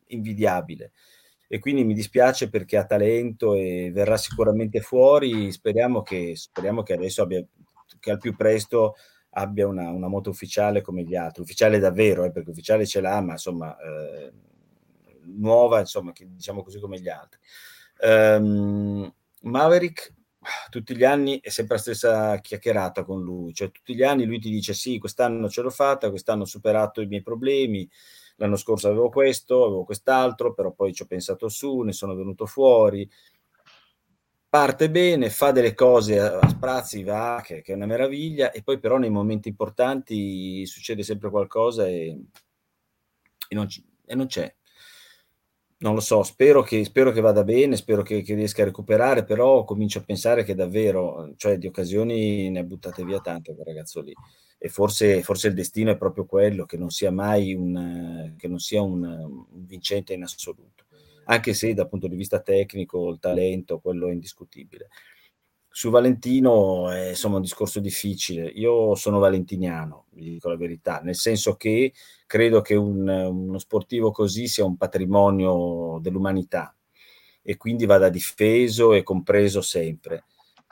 invidiabile 0.09 0.91
e 1.53 1.59
quindi 1.59 1.83
mi 1.83 1.93
dispiace 1.93 2.49
perché 2.49 2.77
ha 2.77 2.85
talento 2.85 3.53
e 3.53 3.91
verrà 3.93 4.17
sicuramente 4.17 4.81
fuori, 4.81 5.51
speriamo 5.51 6.01
che, 6.01 6.35
speriamo 6.35 6.81
che 6.81 6.93
adesso 6.93 7.21
abbia, 7.21 7.45
che 7.99 8.09
al 8.09 8.17
più 8.17 8.35
presto 8.35 8.95
abbia 9.35 9.67
una, 9.67 9.89
una 9.89 10.07
moto 10.07 10.31
ufficiale 10.31 10.81
come 10.81 11.03
gli 11.03 11.15
altri, 11.15 11.43
ufficiale 11.43 11.77
davvero, 11.77 12.23
eh, 12.23 12.31
perché 12.31 12.49
ufficiale 12.49 12.87
ce 12.87 13.01
l'ha, 13.01 13.21
ma 13.21 13.33
insomma... 13.33 13.77
Eh, 13.77 14.31
nuova, 15.25 15.79
insomma, 15.79 16.11
che, 16.11 16.27
diciamo 16.29 16.63
così 16.63 16.79
come 16.79 16.99
gli 16.99 17.07
altri. 17.07 17.39
Um, 18.01 19.13
Maverick 19.43 20.13
tutti 20.69 20.95
gli 20.95 21.03
anni 21.03 21.39
è 21.39 21.49
sempre 21.49 21.75
la 21.75 21.81
stessa 21.81 22.37
chiacchierata 22.39 23.03
con 23.03 23.21
lui, 23.21 23.53
cioè 23.53 23.71
tutti 23.71 23.95
gli 23.95 24.03
anni 24.03 24.25
lui 24.25 24.39
ti 24.39 24.49
dice 24.49 24.73
sì, 24.73 24.97
quest'anno 24.97 25.47
ce 25.49 25.61
l'ho 25.61 25.69
fatta, 25.69 26.09
quest'anno 26.09 26.41
ho 26.41 26.45
superato 26.45 26.99
i 26.99 27.07
miei 27.07 27.21
problemi, 27.21 27.89
l'anno 28.43 28.57
scorso 28.57 28.87
avevo 28.87 29.09
questo, 29.09 29.63
avevo 29.63 29.85
quest'altro, 29.85 30.53
però 30.53 30.73
poi 30.73 30.93
ci 30.93 31.03
ho 31.03 31.05
pensato 31.05 31.47
su, 31.47 31.79
ne 31.81 31.93
sono 31.93 32.13
venuto 32.13 32.45
fuori, 32.45 33.09
parte 34.49 34.89
bene, 34.91 35.29
fa 35.29 35.51
delle 35.51 35.73
cose 35.73 36.19
a 36.19 36.47
sprazzi, 36.47 37.03
va, 37.03 37.41
che, 37.43 37.61
che, 37.61 37.71
è 37.71 37.75
una 37.75 37.85
meraviglia, 37.85 38.51
e 38.51 38.61
poi 38.61 38.79
però 38.79 38.97
nei 38.97 39.09
momenti 39.09 39.47
importanti 39.47 40.65
succede 40.65 41.03
sempre 41.03 41.29
qualcosa 41.29 41.87
e, 41.87 42.19
e, 43.47 43.55
non, 43.55 43.67
e 44.05 44.15
non 44.15 44.27
c'è 44.27 44.53
non 45.83 45.95
lo 45.95 45.99
so, 45.99 46.23
spero 46.23 46.61
che, 46.61 46.85
spero 46.85 47.11
che 47.11 47.19
vada 47.19 47.43
bene, 47.43 47.75
spero 47.75 48.03
che, 48.03 48.21
che, 48.21 48.35
riesca 48.35 48.61
a 48.61 48.65
recuperare, 48.65 49.25
però 49.25 49.65
comincio 49.65 49.99
a 49.99 50.03
pensare 50.03 50.45
che 50.45 50.55
davvero, 50.55 51.33
cioè 51.35 51.57
di 51.57 51.67
occasioni 51.67 52.49
ne 52.49 52.59
ha 52.59 52.63
buttate 52.63 53.03
via 53.03 53.19
tante 53.19 53.53
quel 53.53 53.65
ragazzo 53.65 53.99
lì. 53.99 54.13
E 54.63 54.69
forse, 54.69 55.21
forse 55.23 55.49
il 55.49 55.55
destino 55.55 55.91
è 55.91 55.97
proprio 55.97 56.25
quello, 56.25 56.65
che 56.65 56.77
non 56.77 56.89
sia 56.89 57.11
mai 57.11 57.53
un, 57.53 58.33
sia 58.55 58.81
un, 58.81 59.03
un 59.03 59.65
vincente 59.65 60.13
in 60.13 60.23
assoluto. 60.23 60.85
Anche 61.25 61.53
se 61.53 61.73
dal 61.73 61.89
punto 61.89 62.07
di 62.07 62.15
vista 62.15 62.39
tecnico 62.39 63.09
il 63.09 63.19
talento, 63.19 63.79
quello 63.79 64.07
è 64.07 64.13
indiscutibile. 64.13 64.87
Su 65.67 65.89
Valentino 65.89 66.89
è 66.89 67.09
insomma 67.09 67.35
un 67.35 67.41
discorso 67.41 67.81
difficile. 67.81 68.45
Io 68.47 68.95
sono 68.95 69.19
valentiniano, 69.19 70.05
vi 70.11 70.29
dico 70.29 70.47
la 70.47 70.55
verità, 70.55 71.01
nel 71.01 71.15
senso 71.15 71.57
che 71.57 71.91
credo 72.25 72.61
che 72.61 72.75
un, 72.75 73.05
uno 73.05 73.57
sportivo 73.57 74.11
così 74.11 74.47
sia 74.47 74.63
un 74.63 74.77
patrimonio 74.77 75.99
dell'umanità 75.99 76.73
e 77.41 77.57
quindi 77.57 77.85
vada 77.85 78.07
difeso 78.07 78.93
e 78.93 79.03
compreso 79.03 79.59
sempre. 79.59 80.23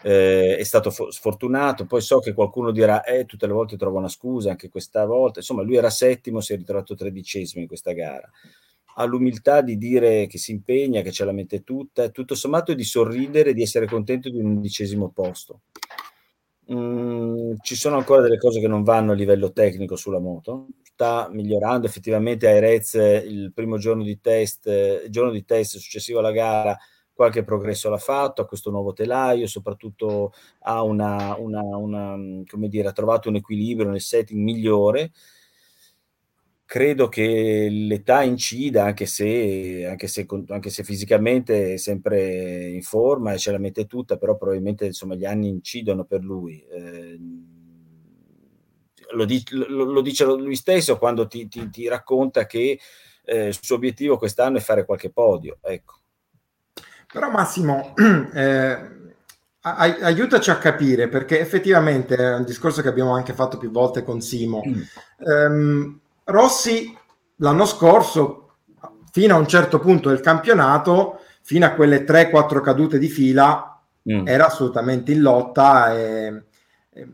Eh, 0.04 0.58
è 0.58 0.64
stato 0.64 0.90
fo- 0.90 1.12
sfortunato, 1.12 1.86
poi 1.86 2.02
so 2.02 2.20
che 2.20 2.34
qualcuno 2.34 2.72
dirà, 2.72 3.04
eh, 3.04 3.26
tutte 3.26 3.46
le 3.46 3.54
volte 3.54 3.78
trova 3.78 4.00
una 4.00 4.08
scusa, 4.08 4.50
anche 4.50 4.70
questa 4.70 5.06
volta, 5.06 5.40
insomma 5.40 5.62
lui 5.62 5.76
era 5.76 5.90
settimo, 5.90 6.42
si 6.42 6.54
è 6.54 6.58
ritrovato 6.58 6.96
tredicesimo 6.96 7.62
in 7.62 7.68
questa 7.68 7.92
gara. 7.92 8.30
Ha 8.96 9.06
l'umiltà 9.06 9.62
di 9.62 9.78
dire 9.78 10.28
che 10.28 10.38
si 10.38 10.52
impegna, 10.52 11.02
che 11.02 11.12
ce 11.12 11.24
la 11.24 11.32
mette 11.32 11.64
tutta, 11.64 12.10
tutto 12.10 12.36
sommato 12.36 12.74
di 12.74 12.84
sorridere, 12.84 13.54
di 13.54 13.62
essere 13.62 13.86
contento 13.86 14.30
di 14.30 14.40
un 14.40 14.46
undicesimo 14.46 15.10
posto. 15.10 15.62
Mm, 16.72 17.54
ci 17.62 17.76
sono 17.76 17.98
ancora 17.98 18.22
delle 18.22 18.38
cose 18.38 18.60
che 18.60 18.68
non 18.68 18.84
vanno 18.84 19.12
a 19.12 19.16
livello 19.16 19.52
tecnico 19.52 19.96
sulla 19.96 20.20
moto, 20.20 20.68
sta 20.84 21.28
migliorando 21.32 21.88
effettivamente 21.88 22.48
a 22.48 22.52
Erez 22.52 22.94
il 22.94 23.52
primo 23.54 23.78
giorno 23.78 24.04
di 24.04 24.20
test, 24.22 24.68
il 24.68 25.10
giorno 25.10 25.32
di 25.32 25.44
test 25.44 25.78
successivo 25.78 26.20
alla 26.20 26.32
gara, 26.32 26.78
qualche 27.22 27.44
progresso 27.44 27.88
l'ha 27.88 27.98
fatto, 27.98 28.42
a 28.42 28.48
questo 28.48 28.72
nuovo 28.72 28.94
telaio, 28.94 29.46
soprattutto 29.46 30.34
ha, 30.62 30.82
una, 30.82 31.36
una, 31.38 31.62
una, 31.62 32.18
come 32.48 32.68
dire, 32.68 32.88
ha 32.88 32.94
trovato 32.94 33.30
un 33.30 33.36
equilibrio 33.36 33.92
nel 33.92 34.02
setting 34.02 34.42
migliore 34.42 35.12
credo 36.66 37.10
che 37.10 37.68
l'età 37.70 38.24
incida, 38.24 38.86
anche 38.86 39.06
se, 39.06 39.86
anche, 39.86 40.08
se, 40.08 40.26
anche 40.48 40.70
se, 40.70 40.84
fisicamente 40.84 41.74
è 41.74 41.78
sempre 41.78 42.70
in 42.70 42.82
forma 42.82 43.34
e 43.34 43.38
ce 43.38 43.52
la 43.52 43.60
mette 43.60 43.86
tutta, 43.86 44.18
però 44.18 44.38
probabilmente 44.38 44.86
insomma, 44.86 45.16
gli 45.16 45.26
anni 45.26 45.50
incidono 45.50 46.06
per 46.06 46.24
lui. 46.24 46.66
Eh, 46.72 47.20
lo, 49.12 49.26
dice, 49.26 49.54
lo, 49.54 49.84
lo, 49.84 50.02
dice 50.02 50.24
lui 50.24 50.56
stesso 50.56 50.98
quando 50.98 51.28
ti, 51.28 51.48
ti, 51.50 51.70
ti 51.70 51.88
racconta 51.88 52.46
che 52.46 52.80
eh, 53.26 53.48
il 53.48 53.58
suo 53.62 53.76
obiettivo 53.76 54.18
quest'anno 54.18 54.58
è 54.58 54.62
fare 54.62 54.86
qualche 54.86 55.12
podio. 55.12 55.60
Ecco. 55.62 56.01
Però 57.12 57.30
Massimo, 57.30 57.94
eh, 58.34 58.90
aiutaci 59.62 60.50
a 60.50 60.58
capire, 60.58 61.08
perché 61.08 61.40
effettivamente 61.40 62.16
è 62.16 62.36
un 62.36 62.44
discorso 62.44 62.82
che 62.82 62.88
abbiamo 62.88 63.14
anche 63.14 63.34
fatto 63.34 63.58
più 63.58 63.70
volte 63.70 64.04
con 64.04 64.22
Simo. 64.22 64.64
Mm. 64.66 64.82
Um, 65.18 66.00
Rossi 66.24 66.98
l'anno 67.38 67.66
scorso, 67.66 68.50
fino 69.12 69.36
a 69.36 69.40
un 69.40 69.48
certo 69.48 69.80
punto 69.80 70.10
del 70.10 70.22
campionato, 70.22 71.20
fino 71.42 71.66
a 71.66 71.72
quelle 71.72 72.06
3-4 72.06 72.62
cadute 72.62 72.98
di 72.98 73.10
fila, 73.10 73.80
mm. 74.10 74.28
era 74.28 74.48
assolutamente 74.48 75.12
in 75.12 75.22
lotta 75.22 75.94
e, 75.94 76.44
e, 76.92 77.08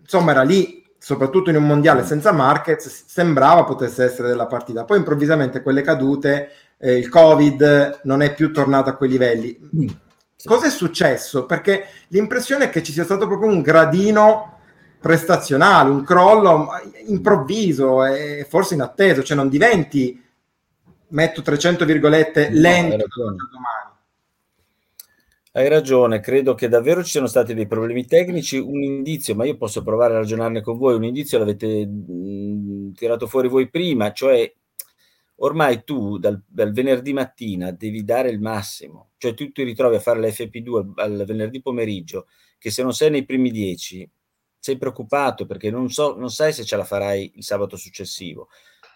insomma 0.00 0.32
era 0.32 0.42
lì, 0.42 0.84
soprattutto 0.98 1.50
in 1.50 1.56
un 1.56 1.66
mondiale 1.66 2.04
senza 2.04 2.32
Marquez, 2.32 3.06
sembrava 3.06 3.64
potesse 3.64 4.04
essere 4.04 4.28
della 4.28 4.46
partita. 4.46 4.84
Poi 4.84 4.98
improvvisamente 4.98 5.62
quelle 5.62 5.82
cadute, 5.82 6.50
eh, 6.78 6.96
il 6.96 7.08
Covid 7.08 8.00
non 8.04 8.22
è 8.22 8.34
più 8.34 8.52
tornato 8.52 8.90
a 8.90 8.94
quei 8.94 9.10
livelli. 9.10 9.58
Mm. 9.76 9.88
Cosa 10.44 10.66
è 10.66 10.70
successo? 10.70 11.46
Perché 11.46 11.86
l'impressione 12.08 12.66
è 12.66 12.70
che 12.70 12.82
ci 12.82 12.92
sia 12.92 13.04
stato 13.04 13.26
proprio 13.26 13.50
un 13.50 13.60
gradino 13.60 14.58
prestazionale, 15.00 15.90
un 15.90 16.04
crollo 16.04 16.68
improvviso 17.06 18.04
e 18.04 18.46
forse 18.48 18.74
inatteso, 18.74 19.22
cioè 19.22 19.36
non 19.36 19.48
diventi, 19.48 20.22
metto 21.08 21.42
300 21.42 21.84
virgolette, 21.84 22.50
lento 22.50 22.96
no, 22.96 23.34
domani. 23.50 23.86
Hai 25.52 25.68
ragione, 25.68 26.20
credo 26.20 26.54
che 26.54 26.68
davvero 26.68 27.02
ci 27.02 27.10
siano 27.10 27.26
stati 27.26 27.52
dei 27.52 27.66
problemi 27.66 28.06
tecnici. 28.06 28.58
Un 28.58 28.82
indizio, 28.82 29.34
ma 29.34 29.44
io 29.44 29.56
posso 29.56 29.82
provare 29.82 30.14
a 30.14 30.18
ragionarne 30.18 30.60
con 30.60 30.78
voi. 30.78 30.94
Un 30.94 31.04
indizio 31.04 31.38
l'avete 31.38 31.84
mh, 31.84 32.92
tirato 32.92 33.26
fuori 33.26 33.48
voi 33.48 33.68
prima, 33.68 34.12
cioè 34.12 34.52
ormai 35.40 35.84
tu 35.84 36.18
dal, 36.18 36.42
dal, 36.46 36.72
venerdì 36.72 37.12
mattina 37.12 37.70
devi 37.70 38.04
dare 38.04 38.30
il 38.30 38.40
massimo, 38.40 39.10
cioè 39.18 39.34
tu 39.34 39.50
ti 39.52 39.62
ritrovi 39.62 39.96
a 39.96 40.00
fare 40.00 40.20
l'FP2 40.20 40.76
al, 40.76 40.92
al 40.96 41.24
venerdì 41.26 41.60
pomeriggio, 41.60 42.26
che 42.58 42.70
se 42.70 42.82
non 42.82 42.92
sei 42.92 43.10
nei 43.10 43.24
primi 43.24 43.50
dieci 43.50 44.08
sei 44.58 44.76
preoccupato 44.76 45.46
perché 45.46 45.70
non, 45.70 45.88
so, 45.90 46.16
non 46.16 46.30
sai 46.30 46.52
se 46.52 46.64
ce 46.64 46.76
la 46.76 46.84
farai 46.84 47.32
il 47.36 47.44
sabato 47.44 47.76
successivo. 47.76 48.48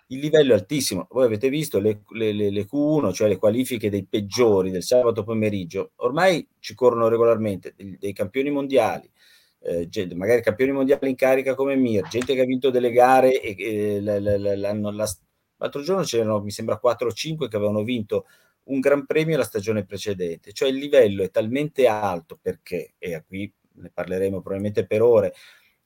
Il 0.09 0.19
livello 0.19 0.53
è 0.53 0.57
altissimo. 0.57 1.07
Voi 1.11 1.25
avete 1.25 1.49
visto 1.49 1.79
le, 1.81 2.03
le, 2.11 2.33
le, 2.33 2.67
Q1, 2.67 3.13
cioè 3.15 3.29
le 3.29 3.39
qualifiche 3.39 3.89
dei 3.89 4.05
peggiori 4.05 4.71
del 4.71 4.83
sabato 4.83 5.23
pomeriggio. 5.25 5.93
Ormai 5.97 6.47
ci 6.59 6.75
corrono 6.75 7.09
regolarmente 7.09 7.73
dei, 7.77 7.97
dei 7.99 8.13
campioni 8.13 8.51
mondiali, 8.51 9.11
eh, 9.61 9.89
gente, 9.89 10.15
magari 10.15 10.43
campioni 10.43 10.73
mondiali 10.73 11.09
in 11.09 11.17
carica 11.17 11.55
come 11.55 11.77
Mir, 11.77 12.07
gente 12.09 12.35
che 12.35 12.41
ha 12.41 12.45
vinto 12.45 12.71
delle 12.71 12.91
gare 12.91 13.41
e, 13.41 13.55
e 13.59 14.01
l'anno, 14.01 14.91
la, 14.91 15.09
l'altro 15.63 15.83
giorno 15.83 16.03
c'erano, 16.03 16.41
mi 16.41 16.51
sembra, 16.51 16.77
4 16.79 17.09
o 17.09 17.13
5 17.13 17.49
che 17.49 17.57
avevano 17.57 17.85
vinto 17.85 18.27
un 18.65 18.81
gran 18.81 19.07
premio 19.07 19.37
la 19.37 19.45
stagione 19.45 19.85
precedente. 19.85 20.53
Cioè 20.53 20.69
il 20.69 20.77
livello 20.77 21.23
è 21.23 21.31
talmente 21.31 21.87
alto 21.87 22.39
perché, 22.41 22.95
e 22.99 23.23
qui 23.27 23.53
ne 23.75 23.91
parleremo 23.93 24.41
probabilmente 24.41 24.87
per 24.87 25.03
ore, 25.03 25.35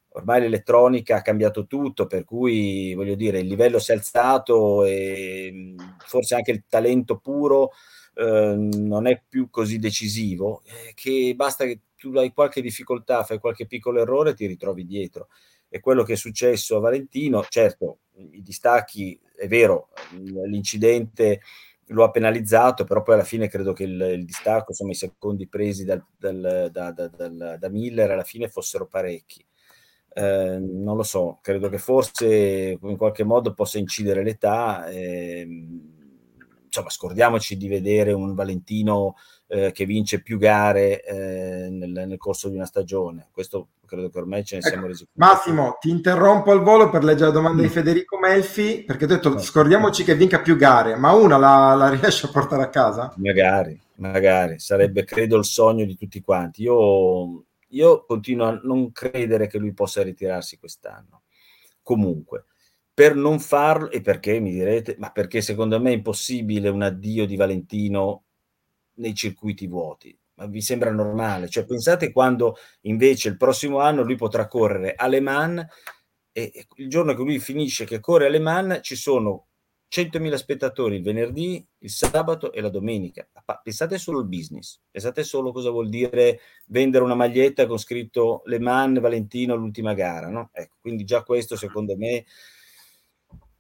ormai 0.09 0.41
l'elettronica 0.41 1.17
ha 1.17 1.23
cambiato 1.23 1.67
tutto, 1.67 2.07
per 2.07 2.25
cui 2.25 2.95
voglio 2.95 3.15
dire, 3.15 3.39
il 3.41 3.47
livello 3.47 3.79
si 3.79 3.93
è 3.93 3.95
alzato 3.95 4.83
e 4.85 5.75
forse 5.99 6.35
anche 6.35 6.53
il 6.53 6.65
talento 6.67 7.19
puro 7.19 7.73
eh, 8.15 8.55
non 8.57 9.07
è 9.07 9.23
più 9.29 9.51
così 9.51 9.79
decisivo, 9.79 10.63
eh, 10.65 10.93
che 10.95 11.35
basta 11.37 11.67
che 11.67 11.81
tu 11.97 12.17
hai 12.17 12.33
qualche 12.33 12.63
difficoltà, 12.63 13.25
fai 13.25 13.39
qualche 13.39 13.67
piccolo 13.67 14.01
errore 14.01 14.31
e 14.31 14.35
ti 14.35 14.47
ritrovi 14.47 14.87
dietro. 14.87 15.29
E 15.69 15.81
quello 15.81 16.03
che 16.03 16.15
è 16.15 16.17
successo 16.17 16.77
a 16.77 16.81
Valentino, 16.81 17.45
certo, 17.49 17.99
i 18.31 18.43
distacchi, 18.43 19.19
è 19.37 19.47
vero, 19.47 19.89
l'incidente 20.47 21.41
lo 21.91 22.05
ha 22.05 22.11
penalizzato, 22.11 22.85
però 22.85 23.03
poi 23.03 23.15
alla 23.15 23.25
fine 23.25 23.49
credo 23.49 23.73
che 23.73 23.85
il, 23.85 24.01
il 24.01 24.25
distacco, 24.25 24.71
insomma 24.71 24.91
i 24.91 24.97
secondi 24.97 25.47
presi 25.49 25.85
dal, 25.85 26.05
dal, 26.17 26.69
da, 26.73 26.91
da, 26.91 27.57
da, 27.57 27.69
Miller 27.69 28.11
alla 28.11 28.25
fine 28.25 28.49
fossero 28.49 28.87
parecchi. 28.87 29.45
Eh, 30.13 30.59
non 30.59 30.97
lo 30.97 31.03
so, 31.03 31.39
credo 31.43 31.69
che 31.69 31.79
forse 31.79 32.79
in 32.81 32.97
qualche 32.97 33.23
modo 33.23 33.55
possa 33.55 33.79
incidere 33.79 34.25
l'età. 34.25 34.87
Eh, 34.89 35.47
insomma, 36.65 36.91
scordiamoci 36.91 37.57
di 37.57 37.69
vedere 37.69 38.13
un 38.13 38.35
Valentino 38.35 39.15
eh, 39.49 39.71
che 39.73 39.85
vince 39.85 40.23
più 40.23 40.39
gare 40.39 41.03
eh, 41.03 41.69
nel, 41.71 41.91
nel, 41.91 42.19
corso 42.19 42.49
di 42.49 42.57
una 42.57 42.67
stagione. 42.67 43.29
Questo 43.31 43.69
credo 43.87 44.09
che 44.11 44.19
ormai 44.19 44.45
ce 44.45 44.57
ne 44.57 44.61
ecco, 44.61 44.71
siamo 44.71 44.87
resi 44.87 45.07
conto. 45.07 45.33
Massimo, 45.33 45.77
ti 45.81 45.91
interrompo 45.91 46.51
al 46.51 46.63
volo 46.63 46.91
per 46.91 47.05
leggere 47.05 47.27
la 47.27 47.35
domanda 47.35 47.63
mm. 47.63 47.65
di 47.65 47.71
Federico 47.71 48.19
Melfi, 48.19 48.83
perché 48.85 49.05
ho 49.05 49.09
detto 49.09 49.39
scordiamoci 49.39 50.05
che 50.05 50.17
vinca 50.17 50.41
più 50.41 50.57
gare, 50.57 50.97
ma 50.97 51.13
una 51.13 51.37
la, 51.37 51.75
la 51.75 51.89
riesce 51.91 52.27
a 52.27 52.31
portare 52.31 52.63
a 52.63 52.69
casa? 52.69 53.15
Magari, 53.17 53.81
magari, 53.97 54.59
sarebbe 54.59 55.05
credo 55.05 55.37
il 55.37 55.45
sogno 55.45 55.85
di 55.85 55.97
tutti 55.97 56.21
quanti. 56.21 56.63
Io, 56.63 57.45
io 57.69 58.05
continuo 58.05 58.47
a 58.47 58.61
non 58.65 58.91
credere 58.91 59.47
che 59.47 59.59
lui 59.59 59.73
possa 59.73 60.03
ritirarsi 60.03 60.59
quest'anno. 60.59 61.23
Comunque, 61.83 62.47
per 62.93 63.15
non 63.15 63.39
farlo, 63.39 63.91
e 63.91 64.01
perché 64.01 64.41
mi 64.41 64.51
direte, 64.51 64.97
ma 64.99 65.11
perché 65.11 65.41
secondo 65.41 65.81
me 65.81 65.91
è 65.91 65.95
impossibile 65.95 66.69
un 66.69 66.83
addio 66.83 67.27
di 67.27 67.37
Valentino 67.37 68.23
nei 68.97 69.15
circuiti 69.15 69.67
vuoti. 69.67 70.17
Ma 70.35 70.47
vi 70.47 70.61
sembra 70.61 70.91
normale? 70.91 71.49
Cioè, 71.49 71.65
pensate 71.65 72.13
quando 72.13 72.57
invece 72.83 73.29
il 73.29 73.37
prossimo 73.37 73.79
anno 73.81 74.03
lui 74.03 74.17
potrà 74.17 74.47
correre 74.47 74.95
a 74.95 75.07
Le 75.07 75.21
Mans 75.21 75.65
e 76.31 76.67
il 76.77 76.89
giorno 76.89 77.15
che 77.15 77.23
lui 77.23 77.39
finisce 77.39 77.87
che 77.87 78.01
corre 78.01 78.27
a 78.27 78.29
Le 78.29 78.39
Mans 78.39 78.81
ci 78.83 78.97
sono 78.97 79.47
100.000 79.89 80.35
spettatori 80.35 80.97
il 80.97 81.03
venerdì, 81.03 81.67
il 81.79 81.91
sabato 81.91 82.53
e 82.53 82.61
la 82.61 82.69
domenica. 82.69 83.27
Pensate 83.63 83.97
solo 83.99 84.19
al 84.19 84.29
business, 84.29 84.81
pensate 84.91 85.23
solo 85.23 85.53
cosa 85.53 85.71
vuol 85.71 85.89
dire 85.89 86.41
vendere 86.67 87.05
una 87.05 87.15
maglietta 87.15 87.67
con 87.67 87.79
scritto 87.79 88.43
Le 88.45 88.59
Mans 88.59 89.01
Valentino 89.01 89.55
l'ultima 89.55 89.95
gara, 89.95 90.29
no? 90.29 90.51
Ecco, 90.53 90.77
quindi 90.81 91.05
già 91.05 91.23
questo 91.23 91.57
secondo 91.57 91.97
me 91.97 92.27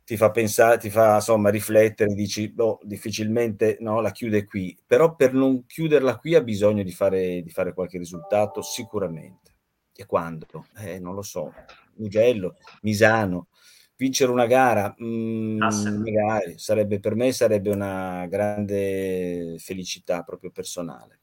ti 0.07 0.16
fa 0.16 0.31
pensare, 0.31 0.79
ti 0.79 0.88
fa 0.88 1.16
insomma 1.16 1.51
riflettere, 1.51 2.14
dici, 2.14 2.49
boh, 2.49 2.79
difficilmente 2.85 3.77
no, 3.81 4.01
la 4.01 4.12
chiude 4.12 4.45
qui, 4.45 4.79
però 4.87 5.16
per 5.16 5.33
non 5.33 5.66
chiuderla 5.66 6.19
qui 6.19 6.37
ha 6.37 6.42
bisogno 6.42 6.85
di 6.85 6.92
fare, 6.92 7.42
di 7.42 7.51
fare 7.51 7.75
qualche 7.75 7.99
risultato 7.99 8.62
sicuramente. 8.62 9.55
E 9.92 10.07
quando? 10.07 10.47
Eh, 10.79 11.01
non 11.01 11.16
lo 11.16 11.23
so. 11.23 11.53
Mugello, 11.97 12.55
Misano, 12.83 13.49
vincere 13.97 14.31
una 14.31 14.47
gara, 14.47 14.95
mh, 14.97 15.05
mm, 15.05 15.59
magari, 15.59 16.57
sarebbe, 16.57 17.01
per 17.01 17.16
me 17.16 17.33
sarebbe 17.33 17.71
una 17.71 18.27
grande 18.29 19.57
felicità 19.59 20.23
proprio 20.23 20.53
personale. 20.53 21.23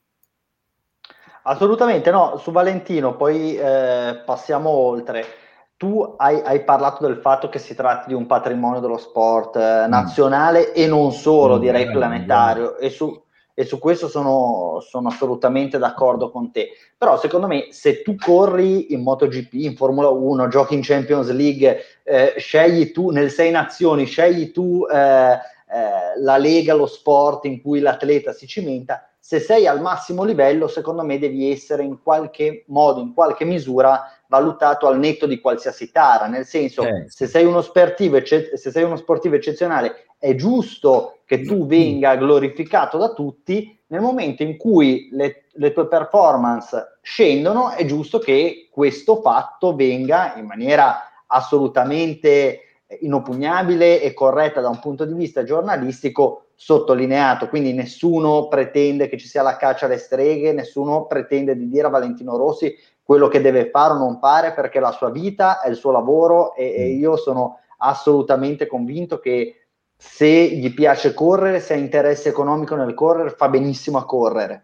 Assolutamente 1.43 2.11
no, 2.11 2.35
su 2.35 2.51
Valentino 2.51 3.15
poi 3.15 3.55
eh, 3.55 4.21
passiamo 4.25 4.69
oltre 4.69 5.42
tu 5.83 6.15
hai, 6.15 6.39
hai, 6.45 6.63
parlato 6.63 7.05
del 7.05 7.17
fatto 7.17 7.49
che 7.49 7.59
si 7.59 7.75
tratti 7.75 8.07
di 8.07 8.13
un 8.13 8.25
patrimonio 8.25 8.79
dello 8.79 8.95
sport 8.95 9.57
eh, 9.57 9.85
mm. 9.85 9.89
nazionale 9.89 10.69
mm. 10.69 10.71
e 10.75 10.87
non 10.87 11.11
solo, 11.11 11.57
mm, 11.57 11.59
direi 11.59 11.91
planetario, 11.91 12.77
e 12.77 12.89
su, 12.89 13.21
e 13.53 13.65
su 13.65 13.79
questo 13.79 14.07
sono, 14.07 14.79
sono, 14.79 15.09
assolutamente 15.09 15.77
d'accordo 15.77 16.31
con 16.31 16.53
te. 16.53 16.69
Però 16.97 17.19
secondo 17.19 17.47
me 17.47 17.67
se 17.71 18.01
tu 18.01 18.15
corri 18.15 18.93
in 18.93 19.01
MotoGP, 19.01 19.53
in 19.55 19.75
Formula 19.75 20.07
1, 20.07 20.47
giochi 20.47 20.73
in 20.73 20.83
Champions 20.83 21.29
League, 21.31 21.79
eh, 22.03 22.35
scegli 22.37 22.93
tu 22.93 23.09
nel 23.09 23.29
Sei 23.29 23.51
Nazioni, 23.51 24.05
scegli 24.05 24.53
tu 24.53 24.85
eh, 24.89 25.33
eh, 25.33 26.19
la 26.21 26.37
lega, 26.37 26.75
lo 26.75 26.85
sport 26.85 27.43
in 27.43 27.61
cui 27.61 27.81
l'atleta 27.81 28.31
si 28.31 28.47
cimenta, 28.47 29.05
se 29.25 29.39
sei 29.39 29.65
al 29.67 29.79
massimo 29.79 30.23
livello, 30.23 30.67
secondo 30.67 31.01
me 31.01 31.17
devi 31.17 31.49
essere 31.49 31.83
in 31.83 32.01
qualche 32.03 32.65
modo, 32.67 32.99
in 32.99 33.13
qualche 33.13 33.45
misura 33.45 34.03
valutato 34.33 34.87
al 34.87 34.97
netto 34.97 35.27
di 35.27 35.39
qualsiasi 35.39 35.91
tara, 35.91 36.25
nel 36.25 36.45
senso 36.45 36.81
eh. 36.81 37.05
se, 37.07 37.27
sei 37.27 37.45
uno 37.45 37.61
sportivo, 37.61 38.15
ecce- 38.15 38.57
se 38.57 38.71
sei 38.71 38.81
uno 38.81 38.95
sportivo 38.95 39.35
eccezionale 39.35 40.07
è 40.17 40.33
giusto 40.33 41.19
che 41.25 41.41
tu 41.41 41.65
mm. 41.65 41.67
venga 41.67 42.15
glorificato 42.15 42.97
da 42.97 43.13
tutti, 43.13 43.79
nel 43.87 44.01
momento 44.01 44.41
in 44.41 44.57
cui 44.57 45.09
le, 45.11 45.43
le 45.51 45.71
tue 45.71 45.87
performance 45.87 46.97
scendono 47.03 47.69
è 47.69 47.85
giusto 47.85 48.17
che 48.17 48.69
questo 48.71 49.21
fatto 49.21 49.75
venga 49.75 50.33
in 50.35 50.45
maniera 50.45 51.11
assolutamente 51.27 52.61
inoppugnabile 53.01 54.01
e 54.01 54.13
corretta 54.13 54.61
da 54.61 54.69
un 54.69 54.79
punto 54.79 55.05
di 55.05 55.13
vista 55.13 55.43
giornalistico 55.43 56.45
sottolineato, 56.55 57.49
quindi 57.49 57.73
nessuno 57.73 58.47
pretende 58.47 59.09
che 59.09 59.17
ci 59.17 59.27
sia 59.27 59.41
la 59.41 59.57
caccia 59.57 59.85
alle 59.85 59.97
streghe, 59.97 60.53
nessuno 60.53 61.05
pretende 61.05 61.55
di 61.55 61.67
dire 61.67 61.87
a 61.87 61.89
Valentino 61.89 62.37
Rossi 62.37 62.75
quello 63.03 63.27
che 63.27 63.41
deve 63.41 63.69
fare 63.69 63.93
o 63.93 63.97
non 63.97 64.17
fare 64.19 64.53
perché 64.53 64.79
la 64.79 64.91
sua 64.91 65.09
vita 65.09 65.61
è 65.61 65.69
il 65.69 65.75
suo 65.75 65.91
lavoro 65.91 66.55
e, 66.55 66.73
e 66.75 66.95
mm. 66.95 66.99
io 66.99 67.17
sono 67.17 67.59
assolutamente 67.77 68.65
convinto 68.65 69.19
che 69.19 69.63
se 69.95 70.27
gli 70.27 70.73
piace 70.73 71.13
correre, 71.13 71.59
se 71.59 71.73
ha 71.73 71.77
interesse 71.77 72.29
economico 72.29 72.75
nel 72.75 72.93
correre, 72.93 73.29
fa 73.29 73.47
benissimo 73.47 73.97
a 73.97 74.05
correre. 74.05 74.63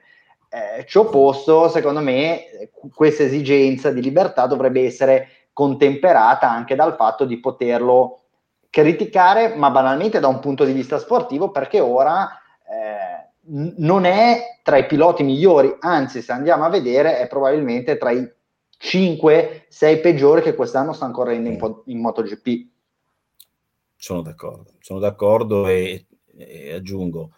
Eh, 0.49 0.85
ciò 0.85 1.05
posto, 1.09 1.69
secondo 1.69 2.01
me, 2.01 2.69
questa 2.93 3.23
esigenza 3.23 3.91
di 3.91 4.01
libertà 4.01 4.47
dovrebbe 4.47 4.83
essere 4.83 5.27
contemperata 5.53 6.49
anche 6.49 6.75
dal 6.75 6.95
fatto 6.95 7.25
di 7.25 7.39
poterlo 7.39 8.21
criticare, 8.69 9.55
ma 9.55 9.69
banalmente 9.69 10.19
da 10.19 10.27
un 10.27 10.39
punto 10.39 10.63
di 10.63 10.73
vista 10.73 10.97
sportivo, 10.97 11.51
perché 11.51 11.79
ora 11.79 12.29
eh, 12.69 13.08
non 13.49 14.05
è 14.05 14.59
tra 14.63 14.77
i 14.77 14.85
piloti 14.85 15.23
migliori, 15.23 15.75
anzi 15.79 16.21
se 16.21 16.31
andiamo 16.31 16.65
a 16.65 16.69
vedere 16.69 17.19
è 17.19 17.27
probabilmente 17.27 17.97
tra 17.97 18.11
i 18.11 18.29
5-6 18.81 20.01
peggiori 20.01 20.41
che 20.41 20.55
quest'anno 20.55 20.93
stanno 20.93 21.13
correndo 21.13 21.49
in, 21.49 21.81
in 21.85 21.99
MotoGP. 21.99 22.67
Sono 23.95 24.21
d'accordo, 24.21 24.73
sono 24.79 24.99
d'accordo 24.99 25.67
e, 25.67 26.05
e 26.37 26.73
aggiungo, 26.73 27.31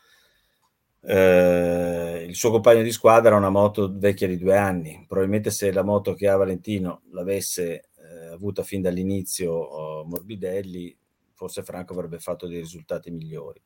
eh, 1.04 2.26
il 2.28 2.36
suo 2.36 2.52
compagno 2.52 2.84
di 2.84 2.92
squadra 2.92 3.30
era 3.30 3.38
una 3.38 3.50
moto 3.50 3.92
vecchia 3.92 4.28
di 4.28 4.38
due 4.38 4.56
anni, 4.56 5.04
probabilmente 5.08 5.50
se 5.50 5.72
la 5.72 5.84
moto 5.84 6.14
che 6.14 6.28
ha 6.28 6.36
Valentino 6.36 7.02
l'avesse 7.12 7.90
eh, 7.98 8.28
avuta 8.28 8.62
fin 8.62 8.82
dall'inizio 8.82 9.52
oh, 9.52 10.06
Morbidelli, 10.06 10.96
forse 11.34 11.64
Franco 11.64 11.94
avrebbe 11.94 12.20
fatto 12.20 12.48
dei 12.48 12.60
risultati 12.60 13.10
migliori. 13.10 13.60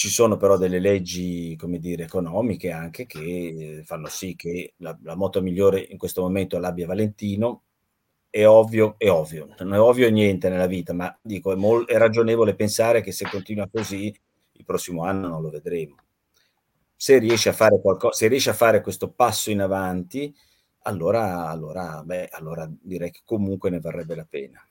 Ci 0.00 0.08
sono 0.08 0.38
però 0.38 0.56
delle 0.56 0.78
leggi, 0.78 1.54
come 1.56 1.78
dire, 1.78 2.04
economiche 2.04 2.70
anche 2.70 3.04
che 3.04 3.82
fanno 3.84 4.06
sì 4.08 4.34
che 4.34 4.72
la, 4.78 4.98
la 5.02 5.14
moto 5.14 5.42
migliore 5.42 5.78
in 5.78 5.98
questo 5.98 6.22
momento 6.22 6.58
l'abbia 6.58 6.86
Valentino. 6.86 7.64
È 8.30 8.46
ovvio, 8.46 8.94
è 8.96 9.10
ovvio, 9.10 9.54
non 9.58 9.74
è 9.74 9.78
ovvio 9.78 10.08
niente 10.10 10.48
nella 10.48 10.66
vita, 10.66 10.94
ma 10.94 11.14
dico, 11.20 11.52
è, 11.52 11.54
mol- 11.54 11.84
è 11.84 11.98
ragionevole 11.98 12.54
pensare 12.54 13.02
che 13.02 13.12
se 13.12 13.28
continua 13.28 13.68
così 13.70 14.06
il 14.52 14.64
prossimo 14.64 15.04
anno 15.04 15.28
non 15.28 15.42
lo 15.42 15.50
vedremo. 15.50 15.96
Se 16.96 17.18
riesce 17.18 17.50
a 17.50 17.52
fare 17.52 17.78
qualcosa, 17.82 18.14
se 18.16 18.28
riesce 18.28 18.48
a 18.48 18.54
fare 18.54 18.80
questo 18.80 19.10
passo 19.10 19.50
in 19.50 19.60
avanti, 19.60 20.34
allora, 20.84 21.48
allora, 21.48 22.02
beh, 22.02 22.28
allora 22.30 22.66
direi 22.80 23.10
che 23.10 23.20
comunque 23.24 23.68
ne 23.68 23.80
varrebbe 23.80 24.14
la 24.14 24.26
pena 24.26 24.64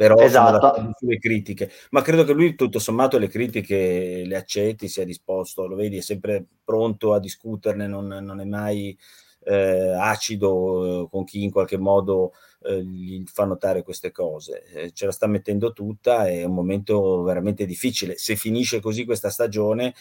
però 0.00 0.16
esatto. 0.16 0.92
sulle 0.96 1.18
critiche. 1.18 1.70
Ma 1.90 2.00
credo 2.00 2.24
che 2.24 2.32
lui, 2.32 2.54
tutto 2.54 2.78
sommato, 2.78 3.18
le 3.18 3.28
critiche 3.28 4.22
le 4.24 4.34
accetti, 4.34 4.88
sia 4.88 5.04
disposto, 5.04 5.66
lo 5.66 5.76
vedi, 5.76 5.98
è 5.98 6.00
sempre 6.00 6.42
pronto 6.64 7.12
a 7.12 7.20
discuterne, 7.20 7.86
non, 7.86 8.06
non 8.06 8.40
è 8.40 8.46
mai 8.46 8.96
eh, 9.44 9.94
acido 10.00 11.02
eh, 11.02 11.08
con 11.10 11.24
chi 11.24 11.42
in 11.42 11.50
qualche 11.50 11.76
modo 11.76 12.32
eh, 12.62 12.82
gli 12.82 13.22
fa 13.26 13.44
notare 13.44 13.82
queste 13.82 14.10
cose. 14.10 14.64
Eh, 14.72 14.92
ce 14.92 15.04
la 15.04 15.12
sta 15.12 15.26
mettendo 15.26 15.74
tutta, 15.74 16.26
è 16.26 16.44
un 16.44 16.54
momento 16.54 17.20
veramente 17.20 17.66
difficile. 17.66 18.16
Se 18.16 18.36
finisce 18.36 18.80
così 18.80 19.04
questa 19.04 19.28
stagione 19.28 19.92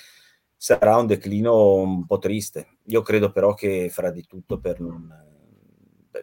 sarà 0.56 0.96
un 0.96 1.08
declino 1.08 1.74
un 1.74 2.06
po' 2.06 2.20
triste. 2.20 2.78
Io 2.86 3.02
credo 3.02 3.34
però 3.34 3.54
che 3.54 3.90
farà 3.90 4.12
di 4.12 4.26
tutto 4.26 4.60
per, 4.62 4.80
non, 4.80 5.14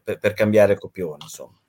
per, 0.03 0.19
per 0.19 0.33
cambiare 0.33 0.73
il 0.73 0.79
copione, 0.79 1.25
insomma. 1.25 1.61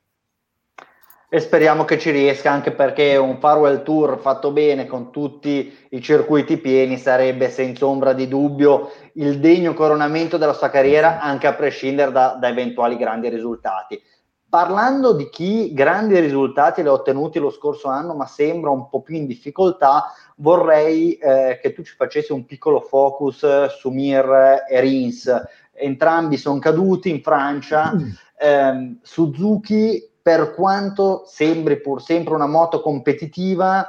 E 1.30 1.42
speriamo 1.42 1.84
che 1.84 2.00
ci 2.00 2.12
riesca 2.12 2.52
anche 2.52 2.72
perché 2.72 3.18
un 3.18 3.38
farewell 3.40 3.84
tour 3.84 4.18
fatto 4.18 4.52
bene 4.52 4.88
con 4.88 5.12
tutti 5.12 5.76
i 5.90 6.02
circuiti 6.02 6.56
pieni 6.56 6.98
sarebbe 6.98 7.50
senza 7.50 7.86
ombra 7.86 8.13
di 8.13 8.30
dubbio 8.30 8.94
il 9.16 9.38
degno 9.42 9.74
coronamento 9.74 10.38
della 10.38 10.54
sua 10.54 10.70
carriera 10.70 11.20
anche 11.20 11.48
a 11.48 11.54
prescindere 11.54 12.13
da, 12.13 12.38
da 12.40 12.48
eventuali 12.48 12.96
grandi 12.96 13.28
risultati. 13.28 14.02
Parlando 14.48 15.12
di 15.12 15.28
chi 15.30 15.74
grandi 15.74 16.18
risultati 16.18 16.82
li 16.82 16.88
ha 16.88 16.94
ottenuti 16.94 17.40
lo 17.40 17.50
scorso 17.50 17.90
anno 17.90 18.16
ma 18.16 18.26
sembra 18.26 18.70
un 18.70 18.88
po' 18.88 19.02
più 19.02 19.16
in 19.16 19.26
difficoltà, 19.26 20.13
vorrei 20.38 21.16
eh, 21.16 21.60
che 21.62 21.74
tu 21.74 21.84
ci 21.84 21.94
facessi 21.94 22.32
un 22.32 22.46
piccolo 22.46 22.80
focus 22.80 23.66
su 23.66 23.90
Mir 23.90 24.63
e 24.70 24.80
Rins. 24.80 25.30
Entrambi 25.74 26.38
sono 26.38 26.60
caduti 26.60 27.10
in 27.10 27.22
Francia. 27.22 27.92
Mm. 27.94 28.10
Eh, 28.40 28.98
Suzuki 29.02 30.16
per 30.28 30.54
quanto 30.54 31.24
sembri 31.26 31.80
pur 31.80 32.02
sempre 32.02 32.34
una 32.34 32.48
moto 32.48 32.82
competitiva, 32.82 33.88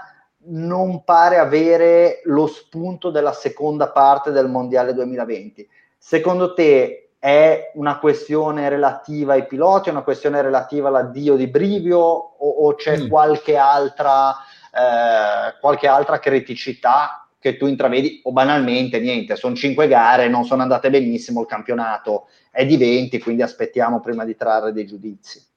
non 0.51 1.03
pare 1.03 1.37
avere 1.37 2.21
lo 2.27 2.47
spunto 2.47 3.11
della 3.11 3.33
seconda 3.33 3.91
parte 3.91 4.31
del 4.31 4.47
Mondiale 4.47 4.95
2020. 4.95 5.69
Secondo 5.99 6.55
te 6.55 7.15
è 7.19 7.73
una 7.75 7.99
questione 7.99 8.69
relativa 8.69 9.33
ai 9.33 9.49
piloti, 9.49 9.89
è 9.89 9.91
una 9.91 10.03
questione 10.03 10.41
relativa 10.41 10.87
all'addio 10.87 11.35
di 11.35 11.49
Brivio 11.49 11.99
o, 11.99 12.49
o 12.49 12.75
c'è 12.77 13.01
mm. 13.01 13.09
qualche, 13.09 13.57
altra, 13.57 14.31
eh, 14.31 15.59
qualche 15.61 15.89
altra 15.89 16.21
criticità 16.21 17.27
che 17.41 17.57
tu 17.57 17.67
intravedi 17.67 18.21
o 18.23 18.31
banalmente 18.31 19.01
niente, 19.01 19.35
sono 19.35 19.57
cinque 19.57 19.89
gare, 19.89 20.29
non 20.29 20.45
sono 20.45 20.63
andate 20.63 20.89
benissimo, 20.89 21.41
il 21.41 21.49
campionato 21.49 22.29
è 22.53 22.65
di 22.65 22.77
20, 22.77 23.19
quindi 23.19 23.43
aspettiamo 23.43 23.99
prima 23.99 24.25
di 24.25 24.37
trarre 24.37 24.73
dei 24.73 24.87
giudizi. 24.87 25.48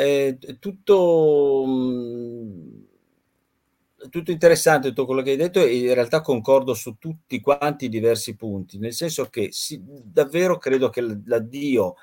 È 0.00 0.34
tutto, 0.58 1.64
mm, 1.66 2.80
tutto 4.08 4.30
interessante 4.30 4.88
tutto 4.88 5.04
quello 5.04 5.20
che 5.20 5.32
hai 5.32 5.36
detto 5.36 5.60
e 5.60 5.76
in 5.76 5.92
realtà 5.92 6.22
concordo 6.22 6.72
su 6.72 6.96
tutti 6.98 7.38
quanti 7.40 7.84
i 7.84 7.88
diversi 7.90 8.34
punti, 8.34 8.78
nel 8.78 8.94
senso 8.94 9.26
che 9.26 9.48
sì, 9.52 9.82
davvero 9.84 10.56
credo 10.56 10.88
che 10.88 11.02
l'addio, 11.26 11.96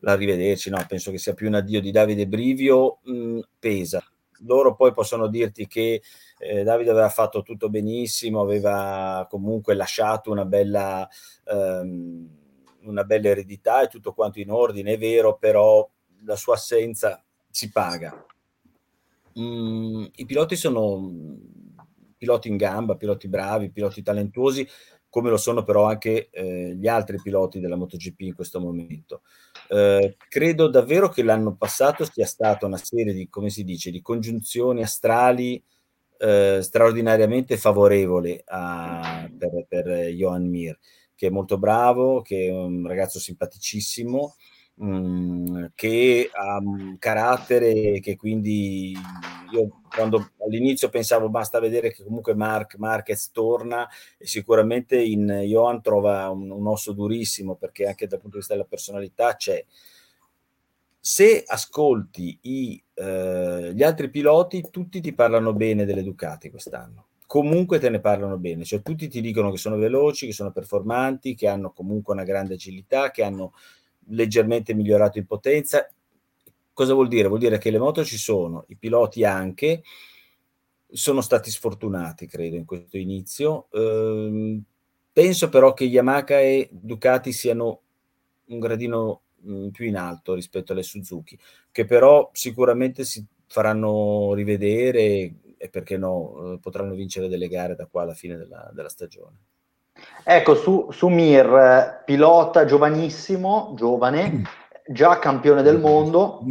l'arrivederci, 0.00 0.68
no, 0.70 0.84
penso 0.88 1.12
che 1.12 1.18
sia 1.18 1.34
più 1.34 1.46
un 1.46 1.54
addio 1.54 1.80
di 1.80 1.92
Davide 1.92 2.26
Brivio, 2.26 2.98
mh, 3.04 3.12
mm, 3.12 3.38
pesa. 3.60 4.02
Loro 4.46 4.74
poi 4.74 4.92
possono 4.92 5.28
dirti 5.28 5.66
che 5.68 6.02
eh, 6.38 6.62
Davide 6.64 6.90
aveva 6.90 7.08
fatto 7.08 7.42
tutto 7.42 7.68
benissimo, 7.68 8.40
aveva 8.40 9.26
comunque 9.30 9.74
lasciato 9.74 10.30
una 10.32 10.44
bella, 10.44 11.08
ehm, 11.44 12.28
una 12.82 13.04
bella 13.04 13.28
eredità 13.28 13.82
e 13.82 13.88
tutto 13.88 14.12
quanto 14.12 14.40
in 14.40 14.50
ordine, 14.50 14.94
è 14.94 14.98
vero, 14.98 15.36
però 15.38 15.88
la 16.24 16.36
sua 16.36 16.54
assenza 16.54 17.22
si 17.50 17.70
paga. 17.70 18.24
Mm, 19.38 20.06
I 20.16 20.26
piloti 20.26 20.56
sono 20.56 21.12
piloti 22.16 22.48
in 22.48 22.56
gamba, 22.56 22.96
piloti 22.96 23.28
bravi, 23.28 23.70
piloti 23.70 24.02
talentuosi, 24.02 24.66
come 25.08 25.30
lo 25.30 25.36
sono 25.36 25.62
però 25.62 25.86
anche 25.86 26.28
eh, 26.30 26.74
gli 26.76 26.86
altri 26.86 27.18
piloti 27.22 27.60
della 27.60 27.76
MotoGP 27.76 28.20
in 28.20 28.34
questo 28.34 28.60
momento. 28.60 29.22
Eh, 29.68 30.16
credo 30.28 30.68
davvero 30.68 31.08
che 31.08 31.22
l'anno 31.22 31.54
passato 31.54 32.04
sia 32.04 32.26
stata 32.26 32.66
una 32.66 32.76
serie 32.76 33.12
di, 33.12 33.28
come 33.28 33.50
si 33.50 33.64
dice, 33.64 33.90
di 33.90 34.02
congiunzioni 34.02 34.82
astrali 34.82 35.62
eh, 36.18 36.58
straordinariamente 36.60 37.56
favorevole 37.56 38.42
a, 38.46 39.30
per, 39.36 39.66
per 39.68 39.86
Johan 40.08 40.46
Mir, 40.46 40.78
che 41.14 41.28
è 41.28 41.30
molto 41.30 41.58
bravo, 41.58 42.20
che 42.20 42.46
è 42.46 42.50
un 42.50 42.86
ragazzo 42.86 43.18
simpaticissimo, 43.18 44.36
mh, 44.78 44.86
mm, 44.86 45.64
che 45.74 46.30
ha 46.32 46.58
un 46.58 46.96
carattere 46.98 48.00
che 48.00 48.16
quindi 48.16 48.96
io 49.50 49.80
quando 49.88 50.30
all'inizio 50.44 50.88
pensavo 50.90 51.28
basta 51.28 51.58
vedere 51.60 51.92
che 51.92 52.04
comunque 52.04 52.34
Mark 52.34 52.76
Marquez 52.76 53.30
torna 53.30 53.88
e 54.16 54.26
sicuramente 54.26 55.00
in 55.00 55.26
Johan 55.46 55.80
trova 55.82 56.28
un, 56.30 56.50
un 56.50 56.66
osso 56.66 56.92
durissimo 56.92 57.54
perché 57.56 57.86
anche 57.86 58.06
dal 58.06 58.20
punto 58.20 58.36
di 58.36 58.40
vista 58.40 58.54
della 58.54 58.66
personalità 58.66 59.34
c'è 59.34 59.64
se 61.00 61.42
ascolti 61.46 62.38
i, 62.42 62.82
eh, 62.92 63.72
gli 63.74 63.82
altri 63.82 64.10
piloti, 64.10 64.68
tutti 64.70 65.00
ti 65.00 65.14
parlano 65.14 65.54
bene 65.54 65.86
delle 65.86 66.02
Ducati 66.02 66.50
quest'anno. 66.50 67.06
Comunque 67.26 67.78
te 67.78 67.88
ne 67.88 68.00
parlano 68.00 68.36
bene, 68.36 68.64
cioè 68.64 68.82
tutti 68.82 69.08
ti 69.08 69.20
dicono 69.20 69.50
che 69.50 69.58
sono 69.58 69.76
veloci, 69.76 70.26
che 70.26 70.32
sono 70.32 70.50
performanti, 70.50 71.34
che 71.34 71.46
hanno 71.46 71.72
comunque 71.72 72.14
una 72.14 72.24
grande 72.24 72.54
agilità, 72.54 73.10
che 73.10 73.22
hanno 73.22 73.52
leggermente 74.08 74.74
migliorato 74.74 75.18
in 75.18 75.26
potenza. 75.26 75.88
Cosa 76.72 76.94
vuol 76.94 77.08
dire? 77.08 77.28
Vuol 77.28 77.40
dire 77.40 77.58
che 77.58 77.70
le 77.70 77.78
moto 77.78 78.04
ci 78.04 78.18
sono, 78.18 78.64
i 78.68 78.76
piloti 78.76 79.24
anche, 79.24 79.82
sono 80.90 81.20
stati 81.20 81.50
sfortunati, 81.50 82.26
credo, 82.26 82.56
in 82.56 82.64
questo 82.64 82.96
inizio. 82.96 83.68
Eh, 83.70 84.60
penso 85.12 85.48
però 85.48 85.74
che 85.74 85.84
Yamaha 85.84 86.40
e 86.40 86.68
Ducati 86.70 87.32
siano 87.32 87.80
un 88.46 88.58
gradino 88.60 89.22
mh, 89.40 89.68
più 89.68 89.86
in 89.86 89.96
alto 89.96 90.34
rispetto 90.34 90.72
alle 90.72 90.82
Suzuki, 90.82 91.38
che 91.72 91.84
però 91.84 92.30
sicuramente 92.32 93.04
si 93.04 93.24
faranno 93.46 94.32
rivedere 94.34 95.34
e 95.56 95.68
perché 95.68 95.96
no, 95.96 96.54
eh, 96.54 96.58
potranno 96.58 96.94
vincere 96.94 97.28
delle 97.28 97.48
gare 97.48 97.74
da 97.74 97.86
qua 97.86 98.02
alla 98.02 98.14
fine 98.14 98.36
della, 98.36 98.70
della 98.72 98.88
stagione. 98.88 99.36
Ecco, 100.24 100.54
su, 100.54 100.88
su 100.90 101.08
Mir, 101.08 102.02
pilota 102.04 102.64
giovanissimo, 102.64 103.72
giovane, 103.76 104.42
già 104.86 105.18
campione 105.18 105.62
del 105.62 105.78
mondo 105.78 106.44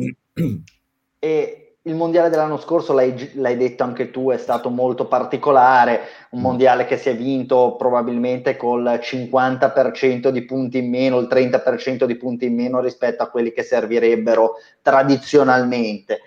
e 1.19 1.67
il 1.87 1.95
mondiale 1.95 2.29
dell'anno 2.29 2.57
scorso, 2.57 2.93
l'hai, 2.93 3.31
l'hai, 3.35 3.55
detto 3.55 3.83
anche 3.83 4.11
tu, 4.11 4.29
è 4.31 4.37
stato 4.37 4.69
molto 4.69 5.07
particolare, 5.07 6.01
un 6.31 6.41
mondiale 6.41 6.85
che 6.85 6.97
si 6.97 7.09
è 7.09 7.15
vinto 7.15 7.75
probabilmente 7.77 8.57
col 8.57 8.83
50% 8.83 10.29
di 10.29 10.43
punti 10.43 10.79
in 10.79 10.89
meno, 10.89 11.19
il 11.19 11.27
30% 11.27 12.03
di 12.03 12.15
punti 12.15 12.45
in 12.45 12.55
meno 12.55 12.81
rispetto 12.81 13.23
a 13.23 13.29
quelli 13.29 13.51
che 13.51 13.63
servirebbero 13.63 14.55
tradizionalmente. 14.81 16.21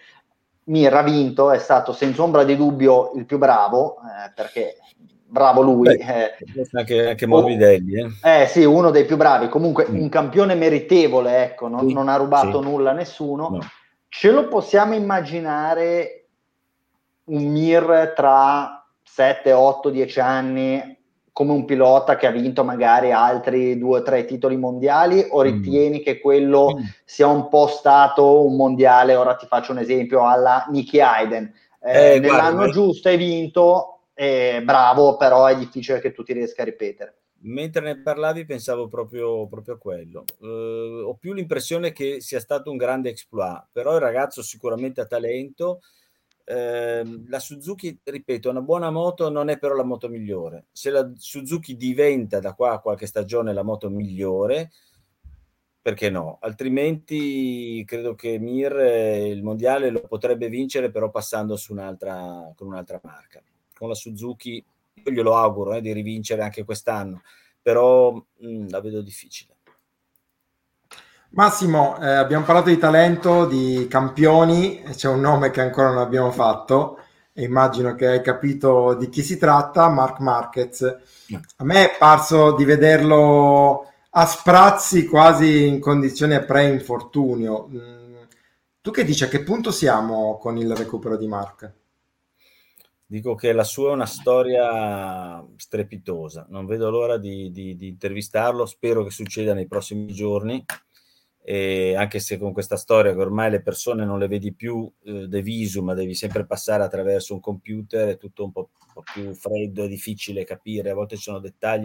Mir 0.64 0.94
ha 0.94 1.02
vinto, 1.02 1.50
è 1.50 1.58
stato 1.58 1.92
senza 1.92 2.22
ombra 2.22 2.44
di 2.44 2.56
dubbio 2.56 3.12
il 3.16 3.26
più 3.26 3.38
bravo, 3.38 3.96
eh, 3.96 4.32
perché 4.34 4.76
bravo 5.30 5.62
lui. 5.62 5.96
Beh, 5.96 6.34
eh, 6.36 6.68
anche, 6.72 7.08
anche 7.08 7.26
Morbidelli. 7.26 8.12
Eh. 8.22 8.42
eh. 8.42 8.46
sì, 8.46 8.64
uno 8.64 8.90
dei 8.90 9.04
più 9.04 9.16
bravi, 9.16 9.48
comunque 9.48 9.86
mm. 9.88 10.00
un 10.00 10.08
campione 10.08 10.54
meritevole, 10.54 11.44
ecco, 11.44 11.68
non, 11.68 11.86
non 11.86 12.08
ha 12.08 12.16
rubato 12.16 12.60
sì. 12.60 12.68
nulla 12.68 12.90
a 12.90 12.94
nessuno. 12.94 13.48
No 13.48 13.58
Ce 14.08 14.30
lo 14.32 14.48
possiamo 14.48 14.94
immaginare 14.94 16.26
un 17.24 17.44
Mir 17.44 18.12
tra 18.16 18.84
7, 19.04 19.52
8, 19.52 19.88
10 19.88 20.20
anni 20.20 20.98
come 21.32 21.52
un 21.52 21.64
pilota 21.64 22.16
che 22.16 22.26
ha 22.26 22.32
vinto 22.32 22.64
magari 22.64 23.12
altri 23.12 23.78
due 23.78 24.00
o 24.00 24.02
tre 24.02 24.24
titoli 24.24 24.56
mondiali 24.56 25.24
o 25.30 25.38
mm. 25.38 25.42
ritieni 25.42 25.98
mm. 26.00 26.02
che 26.02 26.20
quello 26.20 26.76
mm. 26.76 26.82
sia 27.04 27.28
un 27.28 27.48
po' 27.48 27.68
stato 27.68 28.44
un 28.44 28.56
mondiale, 28.56 29.14
ora 29.14 29.36
ti 29.36 29.46
faccio 29.46 29.72
un 29.72 29.78
esempio 29.78 30.26
alla 30.26 30.66
Nicky 30.68 30.98
Hayden, 30.98 31.52
eh, 31.80 32.14
eh, 32.14 32.18
nell'anno 32.18 32.56
guarda, 32.56 32.72
giusto 32.72 33.08
hai 33.08 33.16
vinto, 33.16 33.99
eh, 34.22 34.60
bravo, 34.62 35.16
però 35.16 35.46
è 35.46 35.56
difficile 35.56 35.98
che 35.98 36.12
tu 36.12 36.22
ti 36.22 36.34
riesca 36.34 36.60
a 36.60 36.66
ripetere. 36.66 37.22
Mentre 37.44 37.80
ne 37.80 38.02
parlavi 38.02 38.44
pensavo 38.44 38.86
proprio, 38.86 39.48
proprio 39.48 39.76
a 39.76 39.78
quello. 39.78 40.24
Uh, 40.40 41.06
ho 41.06 41.14
più 41.14 41.32
l'impressione 41.32 41.92
che 41.92 42.20
sia 42.20 42.38
stato 42.38 42.70
un 42.70 42.76
grande 42.76 43.08
exploit, 43.08 43.68
però 43.72 43.94
il 43.94 44.00
ragazzo 44.00 44.42
sicuramente 44.42 45.00
ha 45.00 45.06
talento. 45.06 45.80
Uh, 46.44 47.24
la 47.28 47.38
Suzuki, 47.38 47.98
ripeto, 48.04 48.48
è 48.48 48.50
una 48.50 48.60
buona 48.60 48.90
moto, 48.90 49.30
non 49.30 49.48
è 49.48 49.58
però 49.58 49.74
la 49.74 49.84
moto 49.84 50.10
migliore. 50.10 50.66
Se 50.70 50.90
la 50.90 51.10
Suzuki 51.16 51.74
diventa 51.74 52.40
da 52.40 52.52
qua 52.52 52.72
a 52.72 52.80
qualche 52.80 53.06
stagione 53.06 53.54
la 53.54 53.62
moto 53.62 53.88
migliore, 53.88 54.70
perché 55.80 56.10
no? 56.10 56.36
Altrimenti 56.42 57.82
credo 57.86 58.14
che 58.14 58.38
Mir 58.38 58.76
eh, 58.80 59.28
il 59.28 59.42
mondiale 59.42 59.88
lo 59.88 60.02
potrebbe 60.02 60.50
vincere, 60.50 60.90
però 60.90 61.08
passando 61.08 61.56
su 61.56 61.72
un'altra, 61.72 62.52
con 62.54 62.66
un'altra 62.66 63.00
marca. 63.02 63.42
Con 63.80 63.88
la 63.88 63.94
Suzuki 63.94 64.62
io 64.92 65.10
glielo 65.10 65.36
auguro 65.36 65.72
eh, 65.72 65.80
di 65.80 65.90
rivincere 65.94 66.42
anche 66.42 66.64
quest'anno, 66.64 67.22
però 67.62 68.12
mh, 68.12 68.46
mm, 68.46 68.68
la 68.68 68.78
vedo 68.82 69.00
difficile. 69.00 69.56
Massimo, 71.30 71.98
eh, 71.98 72.10
abbiamo 72.10 72.44
parlato 72.44 72.68
di 72.68 72.76
talento, 72.76 73.46
di 73.46 73.86
campioni, 73.88 74.82
c'è 74.82 75.08
un 75.08 75.20
nome 75.20 75.50
che 75.50 75.62
ancora 75.62 75.88
non 75.88 76.02
abbiamo 76.02 76.30
fatto 76.30 76.98
e 77.32 77.42
immagino 77.42 77.94
che 77.94 78.06
hai 78.06 78.22
capito 78.22 78.92
di 78.92 79.08
chi 79.08 79.22
si 79.22 79.38
tratta, 79.38 79.88
Mark 79.88 80.18
Marquez. 80.18 80.82
A 81.56 81.64
me 81.64 81.92
è 81.92 81.96
parso 81.96 82.54
di 82.54 82.64
vederlo 82.66 83.90
a 84.10 84.26
sprazzi 84.26 85.06
quasi 85.06 85.66
in 85.66 85.80
condizione 85.80 86.44
pre-infortunio. 86.44 87.66
Mm, 87.68 88.16
tu 88.82 88.90
che 88.90 89.04
dici 89.04 89.24
a 89.24 89.28
che 89.28 89.42
punto 89.42 89.70
siamo 89.70 90.36
con 90.36 90.58
il 90.58 90.76
recupero 90.76 91.16
di 91.16 91.26
Mark? 91.26 91.78
Dico 93.10 93.34
che 93.34 93.50
la 93.50 93.64
sua 93.64 93.90
è 93.90 93.94
una 93.94 94.06
storia 94.06 95.44
strepitosa, 95.56 96.46
non 96.48 96.64
vedo 96.64 96.90
l'ora 96.90 97.18
di, 97.18 97.50
di, 97.50 97.74
di 97.74 97.88
intervistarlo, 97.88 98.66
spero 98.66 99.02
che 99.02 99.10
succeda 99.10 99.52
nei 99.52 99.66
prossimi 99.66 100.12
giorni, 100.12 100.64
e 101.42 101.96
anche 101.96 102.20
se 102.20 102.38
con 102.38 102.52
questa 102.52 102.76
storia 102.76 103.12
che 103.12 103.20
ormai 103.20 103.50
le 103.50 103.62
persone 103.62 104.04
non 104.04 104.20
le 104.20 104.28
vedi 104.28 104.54
più 104.54 104.88
eh, 105.02 105.26
de 105.26 105.42
visu, 105.42 105.82
ma 105.82 105.94
devi 105.94 106.14
sempre 106.14 106.46
passare 106.46 106.84
attraverso 106.84 107.34
un 107.34 107.40
computer, 107.40 108.10
è 108.10 108.16
tutto 108.16 108.44
un 108.44 108.52
po', 108.52 108.70
un 108.86 108.92
po', 108.92 109.02
più 109.12 109.34
freddo, 109.34 109.82
è 109.82 109.88
difficile 109.88 110.44
capire, 110.44 110.90
a 110.90 110.94
volte 110.94 111.16
ci 111.16 111.22
sono 111.22 111.40
dettagli, 111.40 111.82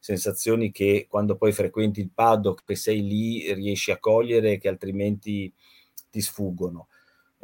sensazioni 0.00 0.72
che 0.72 1.06
quando 1.08 1.36
poi 1.36 1.52
frequenti 1.52 2.00
il 2.00 2.10
paddock, 2.12 2.64
che 2.64 2.74
sei 2.74 3.06
lì, 3.06 3.54
riesci 3.54 3.92
a 3.92 4.00
cogliere 4.00 4.58
che 4.58 4.66
altrimenti 4.66 5.54
ti 6.10 6.20
sfuggono. 6.20 6.88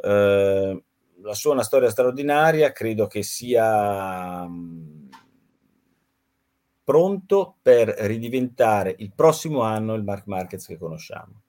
Eh, 0.03 0.83
la 1.21 1.33
sua 1.33 1.51
è 1.51 1.53
una 1.53 1.63
storia 1.63 1.89
straordinaria, 1.89 2.71
credo 2.71 3.07
che 3.07 3.23
sia 3.23 4.45
mm, 4.47 5.09
pronto 6.83 7.57
per 7.61 7.89
ridiventare 7.89 8.95
il 8.99 9.11
prossimo 9.15 9.61
anno 9.61 9.93
il 9.93 10.03
Mark 10.03 10.25
Markets 10.27 10.65
che 10.65 10.77
conosciamo. 10.77 11.43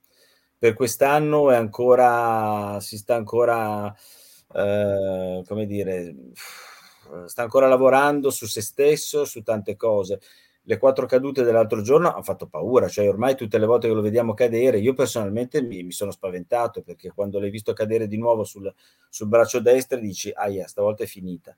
Per 0.59 0.75
quest'anno 0.75 1.51
è 1.51 1.57
ancora, 1.57 2.79
si 2.81 2.97
sta 2.97 3.17
ancora, 3.17 3.93
eh, 4.55 5.43
come 5.47 5.67
dire, 5.67 6.15
sta 7.27 7.43
ancora 7.43 7.67
lavorando 7.67 8.31
su 8.31 8.47
se 8.47 8.63
stesso, 8.63 9.25
su 9.25 9.43
tante 9.43 9.77
cose. 9.77 10.21
Le 10.65 10.79
quattro 10.79 11.07
cadute 11.07 11.43
dell'altro 11.43 11.83
giorno 11.83 12.13
hanno 12.13 12.23
fatto 12.23 12.47
paura, 12.47 12.89
cioè 12.89 13.09
ormai 13.09 13.35
tutte 13.35 13.59
le 13.59 13.67
volte 13.67 13.89
che 13.89 13.95
lo 13.95 14.01
vediamo 14.01 14.33
cadere, 14.33 14.79
io 14.79 14.95
personalmente 14.95 15.61
mi, 15.61 15.83
mi 15.83 15.93
sono 15.93 16.13
spaventato 16.13 16.83
perché 16.83 17.11
quando 17.11 17.41
l'hai 17.41 17.51
visto 17.51 17.73
cadere 17.73 18.07
di 18.07 18.17
nuovo 18.17 18.45
sul, 18.45 18.73
sul 19.09 19.29
braccio 19.29 19.61
destro 19.61 19.99
dici, 19.99 20.31
aia, 20.33 20.69
stavolta 20.69 21.03
è 21.03 21.07
finita. 21.07 21.57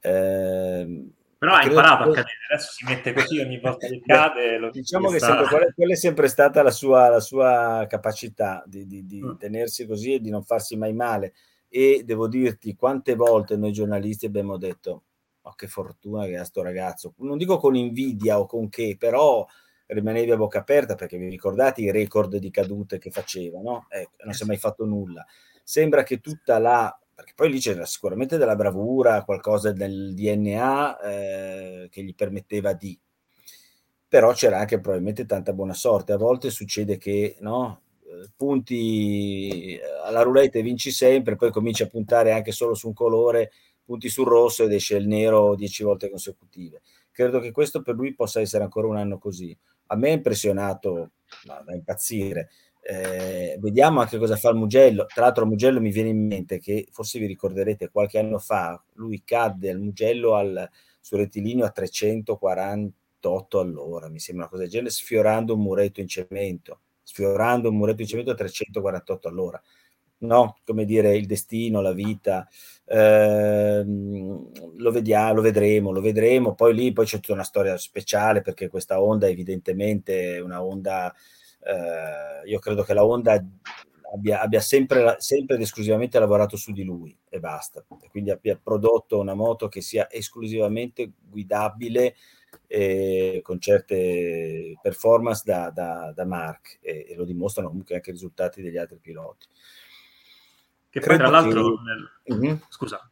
Eh, 0.00 1.10
però 1.40 1.54
ha 1.54 1.64
imparato 1.64 2.02
a 2.02 2.12
cadere, 2.12 2.36
adesso 2.50 2.70
si 2.70 2.84
mette 2.84 3.14
così 3.14 3.38
ogni 3.38 3.58
volta 3.64 3.86
che 3.86 4.02
cade. 4.04 4.58
Lo 4.58 4.68
diciamo 4.68 5.08
che 5.08 5.18
sempre, 5.18 5.46
quella, 5.46 5.72
quella, 5.72 5.92
è 5.94 5.96
sempre 5.96 6.28
stata 6.28 6.62
la 6.62 6.70
sua, 6.70 7.08
la 7.08 7.20
sua 7.20 7.86
capacità 7.88 8.62
di, 8.66 8.86
di, 8.86 9.06
di 9.06 9.22
mm. 9.22 9.36
tenersi 9.38 9.86
così 9.86 10.12
e 10.12 10.20
di 10.20 10.28
non 10.28 10.44
farsi 10.44 10.76
mai 10.76 10.92
male. 10.92 11.32
E 11.70 12.02
devo 12.04 12.28
dirti 12.28 12.74
quante 12.74 13.14
volte 13.14 13.56
noi 13.56 13.72
giornalisti 13.72 14.26
abbiamo 14.26 14.58
detto: 14.58 15.04
Oh, 15.42 15.54
che 15.54 15.68
fortuna 15.68 16.26
che 16.26 16.36
ha 16.36 16.44
sto 16.44 16.62
ragazzo. 16.62 17.14
Non 17.18 17.38
dico 17.38 17.56
con 17.58 17.74
invidia 17.74 18.38
o 18.38 18.46
con 18.46 18.68
che, 18.68 18.96
però 18.98 19.46
rimanevi 19.86 20.30
a 20.30 20.36
bocca 20.36 20.60
aperta 20.60 20.94
perché 20.94 21.16
vi 21.18 21.28
ricordate 21.28 21.80
i 21.80 21.90
record 21.90 22.36
di 22.36 22.50
cadute 22.50 22.98
che 22.98 23.10
faceva, 23.10 23.60
no? 23.60 23.86
Ecco, 23.88 24.24
non 24.24 24.34
si 24.34 24.42
è 24.42 24.46
mai 24.46 24.58
fatto 24.58 24.84
nulla. 24.84 25.24
Sembra 25.64 26.02
che 26.02 26.20
tutta 26.20 26.58
la 26.58 26.94
perché 27.20 27.34
poi 27.36 27.50
lì 27.50 27.58
c'era 27.58 27.84
sicuramente 27.84 28.38
della 28.38 28.56
bravura, 28.56 29.24
qualcosa 29.24 29.72
del 29.72 30.14
DNA 30.14 31.00
eh, 31.00 31.88
che 31.90 32.02
gli 32.02 32.14
permetteva 32.14 32.72
di, 32.72 32.98
però 34.08 34.32
c'era 34.32 34.58
anche 34.58 34.80
probabilmente 34.80 35.26
tanta 35.26 35.52
buona 35.52 35.74
sorte. 35.74 36.12
A 36.12 36.16
volte 36.16 36.50
succede 36.50 36.96
che 36.96 37.36
no, 37.40 37.82
eh, 38.04 38.30
punti 38.36 39.76
eh, 39.76 39.80
alla 40.04 40.22
roulette 40.22 40.58
e 40.58 40.62
vinci 40.62 40.90
sempre, 40.90 41.36
poi 41.36 41.50
cominci 41.50 41.82
a 41.82 41.88
puntare 41.88 42.32
anche 42.32 42.52
solo 42.52 42.74
su 42.74 42.88
un 42.88 42.94
colore, 42.94 43.50
punti 43.90 44.08
sul 44.08 44.26
rosso 44.26 44.64
ed 44.64 44.72
esce 44.72 44.96
il 44.96 45.08
nero 45.08 45.54
dieci 45.56 45.82
volte 45.82 46.08
consecutive. 46.08 46.82
Credo 47.10 47.40
che 47.40 47.50
questo 47.50 47.82
per 47.82 47.96
lui 47.96 48.14
possa 48.14 48.40
essere 48.40 48.62
ancora 48.62 48.86
un 48.86 48.96
anno 48.96 49.18
così. 49.18 49.56
A 49.86 49.96
me 49.96 50.08
è 50.08 50.12
impressionato 50.12 51.10
no, 51.44 51.62
da 51.64 51.74
impazzire 51.74 52.50
eh, 52.82 53.56
vediamo 53.60 54.00
anche 54.00 54.18
cosa 54.18 54.36
fa 54.36 54.50
il 54.50 54.56
Mugello. 54.56 55.06
Tra 55.06 55.24
l'altro, 55.24 55.44
il 55.44 55.50
Mugello 55.50 55.80
mi 55.80 55.90
viene 55.90 56.08
in 56.08 56.26
mente 56.26 56.58
che 56.58 56.88
forse 56.90 57.18
vi 57.18 57.26
ricorderete 57.26 57.90
qualche 57.90 58.18
anno 58.18 58.38
fa 58.38 58.82
lui 58.94 59.22
cadde 59.24 59.70
al 59.70 59.80
Mugello 59.80 60.34
al, 60.34 60.68
sul 61.00 61.18
rettilineo 61.18 61.64
a 61.64 61.70
348 61.70 63.58
all'ora, 63.58 64.08
mi 64.08 64.18
sembra 64.18 64.44
una 64.44 64.52
cosa 64.52 64.62
del 64.62 64.72
genere, 64.72 64.90
sfiorando 64.90 65.54
un 65.54 65.62
muretto 65.62 66.00
in 66.00 66.08
cemento, 66.08 66.80
sfiorando 67.02 67.68
un 67.68 67.76
muretto 67.76 68.02
in 68.02 68.08
cemento 68.08 68.30
a 68.30 68.34
348 68.34 69.28
all'ora. 69.28 69.62
No, 70.20 70.58
come 70.64 70.84
dire, 70.84 71.16
il 71.16 71.26
destino, 71.26 71.80
la 71.80 71.92
vita, 71.92 72.46
ehm, 72.86 74.76
lo 74.76 74.90
vediamo, 74.90 75.34
lo 75.34 75.40
vedremo, 75.42 75.92
lo 75.92 76.00
vedremo. 76.00 76.54
Poi 76.54 76.74
lì 76.74 76.92
poi 76.92 77.06
c'è 77.06 77.20
tutta 77.20 77.32
una 77.32 77.42
storia 77.42 77.76
speciale 77.78 78.42
perché 78.42 78.68
questa 78.68 79.02
onda 79.02 79.28
evidentemente 79.28 80.36
è 80.36 80.40
una 80.40 80.62
onda 80.62 81.14
eh, 81.62 82.48
io 82.48 82.58
credo 82.58 82.82
che 82.82 82.94
la 82.94 83.04
Honda 83.04 83.42
abbia, 84.12 84.40
abbia 84.40 84.60
sempre, 84.60 85.16
sempre, 85.18 85.56
ed 85.56 85.62
esclusivamente 85.62 86.18
lavorato 86.18 86.56
su 86.56 86.72
di 86.72 86.84
lui 86.84 87.16
e 87.28 87.38
basta. 87.38 87.84
Quindi 88.10 88.30
abbia 88.30 88.58
prodotto 88.62 89.18
una 89.18 89.34
moto 89.34 89.68
che 89.68 89.80
sia 89.80 90.10
esclusivamente 90.10 91.12
guidabile 91.28 92.14
eh, 92.66 93.40
con 93.42 93.60
certe 93.60 94.76
performance 94.82 95.42
da, 95.44 95.70
da, 95.70 96.12
da 96.14 96.24
Mark 96.24 96.78
e, 96.80 97.06
e, 97.08 97.14
lo 97.14 97.24
dimostrano 97.24 97.68
comunque 97.68 97.94
anche 97.94 98.10
i 98.10 98.14
risultati 98.14 98.62
degli 98.62 98.76
altri 98.76 98.98
piloti. 98.98 99.46
Che 100.90 101.00
poi 101.00 101.16
tra 101.16 101.28
l'altro, 101.28 101.76
che... 101.76 101.82
nel... 101.84 102.38
mm-hmm. 102.38 102.56
scusa, 102.68 103.10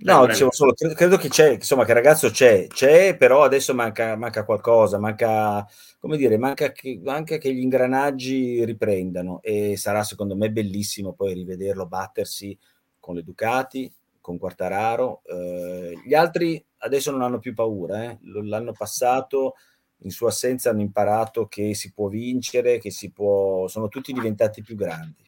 No, 0.00 0.26
dicevo 0.26 0.52
solo, 0.52 0.74
credo, 0.74 0.94
credo, 0.94 1.16
che 1.16 1.28
c'è, 1.28 1.54
insomma, 1.54 1.84
che 1.84 1.90
il 1.90 1.96
ragazzo 1.96 2.30
c'è, 2.30 2.68
c'è, 2.68 3.16
però 3.16 3.42
adesso 3.42 3.74
manca, 3.74 4.14
manca 4.14 4.44
qualcosa, 4.44 4.96
manca, 4.96 5.66
come 5.98 6.16
dire, 6.16 6.38
manca 6.38 6.70
che, 6.70 7.00
anche 7.06 7.38
che 7.38 7.52
gli 7.52 7.58
ingranaggi 7.58 8.64
riprendano 8.64 9.40
e 9.42 9.76
sarà 9.76 10.04
secondo 10.04 10.36
me 10.36 10.52
bellissimo 10.52 11.14
poi 11.14 11.34
rivederlo 11.34 11.86
battersi 11.86 12.56
con 13.00 13.16
le 13.16 13.24
Ducati, 13.24 13.92
con 14.20 14.38
Quartararo. 14.38 15.22
Eh, 15.24 16.00
gli 16.04 16.14
altri 16.14 16.64
adesso 16.78 17.10
non 17.10 17.22
hanno 17.22 17.40
più 17.40 17.52
paura, 17.52 18.04
eh? 18.04 18.18
l'anno 18.22 18.70
passato 18.70 19.54
in 20.02 20.10
sua 20.10 20.28
assenza 20.28 20.70
hanno 20.70 20.82
imparato 20.82 21.48
che 21.48 21.74
si 21.74 21.92
può 21.92 22.06
vincere, 22.06 22.78
che 22.78 22.92
si 22.92 23.10
può, 23.10 23.66
sono 23.66 23.88
tutti 23.88 24.12
diventati 24.12 24.62
più 24.62 24.76
grandi. 24.76 25.27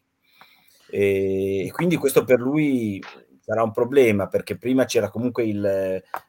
E 0.91 1.71
quindi 1.73 1.97
questo 1.97 2.25
per 2.25 2.41
lui 2.41 3.01
sarà 3.41 3.63
un 3.63 3.73
problema 3.73 4.29
perché 4.29 4.57
prima 4.57 4.85
c'era 4.85 5.11
comunque 5.11 5.45
il, 5.45 5.65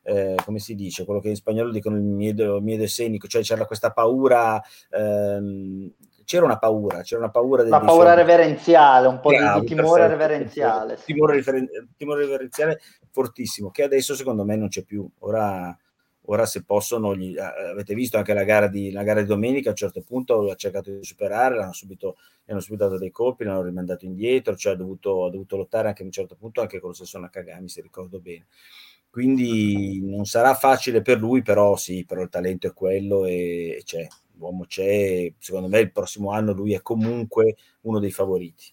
eh, 0.03 0.35
come 0.43 0.59
si 0.59 0.73
dice, 0.73 1.05
quello 1.05 1.19
che 1.19 1.29
in 1.29 1.35
spagnolo 1.35 1.71
dicono 1.71 1.95
il 1.95 2.01
miedo, 2.01 2.59
miedo 2.61 2.83
escenico, 2.83 3.27
cioè 3.27 3.43
c'era 3.43 3.65
questa 3.65 3.91
paura, 3.91 4.59
ehm, 4.89 5.91
c'era 6.25 6.45
una 6.45 6.57
paura, 6.57 7.01
c'era 7.01 7.21
una 7.21 7.29
paura 7.29 7.61
del, 7.61 7.71
La 7.71 7.79
paura 7.79 8.13
reverenziale, 8.13 9.07
un 9.07 9.19
po' 9.19 9.29
Bravo, 9.29 9.59
di, 9.59 9.67
timore 9.67 10.01
perfetto, 10.01 10.21
reverenziale. 10.21 10.97
Sì. 10.97 11.05
Timore, 11.05 11.35
riferen- 11.35 11.69
timore 11.95 12.21
reverenziale 12.21 12.79
fortissimo, 13.11 13.69
che 13.69 13.83
adesso 13.83 14.15
secondo 14.15 14.43
me 14.43 14.55
non 14.55 14.69
c'è 14.69 14.83
più. 14.83 15.07
Ora 15.19 15.77
ora 16.25 16.45
se 16.45 16.63
possono, 16.63 17.15
gli, 17.15 17.35
eh, 17.35 17.41
avete 17.41 17.93
visto 17.93 18.17
anche 18.17 18.33
la 18.33 18.43
gara, 18.43 18.67
di, 18.67 18.91
la 18.91 19.03
gara 19.03 19.21
di 19.21 19.27
domenica, 19.27 19.69
a 19.69 19.71
un 19.71 19.77
certo 19.77 20.01
punto 20.01 20.49
ha 20.49 20.55
cercato 20.55 20.91
di 20.91 21.03
superare, 21.03 21.55
l'hanno 21.55 21.73
subito, 21.73 22.17
hanno 22.47 22.59
subito 22.59 22.85
dato 22.85 22.97
dei 22.97 23.11
colpi, 23.11 23.43
l'hanno 23.43 23.63
rimandato 23.63 24.05
indietro, 24.05 24.55
cioè 24.55 24.73
ha 24.73 24.75
dovuto, 24.75 25.25
ha 25.25 25.29
dovuto 25.29 25.57
lottare 25.57 25.87
anche 25.87 26.03
a 26.03 26.05
un 26.05 26.11
certo 26.11 26.35
punto 26.35 26.61
anche 26.61 26.79
con 26.79 26.89
lo 26.89 26.95
stesso 26.95 27.17
Nakagami, 27.19 27.69
se 27.69 27.81
ricordo 27.81 28.19
bene. 28.19 28.45
Quindi 29.09 29.99
non 30.03 30.25
sarà 30.25 30.53
facile 30.55 31.01
per 31.01 31.19
lui, 31.19 31.41
però 31.41 31.75
sì, 31.75 32.05
però 32.05 32.21
il 32.21 32.29
talento 32.29 32.67
è 32.67 32.73
quello 32.73 33.25
e, 33.25 33.77
e 33.77 33.81
c'è, 33.83 34.07
l'uomo 34.35 34.65
c'è, 34.65 35.31
secondo 35.37 35.67
me 35.67 35.79
il 35.79 35.91
prossimo 35.91 36.31
anno 36.31 36.53
lui 36.53 36.73
è 36.73 36.81
comunque 36.81 37.55
uno 37.81 37.99
dei 37.99 38.11
favoriti 38.11 38.71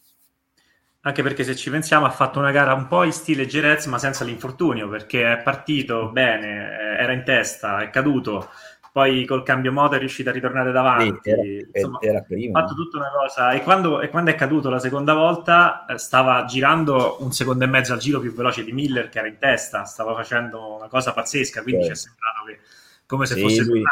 anche 1.08 1.22
perché 1.22 1.44
se 1.44 1.56
ci 1.56 1.70
pensiamo 1.70 2.06
ha 2.06 2.10
fatto 2.10 2.38
una 2.38 2.50
gara 2.50 2.74
un 2.74 2.86
po' 2.86 3.02
in 3.02 3.12
stile 3.12 3.46
Jerez 3.46 3.86
ma 3.86 3.98
senza 3.98 4.24
l'infortunio 4.24 4.88
perché 4.88 5.32
è 5.32 5.42
partito 5.42 6.10
bene, 6.10 6.96
era 6.98 7.12
in 7.12 7.24
testa, 7.24 7.80
è 7.80 7.90
caduto, 7.90 8.50
poi 8.92 9.24
col 9.26 9.42
cambio 9.42 9.70
moto 9.70 9.94
è 9.94 9.98
riuscito 9.98 10.28
a 10.30 10.32
ritornare 10.32 10.72
davanti. 10.72 11.30
Era, 11.30 11.42
Insomma, 11.72 11.98
era 12.00 12.20
prima. 12.20 12.58
Ha 12.58 12.62
fatto 12.62 12.74
tutta 12.74 12.98
una 12.98 13.10
cosa 13.10 13.52
e 13.52 13.62
quando, 13.62 14.00
e 14.00 14.08
quando, 14.08 14.30
è 14.30 14.34
caduto 14.34 14.70
la 14.70 14.78
seconda 14.80 15.14
volta 15.14 15.84
eh, 15.86 15.98
stava 15.98 16.44
girando 16.44 17.18
un 17.20 17.32
secondo 17.32 17.64
e 17.64 17.68
mezzo 17.68 17.92
al 17.92 18.00
giro 18.00 18.18
più 18.20 18.32
veloce 18.32 18.64
di 18.64 18.72
Miller 18.72 19.08
che 19.08 19.18
era 19.18 19.28
in 19.28 19.38
testa, 19.38 19.84
stava 19.84 20.14
facendo 20.14 20.76
una 20.76 20.88
cosa 20.88 21.12
pazzesca, 21.12 21.62
quindi 21.62 21.82
sì. 21.82 21.86
ci 21.86 21.92
è 21.92 21.96
sembrato 21.96 22.44
che 22.46 22.58
come 23.06 23.26
se 23.26 23.34
sì, 23.34 23.40
fosse 23.40 23.62
lui, 23.62 23.82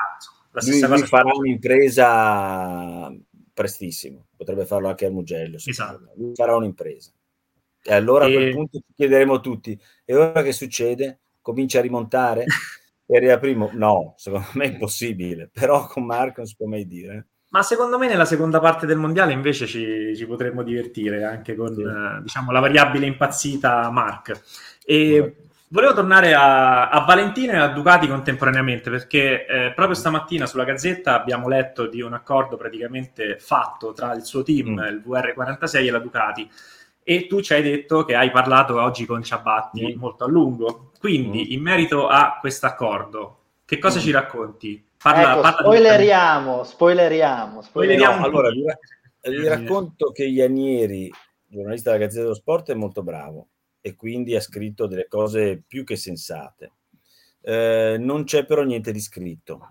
la 0.51 0.61
stessa 0.61 0.89
lui, 0.89 0.95
cosa. 0.97 1.07
Farà 1.07 1.31
un'impresa 1.35 3.13
prestissimo, 3.57 4.27
potrebbe 4.37 4.67
farlo 4.67 4.89
anche 4.89 5.07
al 5.07 5.13
Mugello. 5.13 5.57
Esatto. 5.57 6.13
Lui 6.17 6.35
farà 6.35 6.55
un'impresa. 6.55 7.11
E 7.83 7.95
allora 7.95 8.27
e... 8.27 8.29
a 8.29 8.33
quel 8.35 8.53
punto 8.53 8.79
ci 8.79 8.93
chiederemo 8.95 9.41
tutti, 9.41 9.81
e 10.05 10.15
ora 10.15 10.43
che 10.43 10.53
succede? 10.53 11.21
Comincia 11.41 11.79
a 11.79 11.83
rimontare? 11.83 12.45
e 13.07 13.17
arriva 13.17 13.39
primo? 13.39 13.71
No, 13.73 14.13
secondo 14.19 14.49
me 14.53 14.65
è 14.67 14.73
impossibile, 14.73 15.49
però 15.51 15.87
con 15.87 16.05
Marco 16.05 16.35
non 16.39 16.47
si 16.47 16.55
può 16.55 16.67
mai 16.67 16.87
dire. 16.87 17.29
Ma 17.49 17.63
secondo 17.63 17.97
me 17.97 18.09
nella 18.09 18.27
seconda 18.27 18.61
parte 18.61 18.85
del 18.85 18.99
mondiale 18.99 19.33
invece 19.33 19.67
ci, 19.67 20.15
ci 20.15 20.27
potremmo 20.27 20.63
divertire 20.63 21.25
anche 21.25 21.55
con 21.55 21.75
sì. 21.75 21.81
eh, 21.81 22.23
diciamo, 22.23 22.53
la 22.53 22.61
variabile 22.61 23.07
impazzita 23.07 23.89
Mark. 23.91 24.39
E 24.85 25.46
Volevo 25.69 25.95
tornare 25.95 26.33
a, 26.33 26.91
a, 26.91 27.01
Valentino 27.05 27.53
e 27.53 27.57
a 27.57 27.67
Ducati 27.67 28.07
contemporaneamente 28.07 28.89
perché 28.89 29.47
eh, 29.47 29.73
proprio 29.75 29.97
stamattina 29.97 30.47
sulla 30.47 30.63
Gazzetta 30.63 31.21
abbiamo 31.21 31.49
letto 31.49 31.89
di 31.89 32.01
un 32.01 32.13
accordo 32.13 32.57
praticamente 32.57 33.37
fatto 33.41 33.93
tra 33.93 34.15
il 34.15 34.23
suo 34.23 34.45
team, 34.45 34.75
mm. 34.75 34.85
il 34.85 35.03
VR46 35.05 35.87
e 35.87 35.91
la 35.91 35.99
Ducati 35.99 36.49
e 37.03 37.27
tu 37.27 37.41
ci 37.41 37.53
hai 37.53 37.63
detto 37.63 38.05
che 38.05 38.15
hai 38.15 38.31
parlato 38.31 38.81
oggi 38.81 39.07
con 39.07 39.25
Ciabatti 39.25 39.97
mm. 39.97 39.99
molto 39.99 40.23
a 40.23 40.29
lungo. 40.29 40.93
Quindi 41.01 41.47
mm. 41.49 41.53
in 41.53 41.63
merito 41.63 42.07
a 42.07 42.39
questo 42.41 42.67
accordo, 42.67 43.39
che 43.65 43.79
cosa 43.79 43.99
mm. 43.99 44.03
ci 44.03 44.11
racconti? 44.13 44.87
Parla, 45.03 45.33
ecco, 45.33 45.41
parla 45.41 45.59
spoileriamo, 45.59 46.61
di... 46.61 46.69
spoileriamo, 46.69 47.63
spoileriamo. 47.63 48.19
No, 48.19 48.25
allora, 48.25 48.51
vi, 48.51 48.65
vi 49.37 49.49
racconto 49.49 50.13
che 50.13 50.25
Ianieri, 50.27 51.13
giornalista 51.49 51.91
della 51.91 52.05
Gazzetta 52.05 52.23
dello 52.23 52.35
Sport, 52.35 52.71
è 52.71 52.75
molto 52.75 53.03
bravo 53.03 53.49
e 53.87 53.95
quindi 53.95 54.35
ha 54.35 54.41
scritto 54.41 54.89
delle 54.89 55.07
cose 55.07 55.63
più 55.65 55.85
che 55.85 55.95
sensate. 55.95 56.73
Eh, 57.41 57.97
non 58.01 58.25
c'è 58.25 58.45
però 58.45 58.65
niente 58.65 58.91
di 58.91 58.99
scritto, 58.99 59.69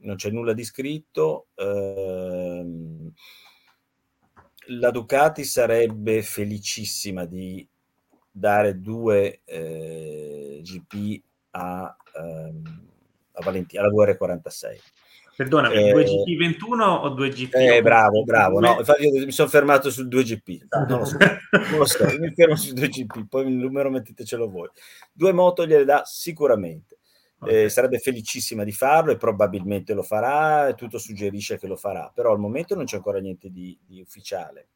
non 0.00 0.16
c'è 0.16 0.28
nulla 0.28 0.52
di 0.52 0.64
scritto. 0.64 1.46
Eh, 1.54 2.66
la 4.66 4.90
Ducati 4.90 5.44
sarebbe 5.44 6.20
felicissima 6.20 7.24
di 7.24 7.66
dare 8.30 8.82
due 8.82 9.40
eh, 9.46 10.60
GP 10.62 11.22
a, 11.52 11.96
ehm, 12.16 12.88
a 13.32 13.42
Valentina, 13.42 13.80
alla 13.80 13.92
VR46. 13.92 14.76
Perdonami, 15.38 15.76
eh, 15.76 15.92
2GP21 15.92 16.80
o 16.80 17.14
2GP? 17.14 17.54
Eh, 17.54 17.80
bravo, 17.80 18.24
bravo. 18.24 18.58
No, 18.58 18.78
infatti 18.78 19.04
io 19.04 19.24
mi 19.24 19.30
sono 19.30 19.48
fermato 19.48 19.88
sul 19.88 20.08
2GP. 20.08 20.66
Non 20.88 20.98
lo 20.98 21.04
so, 21.04 21.16
non 21.16 21.78
lo 21.78 21.84
so 21.84 22.04
mi 22.18 22.34
fermo 22.34 22.56
sul 22.56 22.72
2GP, 22.74 23.28
poi 23.28 23.46
il 23.46 23.54
numero 23.54 23.88
mettetecelo 23.88 24.50
voi. 24.50 24.68
Due 25.12 25.32
moto 25.32 25.64
gliele 25.64 25.84
dà 25.84 26.02
sicuramente. 26.04 26.98
Okay. 27.38 27.66
Eh, 27.66 27.68
sarebbe 27.68 27.98
felicissima 27.98 28.64
di 28.64 28.72
farlo 28.72 29.12
e 29.12 29.16
probabilmente 29.16 29.94
lo 29.94 30.02
farà, 30.02 30.74
tutto 30.74 30.98
suggerisce 30.98 31.56
che 31.56 31.68
lo 31.68 31.76
farà, 31.76 32.10
però 32.12 32.32
al 32.32 32.40
momento 32.40 32.74
non 32.74 32.84
c'è 32.84 32.96
ancora 32.96 33.20
niente 33.20 33.48
di, 33.48 33.78
di 33.86 34.00
ufficiale. 34.00 34.70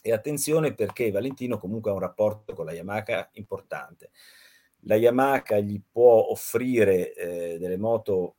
E 0.00 0.10
attenzione 0.10 0.72
perché 0.72 1.10
Valentino 1.10 1.58
comunque 1.58 1.90
ha 1.90 1.94
un 1.94 2.00
rapporto 2.00 2.54
con 2.54 2.64
la 2.64 2.72
Yamaha 2.72 3.28
importante. 3.32 4.08
La 4.84 4.96
Yamaha 4.96 5.58
gli 5.58 5.78
può 5.86 6.30
offrire 6.30 7.12
eh, 7.12 7.58
delle 7.58 7.76
moto 7.76 8.36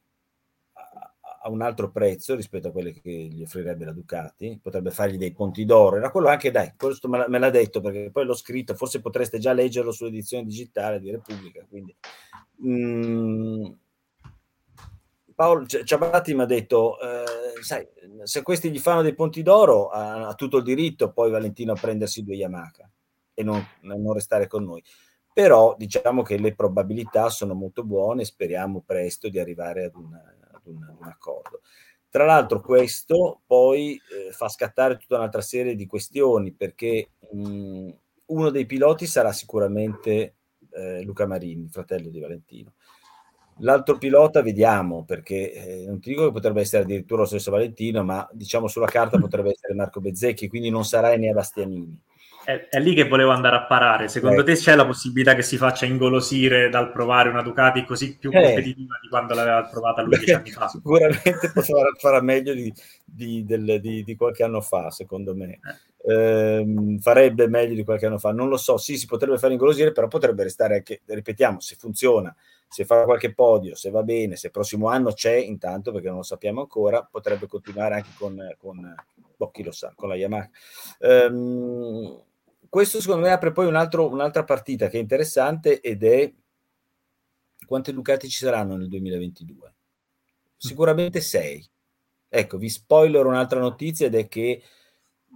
a 1.46 1.50
un 1.50 1.62
altro 1.62 1.92
prezzo 1.92 2.36
rispetto 2.36 2.70
a 2.70 2.72
quelle 2.72 2.94
che 2.94 3.12
gli 3.12 3.44
offrirebbe 3.44 3.84
la 3.84 3.92
Ducati, 3.92 4.60
potrebbe 4.62 4.92
fargli 4.92 5.18
dei 5.18 5.34
ponti 5.34 5.66
d'oro, 5.66 5.98
era 5.98 6.10
quello 6.10 6.30
anche, 6.30 6.52
dai, 6.52 6.74
questo 6.78 7.10
me, 7.10 7.28
l'ha 7.28 7.50
detto 7.50 7.82
perché 7.82 8.12
poi 8.12 8.26
l'ho 8.26 8.34
scritto, 8.34 8.76
forse 8.76 9.02
potreste 9.02 9.40
già 9.40 9.52
leggerlo 9.52 9.92
sull'edizione 9.92 10.46
digitale 10.46 11.00
di 11.00 11.12
Repubblica, 11.12 11.66
quindi... 11.68 11.96
Mm, 12.66 13.66
Paolo 15.36 15.66
Ciabatti 15.66 16.36
mi 16.36 16.44
ha 16.44 16.46
detto, 16.46 17.00
eh, 17.02 17.62
sai, 17.62 17.88
se 18.22 18.44
questi 18.44 18.70
gli 18.70 18.78
fanno 18.78 19.02
dei 19.02 19.16
ponti 19.16 19.42
d'oro 19.42 19.88
ha, 19.88 20.28
ha, 20.28 20.36
tutto 20.36 20.58
il 20.58 20.64
diritto 20.64 21.12
poi 21.12 21.32
Valentino 21.32 21.72
a 21.74 21.80
prendersi 21.80 22.24
due 22.24 22.36
Yamaha 22.36 22.72
e 23.34 23.44
non, 23.44 23.66
non 23.82 24.14
restare 24.14 24.46
con 24.46 24.64
noi. 24.64 24.84
Però 25.34 25.76
diciamo 25.76 26.22
che 26.22 26.38
le 26.38 26.54
probabilità 26.54 27.30
sono 27.30 27.56
molto 27.56 27.84
buone, 27.84 28.24
speriamo 28.24 28.84
presto 28.86 29.28
di 29.28 29.40
arrivare 29.40 29.86
ad 29.86 29.96
una, 29.96 30.22
un, 30.66 30.96
un 31.00 31.08
accordo. 31.08 31.62
Tra 32.10 32.26
l'altro 32.26 32.62
questo 32.62 33.42
poi 33.46 33.94
eh, 33.94 34.32
fa 34.32 34.48
scattare 34.48 34.98
tutta 34.98 35.16
un'altra 35.16 35.42
serie 35.42 35.76
di 35.76 35.88
questioni 35.88 36.52
perché 36.52 37.10
mh, 37.32 37.90
uno 38.26 38.50
dei 38.52 38.66
piloti 38.66 39.08
sarà 39.08 39.32
sicuramente 39.32 40.36
eh, 40.72 41.02
Luca 41.02 41.26
Marini, 41.26 41.68
fratello 41.70 42.10
di 42.10 42.20
Valentino. 42.20 42.74
L'altro 43.58 43.98
pilota 43.98 44.42
vediamo 44.42 45.04
perché 45.06 45.54
eh, 45.54 45.86
non 45.88 46.00
ti 46.00 46.10
dico 46.10 46.26
che 46.26 46.32
potrebbe 46.32 46.62
essere 46.62 46.84
addirittura 46.84 47.22
lo 47.22 47.28
stesso 47.28 47.52
Valentino, 47.52 48.04
ma 48.04 48.28
diciamo 48.32 48.68
sulla 48.68 48.88
carta 48.88 49.20
potrebbe 49.20 49.50
essere 49.50 49.76
Marco 49.76 50.00
Bezzecchi, 50.00 50.48
quindi 50.48 50.70
non 50.70 50.86
sarà 50.86 51.14
Enea 51.14 51.34
Bastianini 51.34 52.00
è, 52.44 52.68
è, 52.70 52.80
lì 52.80 52.94
che 52.94 53.08
volevo 53.08 53.32
andare 53.32 53.56
a 53.56 53.66
parare. 53.66 54.08
Secondo 54.08 54.42
eh. 54.42 54.44
te 54.44 54.54
c'è 54.56 54.76
la 54.76 54.86
possibilità 54.86 55.36
che 55.36 55.42
si 55.42 55.58
faccia 55.58 55.86
ingolosire 55.86 56.70
dal 56.70 56.92
provare 56.92 57.30
una 57.30 57.42
Ducati 57.42 57.86
così 57.86 58.18
più 58.18 58.30
eh. 58.32 58.42
competitiva 58.42 59.00
di 59.02 59.08
quando 59.08 59.34
l'aveva 59.34 59.64
provata 59.64 60.02
lui 60.02 60.18
dieci 60.18 60.34
anni 60.34 60.52
fa? 60.52 60.68
Sicuramente 60.70 61.52
potrà 61.54 61.92
fare 61.98 62.22
meglio 62.22 62.54
di, 62.54 62.74
di, 63.06 63.46
del, 63.46 63.80
di, 63.80 64.04
di, 64.04 64.16
qualche 64.16 64.44
anno 64.44 64.62
fa, 64.62 64.92
secondo 64.92 65.36
me. 65.36 65.60
Eh. 65.64 65.92
Eh, 66.06 66.98
farebbe 67.00 67.48
meglio 67.48 67.76
di 67.76 67.84
qualche 67.84 68.06
anno 68.08 68.18
fa. 68.18 68.32
Non 68.32 68.50
lo 68.50 68.58
so, 68.58 68.78
sì, 68.78 68.98
si 68.98 69.06
potrebbe 69.06 69.38
fare 69.38 69.54
ingolosire, 69.54 69.92
però 69.92 70.08
potrebbe 70.08 70.44
restare 70.44 70.76
anche, 70.76 71.02
ripetiamo, 71.06 71.60
se 71.60 71.76
funziona, 71.78 72.36
se 72.68 72.86
fa 72.86 73.04
qualche 73.06 73.34
podio, 73.34 73.76
se 73.76 73.90
va 73.90 74.04
bene, 74.04 74.36
se 74.36 74.48
il 74.48 74.54
prossimo 74.54 74.90
anno 74.90 75.14
c'è, 75.14 75.36
intanto, 75.36 75.92
perché 75.92 76.08
non 76.08 76.18
lo 76.18 76.24
sappiamo 76.24 76.62
ancora, 76.62 77.08
potrebbe 77.10 77.48
continuare 77.48 77.96
anche 77.96 78.10
con, 78.18 78.38
con 78.58 78.96
boh, 79.36 79.52
chi 79.52 79.64
lo 79.64 79.72
sa, 79.72 79.94
con 79.96 80.10
la 80.10 80.16
Yamaha. 80.16 80.50
Um, 81.00 82.22
questo 82.74 83.00
secondo 83.00 83.28
me 83.28 83.32
apre 83.32 83.52
poi 83.52 83.68
un 83.68 83.76
altro, 83.76 84.10
un'altra 84.10 84.44
partita 84.44 84.88
che 84.88 84.98
è 84.98 85.00
interessante 85.00 85.80
ed 85.80 86.04
è 86.04 86.34
quante 87.68 87.94
Ducati 87.94 88.28
ci 88.28 88.44
saranno 88.44 88.76
nel 88.76 88.88
2022? 88.88 89.76
Sicuramente 90.58 91.22
6. 91.22 91.70
Ecco, 92.28 92.58
vi 92.58 92.70
spoiler 92.70 93.28
un'altra 93.28 93.60
notizia 93.60 94.08
ed 94.08 94.16
è 94.16 94.28
che 94.28 94.64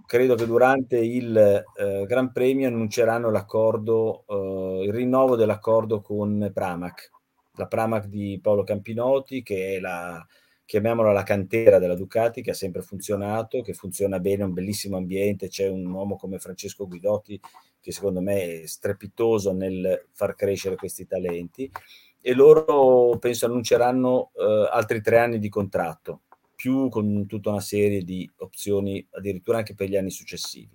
credo 0.07 0.33
che 0.33 0.47
durante 0.47 0.97
il 0.97 1.38
eh, 1.38 2.05
Gran 2.07 2.31
Premio 2.31 2.69
annunceranno 2.69 3.29
l'accordo, 3.29 4.25
eh, 4.27 4.85
il 4.85 4.91
rinnovo 4.91 5.35
dell'accordo 5.35 6.01
con 6.01 6.49
Pramac, 6.51 7.11
la 7.51 7.67
Pramac 7.67 8.07
di 8.07 8.39
Paolo 8.41 8.63
Campinotti, 8.63 9.43
che 9.43 9.75
è 9.75 9.79
la, 9.79 10.25
chiamiamola 10.68 11.13
la 11.13 11.24
cantera 11.24 11.80
della 11.80 11.95
Ducati, 11.95 12.41
che 12.41 12.51
ha 12.51 12.53
sempre 12.53 12.82
funzionato, 12.82 13.61
che 13.61 13.74
funziona 13.74 14.20
bene, 14.20 14.43
un 14.43 14.51
bellissimo 14.51 14.97
ambiente, 14.97 15.47
c'è 15.47 15.70
un 15.70 15.86
uomo 15.86 16.18
come 16.18 16.39
Francesco 16.39 16.88
Guidotti 16.88 17.39
che 17.80 17.93
secondo 17.93 18.20
me 18.20 18.63
è 18.63 18.65
strepitoso 18.68 19.53
nel 19.53 20.07
far 20.11 20.36
crescere 20.36 20.76
questi 20.76 21.07
talenti 21.07 21.72
e 22.20 22.34
loro 22.34 23.18
penso 23.18 23.45
annunceranno 23.45 24.32
eh, 24.36 24.70
altri 24.70 25.01
tre 25.01 25.20
anni 25.20 25.39
di 25.39 25.47
contratto, 25.47 26.24
più 26.53 26.89
con 26.89 27.26
tutta 27.28 27.49
una 27.49 27.61
serie 27.61 28.03
di 28.03 28.30
opzioni 28.39 29.07
addirittura 29.11 29.59
anche 29.59 29.74
per 29.74 29.88
gli 29.88 29.95
anni 29.95 30.11
successivi. 30.11 30.70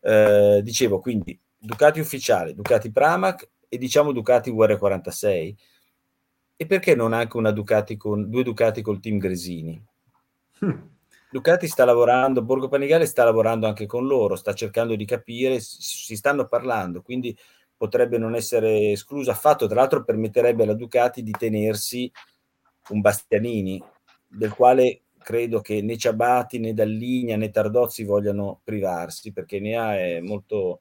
Eh, 0.00 0.60
dicevo 0.62 1.00
quindi 1.00 1.38
Ducati 1.58 2.00
ufficiale, 2.00 2.54
Ducati 2.54 2.90
Pramac 2.90 3.46
e 3.68 3.76
diciamo 3.76 4.12
Ducati 4.12 4.50
UR46 4.50 5.54
e 6.60 6.66
perché 6.66 6.96
non 6.96 7.12
anche 7.12 7.36
una 7.36 7.52
Ducati 7.52 7.96
con 7.96 8.28
due 8.28 8.42
Ducati 8.42 8.82
col 8.82 8.98
team 8.98 9.18
Gresini? 9.18 9.80
Hm. 10.58 10.88
Ducati 11.30 11.68
sta 11.68 11.84
lavorando, 11.84 12.42
Borgo 12.42 12.66
Panigale 12.68 13.06
sta 13.06 13.22
lavorando 13.22 13.68
anche 13.68 13.86
con 13.86 14.06
loro, 14.08 14.34
sta 14.34 14.54
cercando 14.54 14.96
di 14.96 15.04
capire, 15.04 15.60
si 15.60 16.16
stanno 16.16 16.48
parlando, 16.48 17.00
quindi 17.00 17.36
potrebbe 17.76 18.18
non 18.18 18.34
essere 18.34 18.90
escluso 18.90 19.30
affatto, 19.30 19.66
tra 19.68 19.76
l'altro 19.76 20.02
permetterebbe 20.02 20.64
alla 20.64 20.74
Ducati 20.74 21.22
di 21.22 21.30
tenersi 21.30 22.10
un 22.88 23.00
Bastianini, 23.02 23.80
del 24.26 24.52
quale 24.52 25.02
credo 25.18 25.60
che 25.60 25.80
né 25.80 25.96
Ciabati 25.96 26.58
né 26.58 26.74
Dalligna 26.74 27.36
né 27.36 27.50
Tardozzi 27.50 28.02
vogliano 28.02 28.60
privarsi, 28.64 29.32
perché 29.32 29.60
ne 29.60 29.76
ha 29.76 29.96
è 29.96 30.20
molto, 30.20 30.80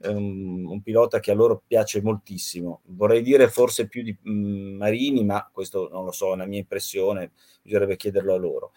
è 0.00 0.06
un, 0.08 0.80
pilota 0.82 1.18
che 1.20 1.32
a 1.32 1.34
loro 1.34 1.62
piace 1.66 2.00
moltissimo. 2.00 2.82
Vorrei 2.86 3.22
dire 3.22 3.48
forse 3.48 3.88
più 3.88 4.02
di 4.02 4.16
mm, 4.28 4.76
Marini, 4.76 5.24
ma 5.24 5.48
questo 5.52 5.88
non 5.90 6.04
lo 6.04 6.12
so, 6.12 6.30
è 6.30 6.34
una 6.34 6.46
mia 6.46 6.58
impressione, 6.60 7.32
bisognerebbe 7.62 7.96
chiederlo 7.96 8.34
a 8.34 8.38
loro. 8.38 8.72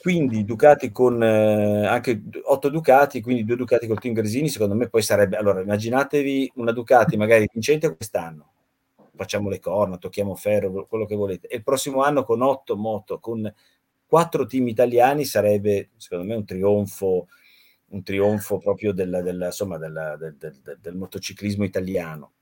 Quindi 0.00 0.44
Ducati 0.44 0.90
con 0.90 1.22
eh, 1.22 1.86
anche 1.86 2.22
8 2.42 2.68
Ducati, 2.70 3.20
quindi 3.20 3.44
due 3.44 3.54
Ducati 3.54 3.86
col 3.86 4.00
team 4.00 4.14
Gresini, 4.14 4.48
secondo 4.48 4.74
me 4.74 4.88
poi 4.88 5.02
sarebbe... 5.02 5.36
Allora, 5.36 5.60
immaginatevi 5.60 6.52
una 6.56 6.72
Ducati 6.72 7.16
magari 7.16 7.48
vincente 7.52 7.94
quest'anno, 7.94 8.50
facciamo 9.14 9.48
le 9.48 9.60
corna, 9.60 9.98
tocchiamo 9.98 10.34
ferro, 10.34 10.86
quello 10.88 11.06
che 11.06 11.14
volete, 11.14 11.46
e 11.46 11.56
il 11.58 11.62
prossimo 11.62 12.02
anno 12.02 12.24
con 12.24 12.42
8 12.42 12.76
moto, 12.76 13.20
con 13.20 13.52
4 14.04 14.46
team 14.46 14.66
italiani 14.66 15.24
sarebbe, 15.24 15.90
secondo 15.96 16.24
me, 16.24 16.34
un 16.34 16.44
trionfo 16.44 17.28
un 17.92 18.02
trionfo 18.02 18.58
proprio 18.58 18.92
del, 18.92 19.20
del, 19.22 19.42
insomma, 19.46 19.78
del, 19.78 20.34
del, 20.38 20.78
del 20.80 20.96
motociclismo 20.96 21.64
italiano. 21.64 22.32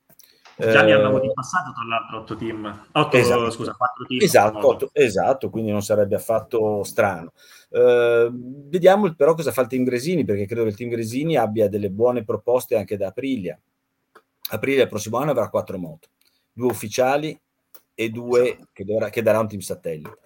Già 0.57 0.83
li 0.83 0.93
hanno 0.93 1.19
di 1.21 1.31
passato, 1.33 1.73
tra 1.73 1.85
l'altro, 1.85 2.19
otto 2.19 2.37
team. 2.37 2.87
Otto, 2.93 3.17
esatto. 3.17 3.51
scusa, 3.51 3.73
quattro 3.73 4.05
team. 4.05 4.21
Esatto, 4.21 4.67
otto, 4.67 4.91
esatto, 4.93 5.49
quindi 5.49 5.71
non 5.71 5.83
sarebbe 5.83 6.17
affatto 6.17 6.85
strano. 6.85 7.33
Uh, 7.71 8.31
vediamo 8.69 9.15
però 9.15 9.35
cosa 9.35 9.53
fa 9.53 9.63
il 9.63 9.69
team 9.69 9.85
Gresini, 9.85 10.25
perché 10.25 10.45
credo 10.45 10.65
che 10.65 10.69
il 10.69 10.77
team 10.77 10.91
Gresini 10.91 11.37
abbia 11.37 11.69
delle 11.69 11.89
buone 11.89 12.25
proposte 12.25 12.77
anche 12.77 12.99
da 12.99 13.07
Aprilia. 13.07 13.59
Aprilia 14.51 14.83
il 14.83 14.89
prossimo 14.89 15.17
anno 15.17 15.31
avrà 15.31 15.49
quattro 15.49 15.79
moto, 15.79 16.09
due 16.53 16.71
ufficiali 16.71 17.41
e 17.95 18.11
due 18.11 18.59
che, 18.73 18.85
dovrà, 18.85 19.09
che 19.09 19.23
darà 19.23 19.39
un 19.39 19.49
team 19.49 19.61
satellite 19.61 20.19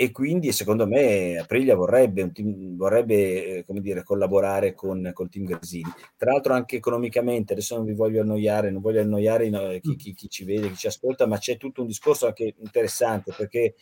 e 0.00 0.12
quindi 0.12 0.52
secondo 0.52 0.86
me 0.86 1.38
Aprilia 1.38 1.74
vorrebbe, 1.74 2.30
team, 2.30 2.76
vorrebbe 2.76 3.56
eh, 3.56 3.64
come 3.64 3.80
dire, 3.80 4.04
collaborare 4.04 4.72
con 4.72 5.10
col 5.12 5.28
team 5.28 5.44
Gresini. 5.44 5.90
Tra 6.16 6.30
l'altro 6.30 6.54
anche 6.54 6.76
economicamente, 6.76 7.54
adesso 7.54 7.74
non 7.74 7.84
vi 7.84 7.94
voglio 7.94 8.20
annoiare, 8.20 8.70
non 8.70 8.80
voglio 8.80 9.00
annoiare 9.00 9.48
no, 9.48 9.76
chi, 9.80 9.96
chi, 9.96 10.14
chi, 10.14 10.28
ci 10.28 10.44
vede, 10.44 10.68
chi 10.68 10.76
ci 10.76 10.86
ascolta, 10.86 11.26
ma 11.26 11.38
c'è 11.38 11.56
tutto 11.56 11.80
un 11.80 11.88
discorso 11.88 12.28
anche 12.28 12.54
interessante 12.58 13.32
perché 13.36 13.74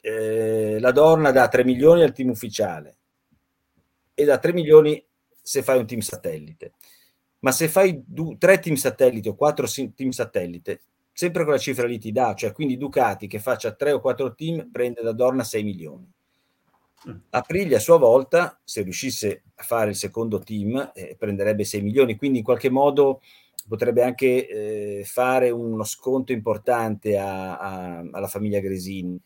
eh, 0.00 0.78
la 0.80 0.90
Dorna 0.90 1.30
dà 1.32 1.46
3 1.48 1.64
milioni 1.64 2.00
al 2.02 2.14
team 2.14 2.30
ufficiale 2.30 2.96
e 4.14 4.24
da 4.24 4.38
3 4.38 4.54
milioni 4.54 5.04
se 5.42 5.62
fai 5.62 5.78
un 5.78 5.86
team 5.86 6.00
satellite. 6.00 6.72
Ma 7.40 7.52
se 7.52 7.68
fai 7.68 8.02
du- 8.06 8.38
tre 8.38 8.58
team 8.58 8.76
satellite 8.76 9.28
o 9.28 9.34
quattro 9.34 9.66
team 9.66 10.12
satellite, 10.12 10.80
sempre 11.12 11.44
con 11.44 11.52
la 11.52 11.58
cifra 11.58 11.86
lì 11.86 11.98
ti 11.98 12.12
dà, 12.12 12.34
cioè 12.34 12.52
quindi 12.52 12.76
Ducati 12.76 13.26
che 13.26 13.38
faccia 13.38 13.72
tre 13.72 13.92
o 13.92 14.00
quattro 14.00 14.34
team 14.34 14.70
prende 14.70 15.02
da 15.02 15.12
Dorna 15.12 15.44
6 15.44 15.62
milioni. 15.62 16.10
Mm. 17.08 17.16
Aprilia 17.30 17.78
a 17.78 17.80
sua 17.80 17.98
volta, 17.98 18.60
se 18.64 18.82
riuscisse 18.82 19.42
a 19.56 19.62
fare 19.62 19.90
il 19.90 19.96
secondo 19.96 20.38
team, 20.38 20.92
eh, 20.94 21.16
prenderebbe 21.18 21.64
6 21.64 21.82
milioni, 21.82 22.16
quindi 22.16 22.38
in 22.38 22.44
qualche 22.44 22.70
modo 22.70 23.20
potrebbe 23.68 24.02
anche 24.02 24.48
eh, 24.48 25.04
fare 25.04 25.50
uno 25.50 25.84
sconto 25.84 26.32
importante 26.32 27.18
a, 27.18 27.58
a, 27.58 28.04
alla 28.10 28.26
famiglia 28.26 28.60
Gresini, 28.60 29.20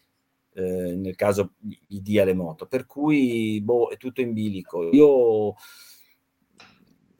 eh, 0.54 0.94
nel 0.94 1.14
caso 1.16 1.52
gli 1.58 2.00
dia 2.00 2.24
le 2.24 2.34
moto. 2.34 2.66
Per 2.66 2.86
cui 2.86 3.60
boh, 3.62 3.90
è 3.90 3.96
tutto 3.96 4.20
in 4.20 4.32
bilico. 4.32 4.90
Io 4.90 5.54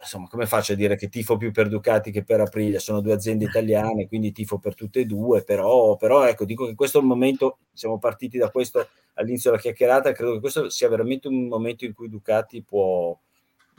insomma, 0.06 0.28
come 0.28 0.46
faccio 0.46 0.72
a 0.72 0.76
dire 0.76 0.96
che 0.96 1.08
tifo 1.08 1.36
più 1.36 1.50
per 1.50 1.68
Ducati 1.68 2.10
che 2.10 2.22
per 2.22 2.40
Aprilia? 2.40 2.78
Sono 2.78 3.00
due 3.00 3.12
aziende 3.12 3.44
italiane, 3.50 4.06
quindi 4.06 4.32
tifo 4.32 4.58
per 4.58 4.74
tutte 4.74 5.00
e 5.00 5.04
due, 5.04 5.42
però, 5.42 5.96
però 5.96 6.24
ecco, 6.26 6.44
dico 6.44 6.64
che 6.66 6.74
questo 6.74 6.98
è 6.98 7.00
il 7.00 7.06
momento, 7.06 7.58
siamo 7.72 7.98
partiti 7.98 8.38
da 8.38 8.50
questo 8.50 8.88
all'inizio 9.14 9.50
della 9.50 9.62
chiacchierata, 9.62 10.12
credo 10.12 10.34
che 10.34 10.40
questo 10.40 10.70
sia 10.70 10.88
veramente 10.88 11.28
un 11.28 11.48
momento 11.48 11.84
in 11.84 11.92
cui 11.94 12.08
Ducati 12.08 12.62
può, 12.62 13.18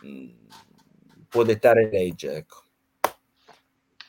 mh, 0.02 0.28
può 1.30 1.44
dettare 1.44 1.90
legge, 1.90 2.36
ecco. 2.36 2.62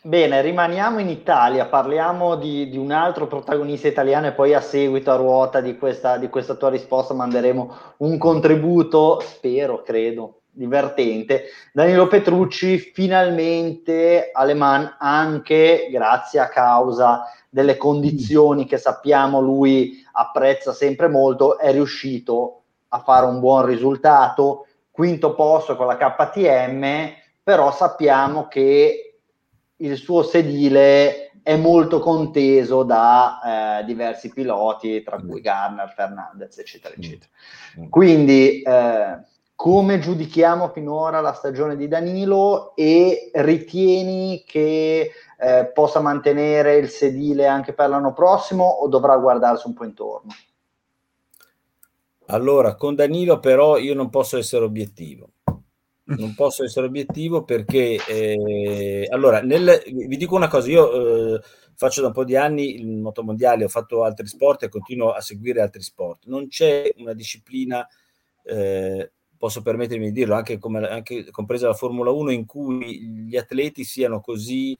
Bene, 0.00 0.40
rimaniamo 0.40 1.00
in 1.00 1.08
Italia, 1.08 1.66
parliamo 1.66 2.36
di, 2.36 2.68
di, 2.70 2.78
un 2.78 2.92
altro 2.92 3.26
protagonista 3.26 3.88
italiano 3.88 4.28
e 4.28 4.32
poi 4.32 4.54
a 4.54 4.60
seguito 4.60 5.10
a 5.10 5.16
ruota 5.16 5.60
di 5.60 5.76
questa, 5.76 6.16
di 6.16 6.28
questa 6.28 6.54
tua 6.54 6.70
risposta 6.70 7.14
manderemo 7.14 7.76
un 7.98 8.16
contributo, 8.16 9.20
spero, 9.20 9.82
credo, 9.82 10.37
divertente. 10.58 11.44
Danilo 11.72 12.08
Petrucci 12.08 12.78
finalmente 12.78 14.30
Aleman 14.32 14.96
anche 14.98 15.88
grazie 15.90 16.40
a 16.40 16.48
causa 16.48 17.32
delle 17.48 17.76
condizioni 17.76 18.66
che 18.66 18.76
sappiamo 18.76 19.40
lui 19.40 20.04
apprezza 20.12 20.72
sempre 20.72 21.08
molto, 21.08 21.58
è 21.58 21.72
riuscito 21.72 22.62
a 22.88 22.98
fare 22.98 23.26
un 23.26 23.38
buon 23.38 23.64
risultato, 23.66 24.66
quinto 24.90 25.34
posto 25.34 25.76
con 25.76 25.86
la 25.86 25.96
KTM, 25.96 27.12
però 27.42 27.72
sappiamo 27.72 28.48
che 28.48 29.20
il 29.76 29.96
suo 29.96 30.22
sedile 30.24 31.30
è 31.42 31.56
molto 31.56 32.00
conteso 32.00 32.82
da 32.82 33.78
eh, 33.80 33.84
diversi 33.84 34.30
piloti, 34.30 35.02
tra 35.02 35.18
cui 35.18 35.40
Garner, 35.40 35.90
Fernandez, 35.94 36.58
eccetera, 36.58 36.94
mm. 36.94 37.02
eccetera. 37.02 37.30
Mm. 37.80 37.88
Quindi, 37.88 38.60
eh, 38.60 39.18
come 39.58 39.98
giudichiamo 39.98 40.68
finora 40.68 41.20
la 41.20 41.32
stagione 41.32 41.74
di 41.74 41.88
Danilo 41.88 42.76
e 42.76 43.32
ritieni 43.34 44.44
che 44.46 45.10
eh, 45.36 45.70
possa 45.74 45.98
mantenere 45.98 46.76
il 46.76 46.88
sedile 46.88 47.48
anche 47.48 47.72
per 47.72 47.88
l'anno 47.88 48.12
prossimo 48.12 48.62
o 48.62 48.86
dovrà 48.86 49.16
guardarsi 49.16 49.66
un 49.66 49.74
po' 49.74 49.84
intorno? 49.84 50.30
Allora, 52.26 52.76
con 52.76 52.94
Danilo 52.94 53.40
però 53.40 53.78
io 53.78 53.94
non 53.94 54.10
posso 54.10 54.38
essere 54.38 54.64
obiettivo. 54.64 55.30
Non 56.04 56.34
posso 56.36 56.62
essere 56.62 56.86
obiettivo 56.86 57.42
perché 57.42 57.98
eh, 58.06 59.08
allora 59.10 59.40
nel, 59.40 59.82
vi 59.86 60.16
dico 60.16 60.36
una 60.36 60.46
cosa 60.46 60.70
io 60.70 61.34
eh, 61.34 61.40
faccio 61.74 62.00
da 62.00 62.06
un 62.06 62.12
po' 62.12 62.24
di 62.24 62.36
anni 62.36 62.76
il 62.76 62.96
motomondiale 62.96 63.64
ho 63.64 63.68
fatto 63.68 64.04
altri 64.04 64.28
sport 64.28 64.62
e 64.62 64.68
continuo 64.68 65.10
a 65.10 65.20
seguire 65.20 65.60
altri 65.60 65.82
sport. 65.82 66.26
Non 66.26 66.46
c'è 66.46 66.92
una 66.98 67.12
disciplina 67.12 67.84
eh, 68.44 69.14
posso 69.38 69.62
permettermi 69.62 70.06
di 70.06 70.12
dirlo 70.12 70.34
anche, 70.34 70.58
come, 70.58 70.86
anche 70.86 71.30
compresa 71.30 71.68
la 71.68 71.74
Formula 71.74 72.10
1 72.10 72.30
in 72.32 72.44
cui 72.44 73.00
gli 73.26 73.36
atleti 73.36 73.84
siano 73.84 74.20
così 74.20 74.76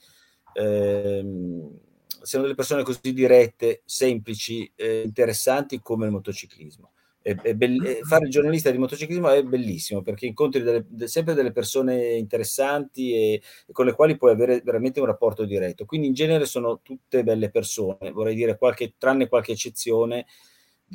ehm, 0.52 1.78
siano 2.20 2.44
delle 2.44 2.56
persone 2.56 2.82
così 2.82 3.12
dirette 3.12 3.82
semplici 3.84 4.70
eh, 4.74 5.02
interessanti 5.04 5.80
come 5.80 6.06
il 6.06 6.12
motociclismo 6.12 6.90
è, 7.28 7.34
è 7.42 7.54
be- 7.54 8.00
fare 8.02 8.24
il 8.24 8.30
giornalista 8.30 8.70
di 8.70 8.78
motociclismo 8.78 9.28
è 9.28 9.42
bellissimo 9.42 10.02
perché 10.02 10.26
incontri 10.26 10.62
delle, 10.62 10.84
de- 10.88 11.08
sempre 11.08 11.34
delle 11.34 11.52
persone 11.52 12.14
interessanti 12.14 13.12
e, 13.12 13.42
e, 13.66 13.72
con 13.72 13.86
le 13.86 13.92
quali 13.92 14.16
puoi 14.16 14.32
avere 14.32 14.60
veramente 14.64 15.00
un 15.00 15.06
rapporto 15.06 15.44
diretto. 15.44 15.84
Quindi 15.84 16.06
in 16.06 16.14
genere 16.14 16.46
sono 16.46 16.80
tutte 16.82 17.22
belle 17.24 17.50
persone, 17.50 18.10
vorrei 18.12 18.34
dire 18.34 18.56
qualche, 18.56 18.94
tranne 18.96 19.28
qualche 19.28 19.52
eccezione 19.52 20.26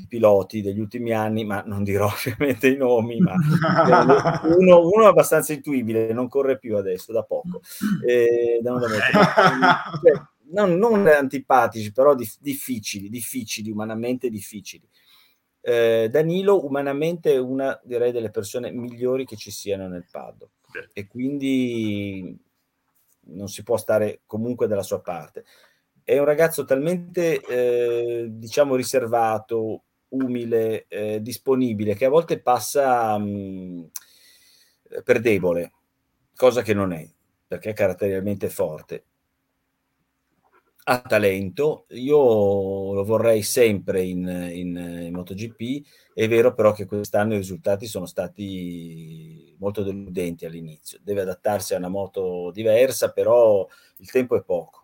piloti 0.08 0.62
degli 0.62 0.80
ultimi 0.80 1.12
anni, 1.12 1.46
ma 1.46 1.62
non 1.66 1.84
dirò 1.84 2.08
ovviamente 2.12 2.68
i 2.68 2.78
nomi, 2.78 3.20
ma 3.20 3.34
uno, 4.58 4.88
uno, 4.88 5.04
è 5.04 5.08
abbastanza 5.08 5.54
intuibile, 5.54 6.14
non 6.14 6.28
corre 6.28 6.58
più 6.58 6.76
adesso, 6.78 7.12
da 7.12 7.24
poco. 7.24 7.62
Eh, 8.06 8.60
da 8.62 8.74
da 8.74 8.88
cioè, 8.88 10.22
non, 10.52 10.78
non, 10.78 11.08
antipatici, 11.08 11.92
però 11.92 12.16
dif- 12.16 12.40
difficili, 12.40 13.10
difficili, 13.10 13.70
umanamente 13.70 14.30
difficili. 14.30 14.88
Eh, 15.62 16.10
Danilo 16.12 16.66
umanamente 16.66 17.34
è 17.34 17.38
una 17.38 17.80
direi 17.84 18.12
delle 18.12 18.32
persone 18.32 18.70
migliori 18.72 19.26
che 19.26 19.38
ci 19.38 19.50
siano 19.50 19.88
nel 19.88 20.06
paddock 20.12 20.90
e 20.92 21.08
quindi 21.08 22.38
non 23.28 23.48
si 23.48 23.64
può 23.64 23.78
stare 23.78 24.22
comunque 24.26 24.68
dalla 24.68 24.84
sua 24.84 25.02
parte. 25.02 25.46
È 26.04 26.18
un 26.18 26.26
ragazzo 26.26 26.66
talmente 26.66 27.40
eh, 27.42 28.28
diciamo 28.30 28.76
riservato, 28.76 29.84
umile, 30.10 30.86
eh, 30.88 31.22
disponibile 31.22 31.96
che 31.96 32.06
a 32.06 32.10
volte 32.10 32.40
passa 32.42 33.18
mh, 33.18 33.26
mm, 33.26 33.84
per 35.04 35.20
debole, 35.20 35.72
cosa 36.36 36.62
che 36.62 36.74
non 36.74 36.92
è, 36.94 37.08
perché 37.48 37.72
è 37.72 37.74
caratterialmente 37.74 38.50
forte 38.50 39.06
ha 40.86 41.00
talento, 41.02 41.86
io 41.92 42.94
lo 42.94 43.04
vorrei 43.06 43.42
sempre 43.42 44.04
in, 44.04 44.28
in, 44.28 44.76
in, 44.76 45.14
MotoGP, 45.14 45.86
è 46.14 46.28
vero 46.28 46.54
però 46.54 46.74
che 46.74 46.86
quest'anno 46.86 47.36
i 47.36 47.38
risultati 47.38 47.86
sono 47.86 48.06
stati 48.06 49.56
molto 49.60 49.84
deludenti 49.84 50.46
all'inizio, 50.46 51.00
deve 51.02 51.22
adattarsi 51.22 51.74
a 51.74 51.78
una 51.78 51.88
moto 51.88 52.52
diversa, 52.52 53.12
però 53.12 53.66
il 53.98 54.12
tempo 54.12 54.36
è 54.36 54.44
poco. 54.44 54.83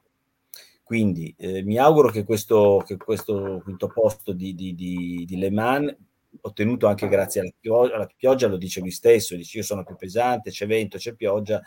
Quindi 0.89 1.35
eh, 1.37 1.61
mi 1.61 1.77
auguro 1.77 2.09
che 2.09 2.23
questo, 2.23 2.81
che 2.83 2.97
questo, 2.97 3.61
quinto 3.63 3.89
posto 3.89 4.33
di, 4.33 4.55
di, 4.55 4.73
di, 4.73 5.23
di 5.27 5.37
Le 5.37 5.51
Mans, 5.51 5.95
ottenuto 6.41 6.87
anche 6.87 7.07
grazie 7.07 7.41
alla 7.41 7.53
pioggia, 7.59 7.93
alla 7.93 8.09
pioggia, 8.15 8.47
lo 8.47 8.57
dice 8.57 8.79
lui 8.79 8.89
stesso, 8.89 9.35
dice 9.35 9.59
io 9.59 9.63
sono 9.63 9.83
più 9.83 9.95
pesante, 9.95 10.49
c'è 10.49 10.65
vento, 10.65 10.97
c'è 10.97 11.13
pioggia, 11.13 11.61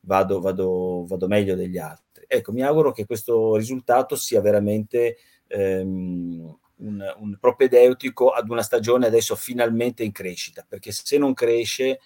vado, 0.00 0.40
vado, 0.40 1.06
vado 1.06 1.26
meglio 1.26 1.54
degli 1.54 1.78
altri 1.78 2.06
ecco, 2.26 2.52
mi 2.52 2.62
auguro 2.62 2.92
che 2.92 3.06
questo 3.06 3.56
risultato 3.56 4.16
sia 4.16 4.40
veramente 4.40 5.16
ehm, 5.46 6.58
un, 6.76 7.14
un, 7.18 7.36
propedeutico 7.40 8.30
ad 8.30 8.50
una 8.50 8.62
stagione 8.62 9.06
adesso 9.06 9.34
finalmente 9.36 10.04
in 10.04 10.12
crescita, 10.12 10.64
perché 10.68 10.92
se 10.92 11.18
non 11.18 11.32
cresce, 11.34 12.00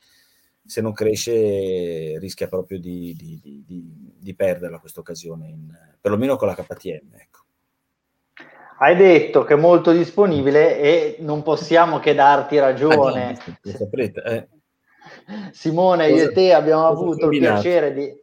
se 0.65 0.81
non 0.81 0.93
cresce 0.93 2.19
rischia 2.19 2.49
proprio 2.49 2.79
di, 2.79 3.15
di, 3.17 3.41
di, 3.43 4.15
di 4.19 4.35
perderla 4.35 4.79
questa 4.79 5.01
occasione, 5.01 5.49
in, 5.49 5.69
perlomeno 6.01 6.37
con 6.37 6.49
la 6.49 6.55
KTM. 6.55 7.15
Ecco. 7.15 7.39
Hai 8.79 8.97
detto 8.97 9.45
che 9.45 9.55
è 9.55 9.59
molto 9.59 9.93
disponibile 9.93 10.79
e 10.79 11.17
non 11.21 11.43
possiamo 11.43 11.99
che 11.99 12.15
darti 12.15 12.59
ragione. 12.59 13.37
Ah, 13.39 13.59
no, 13.63 13.73
saprete, 13.73 14.23
eh. 14.23 14.49
Simone, 15.53 16.09
cosa, 16.09 16.23
io 16.23 16.31
e 16.31 16.33
te 16.33 16.53
abbiamo 16.55 16.87
avuto 16.87 17.29
il 17.29 17.39
piacere 17.39 17.93
di, 17.93 18.21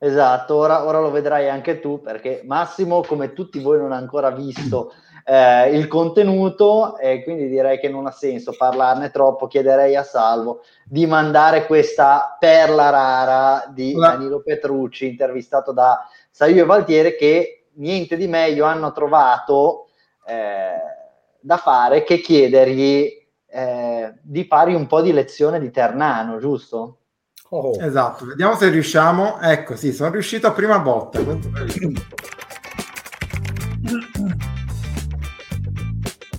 Esatto, 0.00 0.54
ora, 0.54 0.84
ora, 0.84 1.00
lo 1.00 1.10
vedrai 1.10 1.48
anche 1.48 1.80
tu 1.80 2.00
perché 2.00 2.42
Massimo, 2.44 3.00
come 3.00 3.32
tutti 3.32 3.58
voi, 3.58 3.78
non 3.78 3.90
ha 3.90 3.96
ancora 3.96 4.30
visto 4.30 4.92
eh, 5.30 5.76
il 5.76 5.88
contenuto 5.88 6.96
e 6.96 7.22
quindi 7.22 7.48
direi 7.48 7.78
che 7.78 7.90
non 7.90 8.06
ha 8.06 8.10
senso 8.10 8.54
parlarne 8.56 9.10
troppo. 9.10 9.46
Chiederei 9.46 9.94
a 9.94 10.02
Salvo 10.02 10.62
di 10.86 11.06
mandare 11.06 11.66
questa 11.66 12.36
perla 12.40 12.88
rara 12.88 13.70
di. 13.70 13.92
Danilo 13.92 14.40
Petrucci, 14.40 15.06
intervistato 15.06 15.72
da 15.72 16.08
Saio 16.30 16.62
e 16.62 16.66
Valtiere, 16.66 17.14
che 17.14 17.66
niente 17.74 18.16
di 18.16 18.26
meglio 18.26 18.64
hanno 18.64 18.90
trovato 18.92 19.88
eh, 20.26 20.76
da 21.40 21.56
fare 21.58 22.04
che 22.04 22.20
chiedergli 22.20 23.26
eh, 23.50 24.14
di 24.22 24.44
fare 24.44 24.74
un 24.74 24.86
po' 24.86 25.02
di 25.02 25.12
lezione 25.12 25.60
di 25.60 25.70
Ternano, 25.70 26.38
giusto? 26.38 27.00
Oh. 27.50 27.72
Esatto, 27.78 28.24
vediamo 28.24 28.54
se 28.54 28.70
riusciamo. 28.70 29.40
Ecco, 29.42 29.76
sì, 29.76 29.92
sono 29.92 30.10
riuscito 30.10 30.46
a 30.46 30.52
prima 30.52 30.78
botta. 30.78 31.20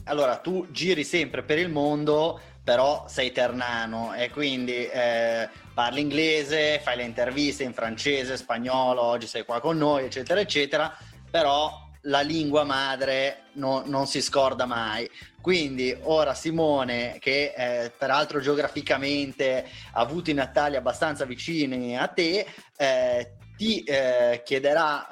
Allora, 0.10 0.38
tu 0.38 0.66
giri 0.72 1.04
sempre 1.04 1.44
per 1.44 1.60
il 1.60 1.70
mondo, 1.70 2.42
però 2.64 3.06
sei 3.08 3.32
ternano 3.32 4.16
e 4.16 4.32
quindi 4.32 4.88
eh, 4.88 5.48
parli 5.72 6.02
inglese, 6.02 6.80
fai 6.80 6.98
le 6.98 7.04
interviste 7.04 7.62
in 7.62 7.74
francese, 7.74 8.36
spagnolo, 8.36 9.04
oggi 9.04 9.28
sei 9.28 9.46
qua 9.46 9.60
con 9.60 9.78
noi, 9.78 10.06
eccetera, 10.06 10.40
eccetera, 10.40 10.98
però 11.30 11.88
la 12.04 12.22
lingua 12.22 12.64
madre 12.64 13.50
no, 13.54 13.84
non 13.86 14.08
si 14.08 14.20
scorda 14.20 14.66
mai. 14.66 15.08
Quindi 15.42 15.96
ora 16.02 16.34
Simone, 16.34 17.18
che 17.20 17.54
eh, 17.56 17.92
peraltro 17.96 18.40
geograficamente 18.40 19.64
ha 19.92 20.00
avuto 20.00 20.32
i 20.32 20.34
Natali 20.34 20.76
abbastanza 20.76 21.24
vicini 21.24 21.96
a 21.96 22.08
te, 22.08 22.48
eh, 22.76 23.34
ti 23.56 23.84
eh, 23.84 24.42
chiederà, 24.44 25.08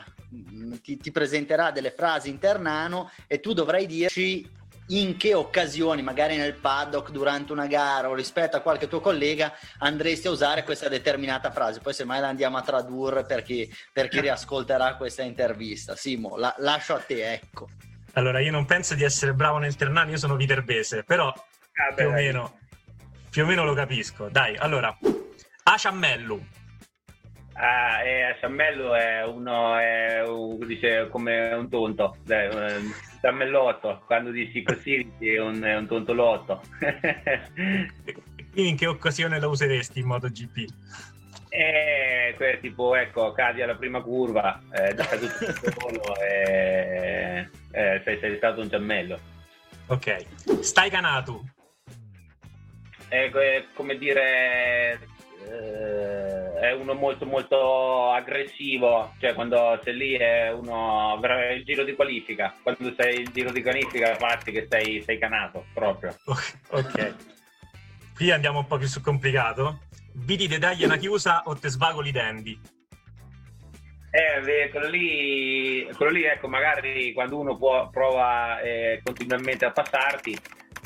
ti, 0.81 0.97
ti 0.97 1.11
presenterà 1.11 1.69
delle 1.69 1.91
frasi 1.91 2.29
in 2.29 2.39
ternano 2.39 3.11
e 3.27 3.39
tu 3.39 3.53
dovrai 3.53 3.85
dirci 3.85 4.55
in 4.87 5.17
che 5.17 5.33
occasioni, 5.33 6.01
magari 6.01 6.37
nel 6.37 6.53
paddock, 6.53 7.11
durante 7.11 7.51
una 7.51 7.67
gara 7.67 8.09
o 8.09 8.13
rispetto 8.13 8.55
a 8.55 8.61
qualche 8.61 8.87
tuo 8.87 8.99
collega, 8.99 9.53
andresti 9.79 10.27
a 10.27 10.31
usare 10.31 10.63
questa 10.63 10.87
determinata 10.87 11.51
frase. 11.51 11.81
Poi 11.81 11.93
semmai 11.93 12.21
la 12.21 12.27
andiamo 12.27 12.57
a 12.57 12.61
tradurre 12.61 13.25
per 13.25 13.43
chi, 13.43 13.69
per 13.91 14.07
chi 14.07 14.21
riascolterà 14.21 14.95
questa 14.95 15.23
intervista. 15.23 15.95
Simo, 15.95 16.37
la, 16.37 16.53
lascio 16.59 16.95
a 16.95 16.99
te, 16.99 17.33
ecco. 17.33 17.67
Allora, 18.13 18.39
io 18.39 18.51
non 18.51 18.65
penso 18.65 18.95
di 18.95 19.03
essere 19.03 19.33
bravo 19.33 19.57
nel 19.57 19.75
Ternano, 19.75 20.11
io 20.11 20.17
sono 20.17 20.35
viterbese, 20.35 21.03
però 21.03 21.27
ah, 21.27 21.93
più, 21.93 22.07
o 22.07 22.11
meno, 22.11 22.59
più 23.29 23.43
o 23.43 23.45
meno 23.45 23.63
lo 23.63 23.73
capisco. 23.73 24.29
Dai, 24.29 24.55
allora, 24.55 24.97
Aciammellu. 25.63 26.45
Ah, 27.53 28.03
eh, 28.03 28.37
Ciammello 28.39 28.95
è 28.95 29.23
uno, 29.25 29.77
è 29.77 30.23
un, 30.23 30.59
dice 30.65 31.09
come 31.09 31.53
un 31.53 31.69
tonto, 31.69 32.17
eh, 32.27 32.79
un 33.17 33.19
ciammellotto, 33.19 34.03
quando 34.05 34.31
dici 34.31 34.61
così 34.61 35.11
è 35.19 35.39
un, 35.39 35.61
è 35.61 35.75
un 35.75 35.87
tontolotto. 35.87 36.61
Quindi 38.51 38.71
in 38.71 38.77
che 38.77 38.87
occasione 38.87 39.39
la 39.39 39.47
useresti 39.47 39.99
in 39.99 40.05
MotoGP? 40.05 40.65
Eh, 41.49 42.57
tipo, 42.61 42.95
ecco, 42.95 43.31
cadi 43.31 43.61
alla 43.61 43.75
prima 43.75 44.01
curva, 44.01 44.61
eh, 44.71 44.93
da 44.93 45.05
tutto 45.05 45.45
il 45.45 45.73
volo 45.79 46.15
e 46.19 47.49
eh, 47.71 48.01
sei, 48.03 48.19
sei, 48.19 48.37
stato 48.37 48.61
un 48.61 48.69
ciammello. 48.69 49.19
Ok, 49.87 50.25
stai 50.61 50.89
canato. 50.89 51.43
È 53.07 53.31
come 53.73 53.97
dire, 53.97 54.99
eh, 55.45 56.59
è 56.59 56.71
uno 56.73 56.93
molto 56.93 57.25
molto 57.25 58.11
aggressivo, 58.11 59.13
cioè 59.19 59.33
quando 59.33 59.79
sei 59.83 59.95
lì 59.95 60.13
è 60.13 60.51
uno 60.51 61.19
il 61.55 61.63
giro 61.63 61.83
di 61.83 61.93
qualifica, 61.93 62.53
quando 62.63 62.93
sei 62.97 63.21
il 63.21 63.29
giro 63.31 63.51
di 63.51 63.61
qualifica 63.61 64.15
parti 64.15 64.51
che 64.51 64.67
sei, 64.69 65.01
sei 65.01 65.17
canato 65.17 65.65
proprio. 65.73 66.15
Ok, 66.69 67.15
qui 68.15 68.31
andiamo 68.31 68.59
un 68.59 68.67
po' 68.67 68.77
più 68.77 68.87
sul 68.87 69.01
complicato. 69.01 69.81
Vidi 70.13 70.47
te 70.47 70.57
dagli 70.57 70.83
una 70.83 70.97
chiusa 70.97 71.43
o 71.45 71.55
te 71.55 71.69
svagoli 71.69 72.09
i 72.09 72.11
denti? 72.11 72.59
Eh, 74.09 74.69
quello 74.69 74.89
lì, 74.89 75.87
quello 75.95 76.11
lì, 76.11 76.23
ecco, 76.23 76.47
magari 76.47 77.13
quando 77.13 77.37
uno 77.37 77.55
può, 77.55 77.89
prova 77.89 78.59
eh, 78.61 78.99
continuamente 79.03 79.65
a 79.65 79.71
passarti, 79.71 80.35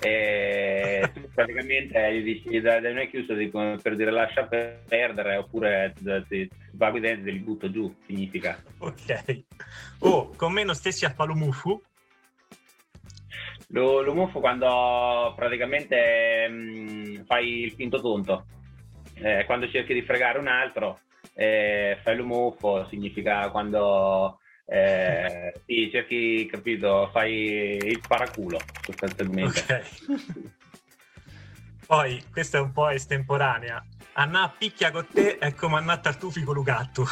eh, 0.02 1.10
tu 1.14 1.21
praticamente 1.34 2.22
gli 2.22 2.62
da 2.62 2.80
non 2.80 3.00
è 3.00 3.10
chiuso 3.10 3.34
dico, 3.34 3.78
per 3.82 3.96
dire 3.96 4.12
lascia 4.12 4.46
perdere 4.46 5.38
oppure 5.38 5.94
ti 6.28 6.50
vago 6.72 6.98
i 6.98 7.02
denti 7.02 7.30
e 7.30 7.32
li 7.32 7.40
butto 7.40 7.72
giù, 7.72 7.94
significa. 8.06 8.62
Ok. 8.80 9.44
Oh, 10.00 10.34
con 10.36 10.52
me 10.54 10.64
non 10.64 10.76
stessi 10.76 11.06
a 11.06 11.14
Palumufu? 11.14 11.82
Lo, 13.68 14.02
lo 14.02 14.14
muffo 14.14 14.40
quando 14.40 15.34
praticamente 15.36 16.48
mh, 16.50 16.54
mm, 16.54 17.16
fai 17.24 17.64
il 17.64 17.72
finto 17.72 18.02
tonto 18.02 18.46
eh, 19.22 19.46
quando 19.46 19.70
cerchi 19.70 19.94
di 19.94 20.02
fregare 20.02 20.40
un 20.40 20.48
altro, 20.48 21.00
eh, 21.34 21.98
fai 22.02 22.16
l'umuffo, 22.16 22.88
significa 22.90 23.50
quando 23.50 24.40
eh, 24.66 25.54
sì, 25.66 25.90
cerchi, 25.92 26.46
capito, 26.48 27.10
fai 27.12 27.78
il 27.78 28.02
paraculo 28.06 28.60
sostanzialmente. 28.82 29.60
Okay. 29.60 30.60
Poi, 31.92 32.24
questa 32.32 32.58
è 32.58 32.62
un 32.62 32.72
po' 32.72 32.88
estemporanea. 32.88 33.86
Anna 34.14 34.50
picchia 34.58 34.92
con 34.92 35.06
te 35.14 35.38
è 35.38 35.54
come 35.54 35.76
Anna 35.76 35.98
tartufi 35.98 36.42
con 36.42 36.56
Lugatto. 36.56 37.04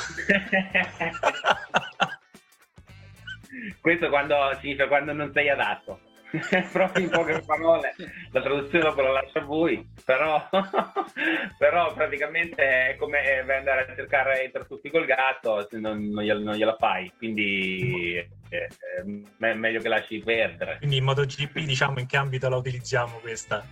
Questo 3.81 4.07
quando, 4.07 4.37
significa 4.61 4.87
quando 4.87 5.11
non 5.11 5.33
sei 5.33 5.49
adatto. 5.49 5.99
proprio 6.71 7.03
in 7.03 7.09
poche 7.09 7.41
parole 7.43 7.95
la 8.31 8.41
traduzione 8.41 8.83
dopo 8.83 9.01
la 9.01 9.13
lascio 9.13 9.39
a 9.39 9.43
voi 9.45 9.83
però, 10.05 10.47
però 11.57 11.91
praticamente 11.95 12.91
è 12.91 12.95
come 12.97 13.39
andare 13.39 13.87
a 13.89 13.95
cercare 13.95 14.43
i 14.43 14.51
tartufi 14.51 14.91
col 14.91 15.05
gatto 15.05 15.67
non, 15.71 16.07
non, 16.09 16.23
gliela, 16.23 16.39
non 16.39 16.53
gliela 16.53 16.75
fai 16.75 17.11
quindi 17.17 18.23
è, 18.47 18.67
è, 18.99 19.53
meglio 19.55 19.81
che 19.81 19.87
lasci 19.87 20.19
perdere 20.19 20.77
quindi 20.77 20.97
in 20.97 21.03
MotoGP 21.03 21.61
diciamo 21.61 21.97
in 21.97 22.05
che 22.05 22.17
ambito 22.17 22.47
la 22.47 22.57
utilizziamo 22.57 23.17
questa? 23.17 23.65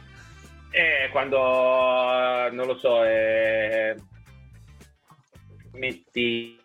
Eh, 0.72 1.10
quando 1.12 1.38
non 2.52 2.68
lo 2.68 2.78
so 2.78 3.04
eh, 3.04 3.96
metti 5.74 6.58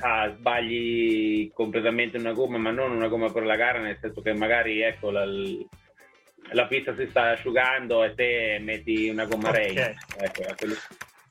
ah, 0.00 0.32
sbagli 0.36 1.50
completamente 1.52 2.16
una 2.16 2.32
gomma, 2.32 2.58
ma 2.58 2.70
non 2.70 2.92
una 2.92 3.08
gomma 3.08 3.30
per 3.30 3.44
la 3.44 3.56
gara, 3.56 3.80
nel 3.80 3.98
senso 4.00 4.22
che 4.22 4.32
magari 4.32 4.80
ecco, 4.80 5.10
la, 5.10 5.24
la 5.24 6.66
pista 6.66 6.94
si 6.96 7.06
sta 7.08 7.30
asciugando 7.30 8.04
e 8.04 8.14
te 8.14 8.58
metti 8.60 9.08
una 9.08 9.26
gomma 9.26 9.50
okay. 9.50 9.74
rain. 9.74 9.96
Ecco, 10.18 10.42
quello... 10.56 10.74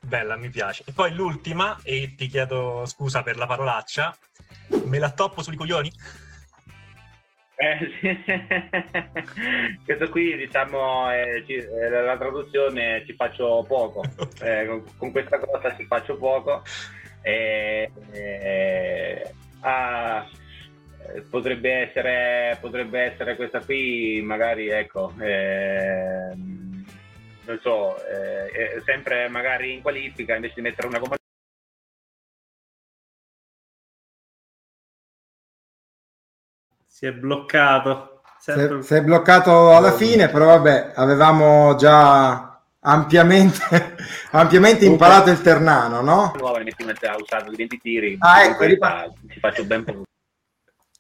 Bella, 0.02 0.36
mi 0.38 0.50
piace. 0.50 0.84
E 0.88 0.94
poi 0.94 1.14
l'ultima, 1.14 1.78
e 1.84 2.14
ti 2.16 2.28
chiedo 2.28 2.86
scusa 2.86 3.24
per 3.24 3.38
la 3.38 3.46
parolaccia, 3.46 4.16
me 4.86 5.00
la 5.00 5.12
toppo 5.12 5.42
sui 5.42 5.56
coglioni? 5.56 5.92
Eh, 7.62 7.92
sì. 8.00 8.24
Questo 9.84 10.10
qui, 10.10 10.38
diciamo, 10.38 11.12
eh, 11.12 11.44
ci, 11.46 11.56
eh, 11.56 11.90
la 11.90 12.18
traduzione 12.18 13.04
ci 13.06 13.14
faccio 13.14 13.66
poco. 13.68 14.02
Eh, 14.42 14.66
con, 14.66 14.84
con, 14.98 15.12
questa 15.12 15.38
cosa 15.38 15.76
ci 15.76 15.84
faccio 15.84 16.16
poco. 16.16 16.64
Ah, 19.60 20.26
potrebbe, 21.30 21.90
essere, 21.90 22.58
potrebbe 22.62 23.02
essere 23.02 23.36
questa 23.36 23.60
qui, 23.60 24.22
magari, 24.24 24.70
ecco, 24.70 25.12
ehm, 25.20 26.86
non 27.46 27.60
so, 27.62 27.98
eh, 28.08 28.82
sempre 28.86 29.28
magari 29.28 29.74
in 29.74 29.82
qualifica, 29.82 30.36
invece 30.36 30.54
di 30.56 30.62
mettere 30.62 30.88
una 30.88 31.00
gomma 31.00 31.19
Si 36.92 37.06
è 37.06 37.14
bloccato. 37.14 38.22
Si 38.40 38.52
è, 38.52 38.82
si 38.82 38.94
è 38.96 39.04
bloccato 39.04 39.76
alla 39.76 39.94
fine, 39.94 40.28
però 40.28 40.48
vabbè, 40.48 40.94
avevamo 40.96 41.76
già 41.76 42.60
ampiamente, 42.82 43.96
ampiamente 44.32 44.86
imparato 44.86 45.30
il 45.30 45.42
ternano, 45.42 46.02
no? 46.02 46.34
Nuova 46.38 46.60
ha 46.60 47.16
usato 47.16 47.52
20 47.56 47.78
tiri. 47.78 48.18
Ah, 48.20 48.44
ecco, 48.44 48.64
ripa- 48.64 49.06
ci 49.30 49.40
faccio 49.40 49.64
ben 49.66 49.84
poco. 49.84 50.04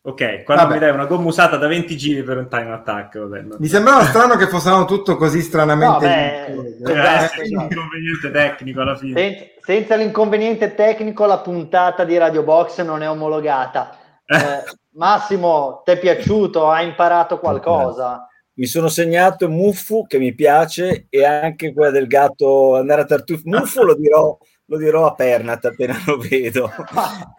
Ok, 0.01 0.43
quando 0.43 0.63
vabbè. 0.63 0.73
mi 0.75 0.79
dai 0.79 0.91
una 0.91 1.05
gomma 1.05 1.27
usata 1.27 1.57
da 1.57 1.67
20 1.67 1.97
giri 1.97 2.23
per 2.23 2.37
un 2.37 2.47
time 2.47 2.71
attack, 2.71 3.17
vabbè, 3.17 3.57
Mi 3.57 3.67
sembrava 3.67 4.03
strano 4.03 4.35
che 4.37 4.47
fossero 4.47 4.85
tutto 4.85 5.17
così 5.17 5.41
stranamente... 5.41 5.85
No, 5.85 5.97
beh, 5.97 6.93
eh, 6.93 7.29
eh, 7.41 7.47
inconveniente 7.47 8.31
tecnico 8.31 8.81
alla 8.81 8.95
fine. 8.95 9.19
Senza, 9.19 9.45
senza 9.59 9.95
l'inconveniente 9.95 10.73
tecnico 10.75 11.25
la 11.25 11.39
puntata 11.39 12.05
di 12.05 12.17
Radio 12.17 12.43
Box 12.43 12.81
non 12.83 13.01
è 13.01 13.09
omologata. 13.09 13.97
Eh, 14.29 14.63
Massimo, 14.99 15.81
ti 15.85 15.91
è 15.91 15.97
piaciuto? 15.97 16.69
Hai 16.69 16.85
imparato 16.85 17.39
qualcosa? 17.39 18.27
Mi 18.55 18.65
sono 18.65 18.89
segnato 18.89 19.47
Muffu 19.47 20.05
che 20.05 20.19
mi 20.19 20.35
piace 20.35 21.07
e 21.09 21.23
anche 21.23 21.71
quella 21.71 21.89
del 21.89 22.05
gatto 22.05 22.75
andare 22.75 23.03
a 23.03 23.05
tartufo. 23.05 23.43
Muffu 23.45 23.83
lo 23.83 23.95
dirò, 23.95 24.37
lo 24.65 24.77
dirò 24.77 25.05
a 25.05 25.13
Pernat 25.13 25.63
appena 25.63 25.95
lo 26.05 26.17
vedo. 26.17 26.69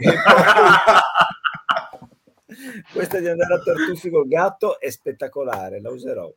Questa 2.92 3.18
di 3.18 3.28
andare 3.28 3.54
a 3.54 3.58
tartufi 3.58 4.10
col 4.10 4.26
gatto 4.26 4.78
è 4.80 4.90
spettacolare, 4.90 5.80
la 5.80 5.90
userò. 5.90 6.30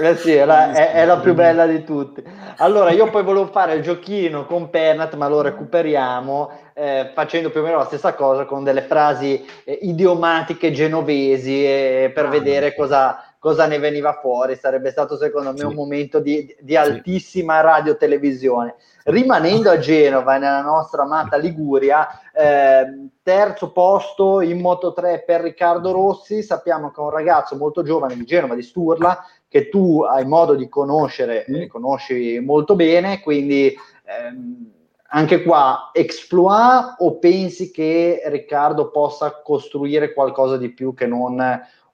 Eh 0.00 0.16
sì, 0.16 0.32
è 0.32 0.44
la, 0.44 0.72
è, 0.72 0.92
è 0.92 1.04
la, 1.04 1.18
più 1.18 1.34
bella 1.34 1.66
di 1.66 1.84
tutte. 1.84 2.22
Allora, 2.58 2.90
io 2.90 3.10
poi 3.10 3.22
volevo 3.22 3.46
fare 3.46 3.74
il 3.74 3.82
giochino 3.82 4.46
con 4.46 4.70
Pernat, 4.70 5.14
ma 5.14 5.28
lo 5.28 5.40
recuperiamo 5.40 6.50
eh, 6.74 7.10
facendo 7.12 7.50
più 7.50 7.60
o 7.60 7.64
meno 7.64 7.78
la 7.78 7.84
stessa 7.84 8.14
cosa 8.14 8.44
con 8.44 8.62
delle 8.62 8.82
frasi 8.82 9.44
eh, 9.64 9.78
idiomatiche 9.82 10.70
genovesi 10.70 11.64
eh, 11.64 12.12
per 12.14 12.26
ah, 12.26 12.28
vedere 12.28 12.74
cosa, 12.74 13.27
cosa, 13.38 13.66
ne 13.66 13.78
veniva 13.78 14.18
fuori. 14.20 14.56
Sarebbe 14.56 14.90
stato 14.90 15.16
secondo 15.16 15.52
me 15.52 15.58
sì. 15.58 15.64
un 15.64 15.74
momento 15.74 16.20
di, 16.20 16.54
di 16.60 16.76
altissima 16.76 17.60
radio-televisione. 17.60 18.76
Rimanendo 19.04 19.70
a 19.70 19.78
Genova, 19.78 20.36
nella 20.36 20.62
nostra 20.62 21.02
amata 21.02 21.36
Liguria, 21.36 22.08
eh, 22.32 23.08
terzo 23.22 23.72
posto 23.72 24.40
in 24.40 24.60
Moto 24.60 24.92
3 24.92 25.24
per 25.26 25.40
Riccardo 25.40 25.92
Rossi. 25.92 26.42
Sappiamo 26.42 26.90
che 26.90 27.00
è 27.00 27.04
un 27.04 27.10
ragazzo 27.10 27.56
molto 27.56 27.82
giovane 27.82 28.16
di 28.16 28.24
Genova, 28.24 28.54
di 28.54 28.62
Sturla, 28.62 29.24
che 29.48 29.68
tu 29.68 30.02
hai 30.02 30.26
modo 30.26 30.54
di 30.54 30.68
conoscere, 30.68 31.46
mm. 31.50 31.66
conosci 31.68 32.38
molto 32.40 32.74
bene, 32.74 33.20
quindi 33.20 33.74
ehm, 34.04 34.76
anche 35.10 35.42
qua 35.42 35.90
exploit 35.92 36.96
o 36.98 37.18
pensi 37.18 37.70
che 37.70 38.20
Riccardo 38.26 38.90
possa 38.90 39.40
costruire 39.42 40.12
qualcosa 40.12 40.58
di 40.58 40.70
più 40.70 40.92
che 40.92 41.06
non 41.06 41.40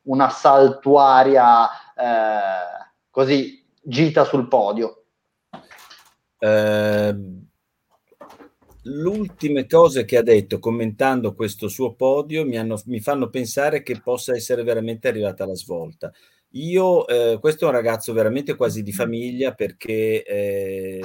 una 0.05 0.29
saltuaria 0.31 1.69
eh, 1.95 2.91
così 3.11 3.65
gita 3.83 4.25
sul 4.25 4.49
podio? 4.49 5.05
Eh, 6.39 7.17
l'ultime 8.83 9.67
cose 9.67 10.05
che 10.05 10.17
ha 10.17 10.23
detto 10.23 10.59
commentando 10.59 11.35
questo 11.35 11.69
suo 11.69 11.95
podio 11.95 12.45
mi, 12.45 12.59
hanno, 12.59 12.81
mi 12.87 13.01
fanno 13.01 13.29
pensare 13.31 13.83
che 13.83 14.01
possa 14.01 14.35
essere 14.35 14.63
veramente 14.63 15.09
arrivata 15.09 15.47
la 15.47 15.55
svolta. 15.55 16.13
Io, 16.57 17.07
eh, 17.09 17.39
questo 17.41 17.65
è 17.65 17.69
un 17.69 17.75
ragazzo 17.75 18.13
veramente 18.13 18.55
quasi 18.55 18.85
di 18.85 18.93
famiglia 18.93 19.55
perché 19.55 20.23
eh, 20.23 21.01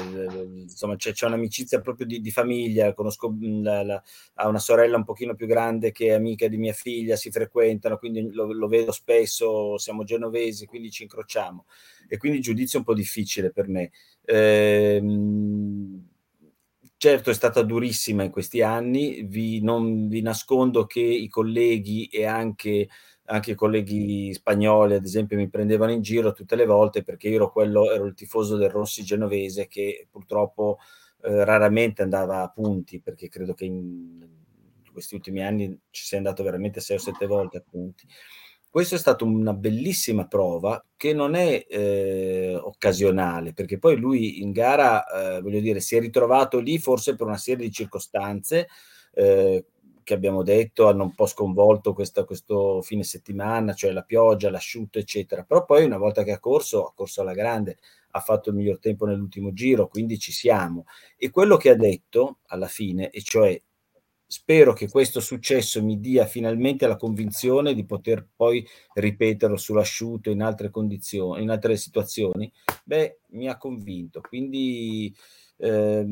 insomma 0.62 0.96
c'è, 0.96 1.12
c'è, 1.12 1.26
un'amicizia 1.26 1.82
proprio 1.82 2.06
di, 2.06 2.22
di 2.22 2.30
famiglia, 2.30 2.94
conosco 2.94 3.36
la, 3.40 3.82
la, 3.82 4.04
ha 4.36 4.48
una 4.48 4.60
sorella 4.60 4.98
un 4.98 5.06
pochino 5.06 5.34
più 5.34 5.48
grande 5.48 5.92
che 5.92 6.08
è 6.08 6.12
amica 6.12 6.48
di 6.48 6.58
mia 6.58 6.74
figlia, 6.74 7.16
si 7.16 7.32
frequentano, 7.32 7.98
quindi 7.98 8.32
lo, 8.32 8.54
lo 8.54 8.68
vedo 8.68 8.92
spesso, 8.92 9.80
siamo 9.80 10.04
genovesi, 10.04 10.68
quindi 10.68 10.92
ci 10.92 11.02
incrociamo. 11.04 11.66
E 12.08 12.18
quindi 12.18 12.38
il 12.38 12.44
giudizio 12.44 12.78
è 12.78 12.82
un 12.82 12.86
po' 12.86 12.94
difficile 12.94 13.52
per 13.52 13.68
me. 13.68 13.90
Eh, 14.24 15.02
certo 16.96 17.30
è 17.32 17.34
stata 17.34 17.64
durissima 17.64 18.22
in 18.24 18.30
questi 18.30 18.62
anni, 18.62 19.24
vi, 19.24 19.64
non 19.64 20.10
vi 20.10 20.22
nascondo 20.22 20.86
che 20.86 21.00
i 21.00 21.28
colleghi 21.28 22.06
e 22.06 22.26
anche 22.26 22.88
anche 23.30 23.52
i 23.52 23.56
colleghi 23.56 24.34
spagnoli, 24.34 24.96
ad 24.96 25.06
esempio, 25.06 25.38
mi 25.38 25.50
prendevano 25.50 25.92
in 25.92 26.02
giro 26.02 26.34
tutte 26.34 26.56
le 26.56 26.66
volte 26.66 27.04
perché 27.04 27.30
io 27.30 27.36
ero, 27.36 27.52
quello, 27.52 27.92
ero 27.92 28.06
il 28.06 28.16
tifoso 28.16 28.58
del 28.58 28.70
Rossi 28.70 29.04
genovese 29.04 29.68
che 29.68 30.08
purtroppo 30.10 30.80
eh, 31.22 31.46
raramente 31.46 32.02
andava 32.02 32.42
a 32.42 32.50
punti 32.50 33.00
perché 33.00 33.28
credo 33.28 33.54
che 33.54 33.66
in 33.66 34.28
questi 34.92 35.16
ultimi 35.16 35.44
anni 35.44 35.80
ci 35.92 36.04
sia 36.04 36.18
andato 36.18 36.44
veramente 36.44 36.80
sei 36.80 36.98
o 36.98 37.00
sette 37.00 37.28
volte 37.28 37.58
a 37.58 37.64
punti. 37.68 38.08
Questo 38.68 38.96
è 38.96 38.98
stata 38.98 39.24
una 39.24 39.54
bellissima 39.54 40.28
prova 40.28 40.84
che 40.96 41.14
non 41.14 41.36
è 41.36 41.66
eh, 41.68 42.56
occasionale, 42.56 43.54
perché 43.54 43.80
poi 43.80 43.98
lui 43.98 44.42
in 44.42 44.52
gara, 44.52 45.06
eh, 45.38 45.42
voglio 45.42 45.60
dire, 45.60 45.80
si 45.80 45.96
è 45.96 46.00
ritrovato 46.00 46.60
lì 46.60 46.78
forse 46.78 47.16
per 47.16 47.26
una 47.28 47.38
serie 47.38 47.66
di 47.66 47.72
circostanze, 47.72 48.68
eh, 49.14 49.66
che 50.10 50.16
abbiamo 50.16 50.42
detto 50.42 50.88
hanno 50.88 51.04
un 51.04 51.14
po' 51.14 51.28
sconvolto 51.28 51.94
questa, 51.94 52.24
questo 52.24 52.82
fine 52.82 53.04
settimana, 53.04 53.74
cioè 53.74 53.92
la 53.92 54.02
pioggia, 54.02 54.50
l'asciutto, 54.50 54.98
eccetera. 54.98 55.44
Però 55.44 55.66
poi 55.66 55.86
una 55.86 56.00
volta 56.00 56.24
che 56.24 56.32
ha 56.32 56.40
corso, 56.40 56.84
ha 56.88 56.94
corso 56.96 57.22
alla 57.22 57.34
grande, 57.34 57.78
ha 58.12 58.20
fatto 58.20 58.50
il 58.50 58.56
miglior 58.56 58.80
tempo 58.80 59.06
nell'ultimo 59.06 59.54
giro, 59.54 59.88
quindi 59.88 60.18
ci 60.18 60.32
siamo. 60.32 60.86
E 61.16 61.30
quello 61.30 61.58
che 61.58 61.70
ha 61.70 61.76
detto 61.76 62.40
alla 62.48 62.66
fine, 62.66 63.12
e 63.12 63.22
cioè 63.22 63.62
spero 64.26 64.74
che 64.74 64.90
questo 64.90 65.20
successo 65.20 65.84
mi 65.84 66.00
dia 66.00 66.26
finalmente 66.26 66.88
la 66.88 66.98
convinzione 66.98 67.76
di 67.76 67.86
poter 67.86 68.28
poi 68.36 68.68
ripeterlo 68.94 69.58
sull'asciutto 69.58 70.32
in 70.32 70.42
altre 70.42 70.72
condizioni, 70.72 71.44
in 71.44 71.52
altre 71.52 71.78
situazioni, 71.78 72.52
beh, 72.84 73.20
mi 73.34 73.48
ha 73.48 73.58
convinto. 73.58 74.22
Quindi 74.22 75.16
eh, 75.62 76.06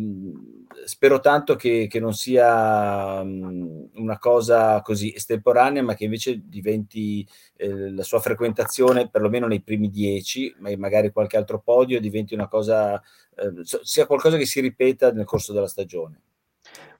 spero 0.84 1.20
tanto 1.20 1.56
che, 1.56 1.88
che 1.90 2.00
non 2.00 2.14
sia 2.14 3.22
um, 3.22 3.90
una 3.96 4.20
cosa 4.20 4.82
così 4.82 5.14
estemporanea, 5.14 5.82
ma 5.82 5.96
che 5.96 6.04
invece 6.04 6.42
diventi 6.46 7.28
eh, 7.56 7.92
la 7.92 8.04
sua 8.04 8.20
frequentazione, 8.20 9.10
perlomeno 9.10 9.48
nei 9.48 9.62
primi 9.62 9.90
dieci, 9.90 10.54
ma 10.60 10.70
magari 10.78 11.12
qualche 11.12 11.38
altro 11.38 11.62
podio, 11.64 12.00
diventi 12.02 12.34
una 12.34 12.48
cosa, 12.48 13.02
eh, 13.36 13.52
sia 13.64 14.06
qualcosa 14.06 14.38
che 14.38 14.46
si 14.46 14.60
ripeta 14.60 15.12
nel 15.12 15.26
corso 15.26 15.54
della 15.54 15.68
stagione 15.68 16.22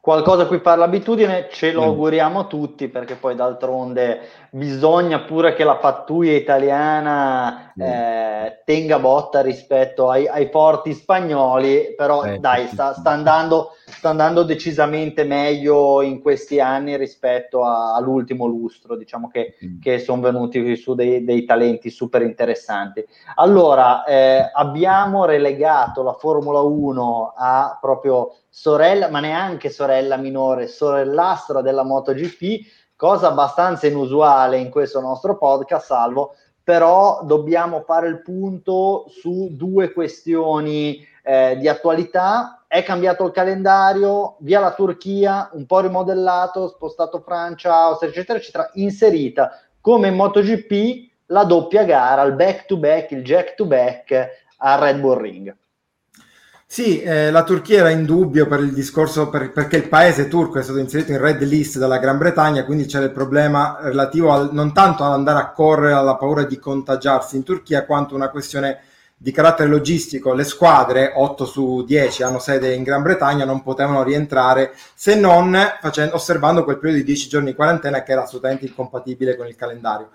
qualcosa 0.08 0.44
a 0.44 0.48
cui 0.48 0.60
fa 0.60 0.78
l'abitudine, 0.78 1.50
ce 1.52 1.74
lo 1.74 1.82
mm. 1.82 1.84
auguriamo 1.84 2.48
tutti 2.48 2.88
perché 2.88 3.16
poi 3.16 3.36
d'altronde 3.36 4.22
bisogna 4.52 5.22
pure 5.22 5.54
che 5.54 5.64
la 5.64 5.78
pattuglia 5.78 6.34
italiana 6.34 7.72
mm. 7.78 7.82
eh, 7.82 8.62
tenga 8.66 9.00
botta 9.00 9.42
rispetto 9.42 10.10
ai, 10.10 10.28
ai 10.28 10.50
forti 10.50 10.94
spagnoli, 10.94 11.94
però 11.96 12.24
eh, 12.24 12.40
dai, 12.40 12.68
sta, 12.68 12.94
sta, 12.94 13.12
andando, 13.12 13.72
sta, 13.86 14.10
andando, 14.10 14.44
decisamente 14.44 15.24
meglio 15.24 16.02
in 16.02 16.22
questi 16.22 16.60
anni 16.60 16.98
rispetto 16.98 17.64
a, 17.64 17.96
all'ultimo 17.96 18.46
lustro, 18.46 18.96
diciamo 18.96 19.28
che, 19.30 19.56
mm. 19.64 19.80
che 19.80 20.00
sono 20.00 20.22
venuti 20.22 20.76
su 20.76 20.96
dei, 20.96 21.24
dei, 21.24 21.46
talenti 21.46 21.90
super 21.90 22.22
interessanti. 22.22 23.06
Allora, 23.36 24.04
eh, 24.04 24.50
abbiamo 24.54 25.26
relegato 25.26 26.04
la 26.04 26.14
Formula 26.14 26.62
1 26.62 27.34
a 27.36 27.78
proprio 27.80 28.34
sorella, 28.50 29.10
ma 29.10 29.20
neanche 29.20 29.70
sorella 29.70 30.18
minore, 30.18 30.68
sorellastra 30.68 31.62
della 31.62 31.84
MotoGP, 31.84 32.86
cosa 32.98 33.28
abbastanza 33.28 33.88
inusuale 33.88 34.58
in 34.58 34.70
questo 34.70 35.00
nostro 35.00 35.38
podcast, 35.38 35.86
salvo, 35.86 36.36
però 36.62 37.22
dobbiamo 37.24 37.82
fare 37.82 38.10
il 38.10 38.22
punto 38.22 39.06
su 39.08 39.50
due 39.52 39.94
questioni 39.94 41.00
eh, 41.24 41.56
di 41.58 41.70
attualità. 41.70 42.66
È 42.68 42.84
cambiato 42.84 43.26
il 43.26 43.32
calendario, 43.32 44.36
via 44.40 44.60
la 44.60 44.74
Turchia, 44.74 45.50
un 45.54 45.66
po' 45.66 45.80
rimodellato, 45.80 46.68
spostato 46.68 47.22
Francia, 47.22 47.74
Austria, 47.74 48.10
eccetera, 48.10 48.40
eccetera, 48.40 48.70
inserita 48.74 49.62
come 49.80 50.10
in 50.10 50.16
MotoGP 50.16 51.12
la 51.28 51.46
doppia 51.46 51.86
gara, 51.86 52.24
il 52.24 52.34
back 52.34 52.66
to 52.66 52.76
back, 52.76 53.12
il 53.12 53.24
jack 53.24 53.56
to 53.56 53.66
back 53.66 54.30
a 54.58 54.76
Red 54.76 55.00
Bull 55.00 55.18
Ring. 55.18 55.56
Sì, 56.70 57.02
eh, 57.02 57.32
la 57.32 57.44
Turchia 57.44 57.80
era 57.80 57.90
in 57.92 58.04
dubbio 58.04 58.46
per 58.46 58.60
il 58.60 58.74
discorso 58.74 59.30
per, 59.30 59.54
perché 59.54 59.78
il 59.78 59.88
paese 59.88 60.28
turco 60.28 60.60
è 60.60 60.64
stato 60.64 60.80
inserito 60.80 61.14
in 61.14 61.18
red 61.18 61.42
list 61.44 61.78
dalla 61.78 61.98
Gran 61.98 62.18
Bretagna, 62.18 62.66
quindi 62.66 62.86
c'era 62.86 63.06
il 63.06 63.12
problema 63.12 63.78
relativo 63.80 64.34
al, 64.34 64.50
non 64.52 64.74
tanto 64.74 65.06
ad 65.06 65.14
andare 65.14 65.40
a 65.40 65.52
correre 65.52 65.94
alla 65.94 66.18
paura 66.18 66.44
di 66.44 66.60
contagiarsi 66.60 67.38
in 67.38 67.44
Turchia, 67.44 67.86
quanto 67.86 68.16
una 68.16 68.30
questione 68.30 68.82
di 69.16 69.32
carattere 69.32 69.70
logistico. 69.70 70.34
Le 70.34 70.44
squadre, 70.44 71.14
8 71.16 71.46
su 71.46 71.84
10, 71.86 72.24
hanno 72.24 72.38
sede 72.38 72.74
in 72.74 72.84
Gran 72.84 73.02
Bretagna, 73.02 73.46
non 73.46 73.64
potevano 73.64 74.04
rientrare 74.04 74.74
se 74.94 75.16
non 75.16 75.58
facendo, 75.80 76.16
osservando 76.16 76.66
quel 76.66 76.80
periodo 76.80 77.00
di 77.00 77.06
10 77.06 77.30
giorni 77.30 77.52
di 77.52 77.56
quarantena 77.56 78.04
che 78.04 78.12
era 78.12 78.24
assolutamente 78.24 78.66
incompatibile 78.66 79.38
con 79.38 79.48
il 79.48 79.56
calendario. 79.56 80.10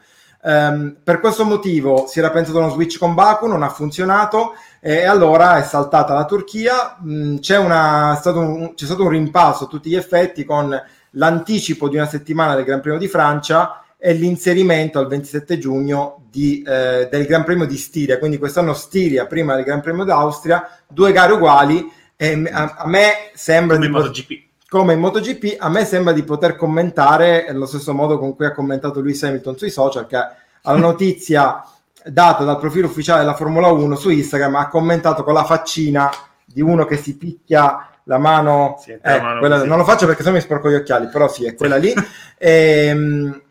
Um, 0.44 0.96
per 1.02 1.20
questo 1.20 1.44
motivo 1.44 2.06
si 2.08 2.18
era 2.18 2.30
pensato 2.30 2.58
a 2.58 2.64
uno 2.64 2.72
switch 2.72 2.98
con 2.98 3.14
Baku, 3.14 3.46
non 3.46 3.62
ha 3.62 3.68
funzionato 3.68 4.54
e 4.84 5.04
allora 5.04 5.58
è 5.58 5.62
saltata 5.62 6.12
la 6.12 6.24
Turchia. 6.24 6.98
Mm, 7.06 7.36
c'è, 7.36 7.56
una, 7.56 8.16
stato 8.18 8.40
un, 8.40 8.74
c'è 8.74 8.84
stato 8.84 9.04
un 9.04 9.10
rimpasso 9.10 9.64
a 9.64 9.66
tutti 9.68 9.88
gli 9.88 9.94
effetti 9.94 10.44
con 10.44 10.76
l'anticipo 11.10 11.88
di 11.88 11.94
una 11.94 12.06
settimana 12.06 12.56
del 12.56 12.64
Gran 12.64 12.80
Premio 12.80 12.98
di 12.98 13.06
Francia 13.06 13.84
e 13.96 14.12
l'inserimento 14.12 14.98
al 14.98 15.06
27 15.06 15.56
giugno 15.58 16.24
di, 16.28 16.64
eh, 16.66 17.06
del 17.08 17.26
Gran 17.26 17.44
Premio 17.44 17.64
di 17.64 17.76
Stiria. 17.76 18.18
Quindi 18.18 18.38
quest'anno 18.38 18.74
Stiria 18.74 19.26
prima 19.26 19.54
del 19.54 19.62
Gran 19.62 19.82
Premio 19.82 20.02
d'Austria, 20.02 20.68
due 20.88 21.12
gare 21.12 21.34
uguali. 21.34 21.88
E 22.16 22.42
a, 22.50 22.74
a 22.78 22.88
me 22.88 23.30
sembra 23.34 23.76
come 23.76 23.86
di 23.86 23.92
MotoGP. 23.92 24.32
Come 24.68 24.94
in 24.94 24.98
MotoGP, 24.98 25.58
a 25.60 25.68
me 25.68 25.84
sembra 25.84 26.12
di 26.12 26.24
poter 26.24 26.56
commentare 26.56 27.46
allo 27.46 27.66
stesso 27.66 27.94
modo 27.94 28.18
con 28.18 28.34
cui 28.34 28.46
ha 28.46 28.52
commentato 28.52 29.00
Lewis 29.00 29.22
Hamilton 29.22 29.56
sui 29.56 29.70
social, 29.70 30.08
che 30.08 30.16
alla 30.62 30.78
notizia 30.78 31.64
data 32.06 32.44
dal 32.44 32.58
profilo 32.58 32.86
ufficiale 32.86 33.20
della 33.20 33.34
Formula 33.34 33.68
1 33.68 33.94
su 33.96 34.10
Instagram 34.10 34.56
ha 34.56 34.68
commentato 34.68 35.22
con 35.22 35.34
la 35.34 35.44
faccina 35.44 36.10
di 36.44 36.60
uno 36.60 36.84
che 36.84 36.96
si 36.96 37.16
picchia 37.16 37.88
la 38.04 38.18
mano, 38.18 38.76
sì, 38.80 38.90
eh, 38.90 39.00
la 39.02 39.22
mano 39.22 39.38
quella, 39.38 39.64
non 39.64 39.78
lo 39.78 39.84
faccio 39.84 40.06
perché 40.06 40.22
se 40.22 40.30
mi 40.30 40.40
sporco 40.40 40.70
gli 40.70 40.74
occhiali, 40.74 41.08
però 41.08 41.28
sì, 41.28 41.46
è 41.46 41.54
quella 41.54 41.76
lì. 41.76 41.94
E, 42.36 42.86
ehm, 42.86 43.42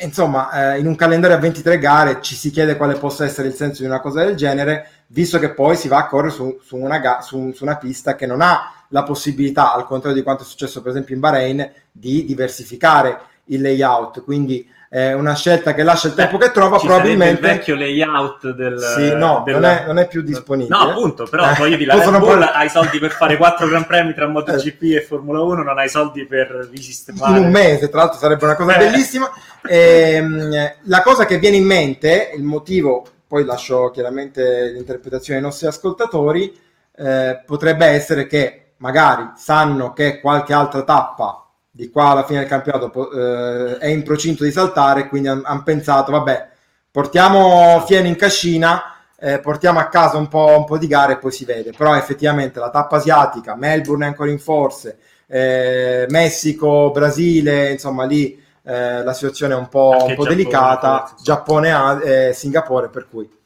insomma, 0.00 0.74
eh, 0.74 0.78
in 0.78 0.86
un 0.86 0.96
calendario 0.96 1.36
a 1.36 1.40
23 1.40 1.78
gare 1.78 2.20
ci 2.20 2.34
si 2.34 2.50
chiede 2.50 2.76
quale 2.76 2.94
possa 2.94 3.24
essere 3.24 3.48
il 3.48 3.54
senso 3.54 3.82
di 3.82 3.88
una 3.88 4.00
cosa 4.00 4.24
del 4.24 4.36
genere, 4.36 4.88
visto 5.08 5.38
che 5.38 5.52
poi 5.52 5.76
si 5.76 5.88
va 5.88 5.98
a 5.98 6.06
correre 6.06 6.32
su, 6.32 6.58
su, 6.62 6.76
una, 6.76 6.98
ga- 6.98 7.20
su, 7.20 7.52
su 7.52 7.64
una 7.64 7.76
pista 7.76 8.14
che 8.14 8.26
non 8.26 8.40
ha 8.40 8.72
la 8.88 9.02
possibilità, 9.02 9.72
al 9.72 9.86
contrario 9.86 10.16
di 10.16 10.24
quanto 10.24 10.42
è 10.42 10.46
successo 10.46 10.80
per 10.80 10.92
esempio 10.92 11.14
in 11.14 11.20
Bahrain, 11.20 11.72
di 11.92 12.24
diversificare 12.24 13.20
il 13.46 13.60
layout. 13.60 14.22
Quindi 14.24 14.66
è 14.92 15.12
una 15.12 15.36
scelta 15.36 15.72
che 15.72 15.84
lascia 15.84 16.08
il 16.08 16.14
tempo 16.14 16.36
che 16.36 16.50
trova 16.50 16.76
probabilmente 16.76 17.46
il 17.46 17.54
vecchio 17.54 17.76
layout 17.76 18.50
del 18.50 18.76
sì, 18.76 19.14
no, 19.14 19.44
del... 19.44 19.54
Non, 19.54 19.64
è, 19.64 19.84
non, 19.86 19.98
è, 19.98 20.08
più 20.08 20.20
disponibile 20.20 20.76
no 20.76 20.90
appunto 20.90 21.28
però 21.30 21.48
eh, 21.48 21.54
voglio 21.54 21.76
dire 21.76 21.94
la 21.94 22.04
Red 22.04 22.18
Bull 22.18 22.42
hai 22.42 22.68
soldi 22.68 22.98
per 22.98 23.12
fare 23.12 23.36
quattro 23.36 23.68
Gran 23.68 23.86
Premi 23.86 24.14
tra 24.14 24.26
MotoGP 24.26 24.82
eh. 24.82 24.96
e 24.96 25.00
Formula 25.02 25.42
1 25.42 25.62
non 25.62 25.78
hai 25.78 25.88
soldi 25.88 26.26
per 26.26 26.68
risistemare 26.72 27.38
in 27.38 27.44
un 27.44 27.52
mese 27.52 27.88
tra 27.88 28.00
l'altro 28.00 28.18
sarebbe 28.18 28.44
una 28.44 28.56
cosa 28.56 28.74
eh. 28.74 28.78
bellissima 28.78 29.30
e, 29.64 30.14
ehm, 30.14 30.72
la 30.82 31.02
cosa 31.02 31.24
che 31.24 31.38
viene 31.38 31.58
in 31.58 31.66
mente 31.66 32.32
il 32.34 32.42
motivo 32.42 33.06
poi 33.28 33.44
lascio 33.44 33.92
chiaramente 33.92 34.72
l'interpretazione 34.72 35.38
ai 35.38 35.44
nostri 35.44 35.68
ascoltatori 35.68 36.52
eh, 36.96 37.40
potrebbe 37.46 37.86
essere 37.86 38.26
che 38.26 38.72
magari 38.78 39.30
sanno 39.36 39.92
che 39.92 40.18
qualche 40.18 40.52
altra 40.52 40.82
tappa 40.82 41.44
di 41.80 41.90
qua 41.90 42.10
alla 42.10 42.24
fine 42.24 42.40
del 42.40 42.48
campionato 42.48 43.10
eh, 43.10 43.78
è 43.78 43.86
in 43.86 44.02
procinto 44.02 44.44
di 44.44 44.52
saltare, 44.52 45.08
quindi 45.08 45.28
hanno 45.28 45.42
han 45.44 45.62
pensato, 45.62 46.12
vabbè, 46.12 46.48
portiamo 46.90 47.82
Fieno 47.86 48.06
in 48.06 48.16
cascina, 48.16 48.96
eh, 49.18 49.38
portiamo 49.40 49.78
a 49.78 49.86
casa 49.86 50.18
un 50.18 50.28
po', 50.28 50.56
un 50.58 50.66
po', 50.66 50.76
di 50.76 50.86
gare 50.86 51.14
e 51.14 51.18
poi 51.18 51.32
si 51.32 51.46
vede. 51.46 51.72
Però 51.74 51.96
effettivamente 51.96 52.60
la 52.60 52.68
tappa 52.68 52.96
asiatica, 52.96 53.56
Melbourne 53.56 54.04
è 54.04 54.08
ancora 54.08 54.30
in 54.30 54.38
forze, 54.38 54.98
eh, 55.26 56.04
Messico, 56.10 56.90
Brasile, 56.90 57.70
insomma 57.70 58.04
lì 58.04 58.38
eh, 58.62 59.02
la 59.02 59.12
situazione 59.14 59.54
è 59.54 59.56
un 59.56 59.68
po', 59.68 59.96
un 60.00 60.14
po 60.14 60.26
delicata, 60.26 61.14
Giappone, 61.22 62.02
e 62.02 62.32
Singapore, 62.34 62.88
per 62.90 63.08
cui... 63.08 63.38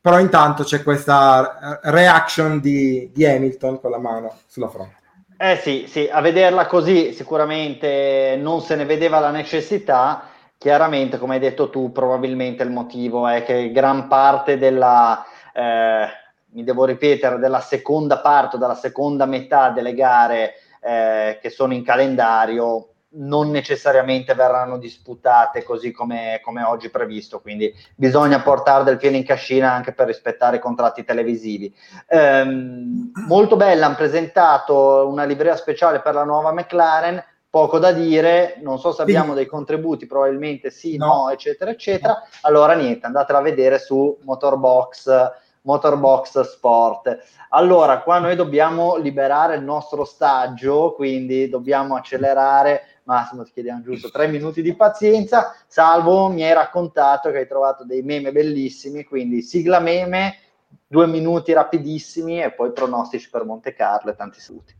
Però 0.00 0.18
intanto 0.18 0.64
c'è 0.64 0.82
questa 0.82 1.80
eh, 1.80 1.90
reaction 1.90 2.58
di, 2.58 3.10
di 3.14 3.24
Hamilton 3.24 3.80
con 3.80 3.92
la 3.92 4.00
mano 4.00 4.34
sulla 4.48 4.68
fronte. 4.68 5.01
Eh 5.44 5.56
sì, 5.56 5.86
sì, 5.88 6.08
a 6.08 6.20
vederla 6.20 6.66
così 6.66 7.12
sicuramente 7.12 8.36
non 8.40 8.60
se 8.60 8.76
ne 8.76 8.84
vedeva 8.84 9.18
la 9.18 9.30
necessità. 9.32 10.28
Chiaramente, 10.56 11.18
come 11.18 11.34
hai 11.34 11.40
detto 11.40 11.68
tu, 11.68 11.90
probabilmente 11.90 12.62
il 12.62 12.70
motivo 12.70 13.26
è 13.26 13.42
che 13.42 13.72
gran 13.72 14.06
parte 14.06 14.56
della, 14.56 15.24
eh, 15.52 16.06
mi 16.52 16.62
devo 16.62 16.84
ripetere, 16.84 17.38
della 17.40 17.58
seconda 17.58 18.18
parte, 18.20 18.56
della 18.56 18.76
seconda 18.76 19.26
metà 19.26 19.70
delle 19.70 19.94
gare 19.94 20.54
eh, 20.80 21.40
che 21.42 21.50
sono 21.50 21.72
in 21.74 21.82
calendario 21.82 22.91
non 23.14 23.50
necessariamente 23.50 24.34
verranno 24.34 24.78
disputate 24.78 25.62
così 25.62 25.90
come, 25.90 26.40
come, 26.42 26.62
oggi 26.62 26.90
previsto, 26.90 27.40
quindi 27.40 27.72
bisogna 27.94 28.40
portare 28.40 28.84
del 28.84 28.96
pieno 28.96 29.16
in 29.16 29.24
cascina 29.24 29.72
anche 29.72 29.92
per 29.92 30.06
rispettare 30.06 30.56
i 30.56 30.60
contratti 30.60 31.04
televisivi. 31.04 31.74
Ehm, 32.08 33.10
molto 33.26 33.56
bella, 33.56 33.86
hanno 33.86 33.96
presentato 33.96 35.06
una 35.08 35.24
livrea 35.24 35.56
speciale 35.56 36.00
per 36.00 36.14
la 36.14 36.24
nuova 36.24 36.52
McLaren, 36.52 37.22
poco 37.52 37.78
da 37.78 37.92
dire, 37.92 38.58
non 38.62 38.78
so 38.78 38.92
se 38.92 39.02
abbiamo 39.02 39.34
dei 39.34 39.44
contributi, 39.44 40.06
probabilmente 40.06 40.70
sì, 40.70 40.96
no, 40.96 41.06
no 41.06 41.30
eccetera, 41.30 41.70
eccetera. 41.70 42.22
Allora 42.42 42.72
niente, 42.72 43.04
andatela 43.04 43.40
a 43.40 43.42
vedere 43.42 43.78
su 43.78 44.16
Motorbox, 44.22 45.32
Motorbox 45.60 46.40
Sport. 46.40 47.18
Allora, 47.50 48.00
qua 48.00 48.18
noi 48.18 48.36
dobbiamo 48.36 48.96
liberare 48.96 49.56
il 49.56 49.62
nostro 49.62 50.04
stagio, 50.04 50.94
quindi 50.94 51.50
dobbiamo 51.50 51.94
accelerare. 51.94 52.86
Massimo, 53.12 53.44
ti 53.44 53.52
chiediamo 53.52 53.82
giusto 53.82 54.10
tre 54.10 54.26
minuti 54.26 54.62
di 54.62 54.74
pazienza. 54.74 55.54
Salvo, 55.66 56.28
mi 56.28 56.42
hai 56.44 56.54
raccontato 56.54 57.30
che 57.30 57.38
hai 57.38 57.46
trovato 57.46 57.84
dei 57.84 58.00
meme 58.00 58.32
bellissimi, 58.32 59.04
quindi 59.04 59.42
sigla 59.42 59.80
meme, 59.80 60.36
due 60.86 61.06
minuti 61.06 61.52
rapidissimi 61.52 62.42
e 62.42 62.52
poi 62.52 62.72
pronostici 62.72 63.28
per 63.28 63.44
Monte 63.44 63.74
Carlo 63.74 64.12
e 64.12 64.14
tanti 64.14 64.40
saluti. 64.40 64.74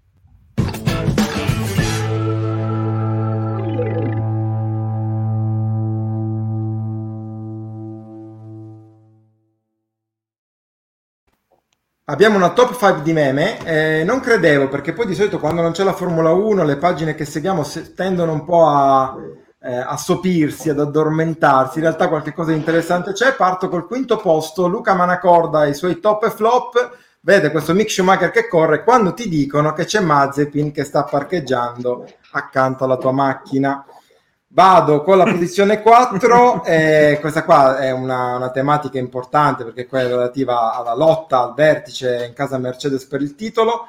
Abbiamo 12.06 12.34
una 12.36 12.50
top 12.50 12.76
5 12.76 13.02
di 13.02 13.12
meme, 13.12 13.64
eh, 13.64 14.02
non 14.02 14.18
credevo 14.18 14.68
perché 14.68 14.92
poi 14.92 15.06
di 15.06 15.14
solito 15.14 15.38
quando 15.38 15.62
non 15.62 15.70
c'è 15.70 15.84
la 15.84 15.92
Formula 15.92 16.30
1 16.32 16.64
le 16.64 16.76
pagine 16.76 17.14
che 17.14 17.24
seguiamo 17.24 17.62
se- 17.62 17.94
tendono 17.94 18.32
un 18.32 18.44
po' 18.44 18.66
a, 18.66 19.14
eh, 19.62 19.76
a 19.76 19.96
sopirsi, 19.96 20.68
ad 20.68 20.80
addormentarsi, 20.80 21.78
in 21.78 21.84
realtà 21.84 22.08
qualche 22.08 22.34
cosa 22.34 22.50
di 22.50 22.56
interessante 22.56 23.12
c'è, 23.12 23.34
parto 23.36 23.68
col 23.68 23.86
quinto 23.86 24.16
posto, 24.16 24.66
Luca 24.66 24.94
Manacorda 24.94 25.64
e 25.64 25.70
i 25.70 25.74
suoi 25.74 26.00
top 26.00 26.24
e 26.24 26.30
flop, 26.30 26.96
vede 27.20 27.52
questo 27.52 27.72
Mick 27.72 27.88
Schumacher 27.88 28.32
che 28.32 28.48
corre 28.48 28.82
quando 28.82 29.14
ti 29.14 29.28
dicono 29.28 29.72
che 29.72 29.84
c'è 29.84 30.00
Mazepin 30.00 30.72
che 30.72 30.82
sta 30.82 31.04
parcheggiando 31.04 32.04
accanto 32.32 32.82
alla 32.82 32.96
tua 32.96 33.12
macchina. 33.12 33.84
Vado 34.54 35.02
con 35.02 35.16
la 35.16 35.24
posizione 35.24 35.80
4, 35.80 36.62
eh, 36.64 37.16
questa 37.22 37.42
qua 37.42 37.78
è 37.78 37.90
una, 37.90 38.36
una, 38.36 38.50
tematica 38.50 38.98
importante 38.98 39.64
perché 39.64 39.82
è 39.82 39.86
quella 39.86 40.10
relativa 40.10 40.74
alla 40.74 40.94
lotta 40.94 41.40
al 41.40 41.54
vertice 41.54 42.26
in 42.26 42.34
casa 42.34 42.58
Mercedes 42.58 43.06
per 43.06 43.22
il 43.22 43.34
titolo. 43.34 43.86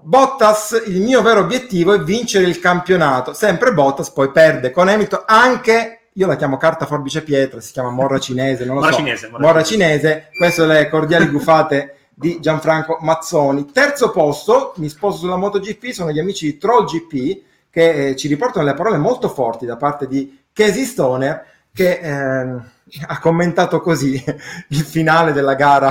Bottas, 0.00 0.82
il 0.86 1.02
mio 1.02 1.20
vero 1.20 1.40
obiettivo 1.40 1.92
è 1.92 2.00
vincere 2.00 2.46
il 2.46 2.58
campionato. 2.58 3.34
Sempre 3.34 3.74
Bottas 3.74 4.10
poi 4.10 4.30
perde 4.30 4.70
con 4.70 4.88
Hamilton, 4.88 5.24
anche 5.26 6.08
io 6.14 6.26
la 6.26 6.36
chiamo 6.36 6.56
carta 6.56 6.86
forbice 6.86 7.22
pietra, 7.22 7.60
si 7.60 7.72
chiama 7.72 7.90
morra 7.90 8.18
cinese, 8.18 8.64
non 8.64 8.76
lo 8.76 8.80
morra 8.80 8.92
so. 8.92 8.98
Cinese, 9.00 9.28
morra, 9.28 9.46
morra 9.46 9.62
cinese. 9.62 10.28
Queste 10.34 10.62
sono 10.62 10.72
le 10.72 10.88
cordiali 10.88 11.26
gufate 11.28 11.96
di 12.14 12.40
Gianfranco 12.40 12.96
Mazzoni. 13.02 13.70
Terzo 13.70 14.10
posto, 14.10 14.72
mi 14.76 14.88
sposo 14.88 15.18
sulla 15.18 15.36
MotoGP, 15.36 15.90
sono 15.90 16.10
gli 16.10 16.18
amici 16.18 16.46
di 16.46 16.56
Troll 16.56 16.86
GP 16.86 17.46
che 17.70 18.08
eh, 18.08 18.16
ci 18.16 18.28
riportano 18.28 18.64
le 18.64 18.74
parole 18.74 18.96
molto 18.98 19.28
forti 19.28 19.66
da 19.66 19.76
parte 19.76 20.06
di 20.06 20.44
Casey 20.52 20.84
Stoner 20.84 21.44
che 21.72 22.00
eh, 22.02 22.60
ha 23.06 23.18
commentato 23.20 23.80
così 23.80 24.22
il 24.68 24.82
finale 24.82 25.32
della 25.32 25.54
gara. 25.54 25.90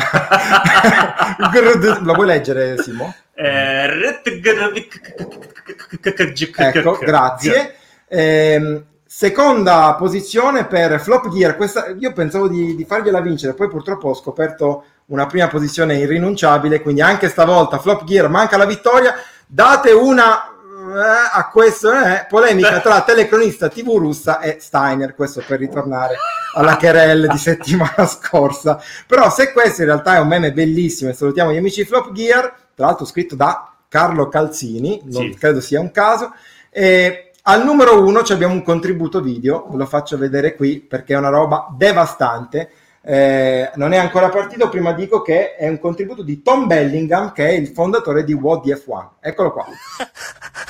Lo 2.01 2.13
vuoi 2.13 2.25
leggere, 2.25 2.81
Simo? 2.81 3.13
ecco, 6.79 6.97
grazie. 6.97 7.75
Eh, 8.07 8.83
seconda 9.05 9.95
posizione 9.97 10.65
per 10.65 10.99
Flop 10.99 11.29
Gear. 11.29 11.55
Questa, 11.55 11.93
io 11.97 12.11
pensavo 12.13 12.47
di, 12.47 12.75
di 12.75 12.83
fargliela 12.83 13.21
vincere, 13.21 13.53
poi 13.53 13.69
purtroppo 13.69 14.09
ho 14.09 14.13
scoperto 14.13 14.83
una 15.05 15.25
prima 15.27 15.47
posizione 15.47 15.95
irrinunciabile, 15.95 16.81
quindi 16.81 17.01
anche 17.01 17.29
stavolta 17.29 17.79
Flop 17.79 18.03
Gear 18.03 18.27
manca 18.27 18.57
la 18.57 18.65
vittoria. 18.65 19.13
Date 19.45 19.91
una 19.91 20.46
eh, 20.46 20.46
a 21.01 21.49
questo 21.49 21.91
eh, 21.91 22.25
polemica 22.27 22.79
tra 22.79 23.01
telecronista 23.01 23.69
TV 23.69 23.97
russa 23.97 24.39
e 24.39 24.57
Steiner, 24.59 25.15
questo 25.15 25.43
per 25.45 25.59
ritornare 25.59 26.15
alla 26.53 26.77
querelle 26.77 27.27
di 27.27 27.37
settimana 27.37 28.05
scorsa. 28.07 28.81
Però 29.05 29.29
se 29.29 29.51
questo 29.51 29.81
in 29.81 29.87
realtà 29.87 30.15
è 30.15 30.19
un 30.19 30.27
meme 30.27 30.53
bellissimo 30.53 31.09
e 31.09 31.13
salutiamo 31.13 31.51
gli 31.51 31.57
amici 31.57 31.85
Flop 31.85 32.11
Gear, 32.11 32.53
tra 32.75 32.85
l'altro 32.85 33.05
scritto 33.05 33.35
da 33.35 33.71
Carlo 33.87 34.27
Calzini, 34.27 35.01
non 35.05 35.31
sì. 35.31 35.37
credo 35.37 35.61
sia 35.61 35.79
un 35.79 35.91
caso, 35.91 36.33
e 36.69 37.31
al 37.43 37.63
numero 37.63 38.03
uno 38.03 38.19
abbiamo 38.19 38.53
un 38.53 38.63
contributo 38.63 39.21
video, 39.21 39.67
ve 39.69 39.77
lo 39.77 39.85
faccio 39.85 40.17
vedere 40.17 40.55
qui 40.55 40.79
perché 40.79 41.13
è 41.13 41.17
una 41.17 41.29
roba 41.29 41.67
devastante 41.75 42.69
eh, 43.09 43.71
non 43.75 43.93
è 43.93 43.97
ancora 43.97 44.27
partito, 44.27 44.67
prima 44.67 44.91
dico 44.91 45.21
che 45.21 45.55
è 45.55 45.65
un 45.69 45.79
contributo 45.79 46.23
di 46.23 46.41
Tom 46.41 46.67
Bellingham, 46.67 47.31
che 47.31 47.47
è 47.47 47.51
il 47.51 47.69
fondatore 47.69 48.25
di 48.25 48.33
What 48.33 48.65
F1. 48.65 49.07
Eccolo 49.21 49.53
qua. 49.53 49.65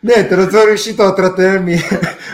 Niente, 0.00 0.36
non 0.36 0.50
sono 0.50 0.66
riuscito 0.66 1.02
a 1.02 1.12
trattenermi. 1.12 1.76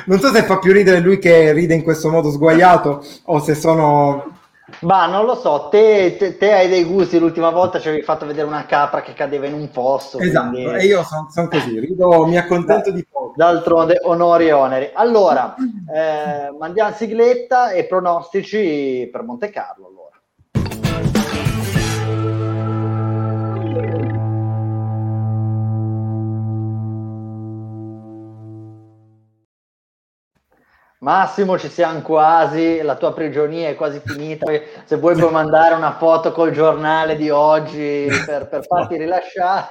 non 0.06 0.18
so 0.18 0.32
se 0.32 0.42
fa 0.42 0.58
più 0.58 0.72
ridere 0.72 1.00
lui 1.00 1.18
che 1.18 1.52
ride 1.52 1.74
in 1.74 1.82
questo 1.82 2.10
modo 2.10 2.30
sguaiato 2.30 3.04
o 3.26 3.38
se 3.38 3.54
sono. 3.54 4.38
Ma 4.80 5.06
non 5.06 5.24
lo 5.24 5.34
so, 5.34 5.68
te, 5.68 6.16
te, 6.16 6.36
te, 6.36 6.52
hai 6.52 6.68
dei 6.68 6.84
gusti. 6.84 7.18
L'ultima 7.18 7.50
volta 7.50 7.80
ci 7.80 7.88
avevi 7.88 8.02
fatto 8.02 8.26
vedere 8.26 8.46
una 8.46 8.66
capra 8.66 9.02
che 9.02 9.14
cadeva 9.14 9.46
in 9.46 9.54
un 9.54 9.68
fosso. 9.68 10.18
Esatto, 10.18 10.50
quindi... 10.50 10.72
e 10.72 10.84
io 10.84 11.02
sono 11.02 11.28
son 11.30 11.48
così, 11.48 11.78
rido, 11.78 12.26
mi 12.26 12.36
accontento 12.36 12.90
di 12.90 13.04
poco. 13.08 13.32
D'altronde, 13.36 14.00
onori 14.02 14.46
e 14.46 14.52
oneri. 14.52 14.90
Allora, 14.94 15.54
eh, 15.92 16.50
mandiamo 16.56 16.94
sigletta 16.94 17.70
e 17.70 17.84
pronostici 17.84 19.08
per 19.10 19.22
Monte 19.22 19.50
Carlo. 19.50 19.86
Allora. 19.86 20.09
Massimo, 31.02 31.58
ci 31.58 31.70
siamo 31.70 32.02
quasi, 32.02 32.82
la 32.82 32.94
tua 32.94 33.14
prigionia 33.14 33.70
è 33.70 33.74
quasi 33.74 34.02
finita. 34.04 34.44
Se 34.84 34.96
vuoi 34.96 35.16
puoi 35.16 35.32
mandare 35.32 35.74
una 35.74 35.92
foto 35.92 36.30
col 36.30 36.50
giornale 36.50 37.16
di 37.16 37.30
oggi 37.30 38.06
per, 38.26 38.48
per 38.48 38.66
farti 38.66 38.98
rilasciare. 38.98 39.66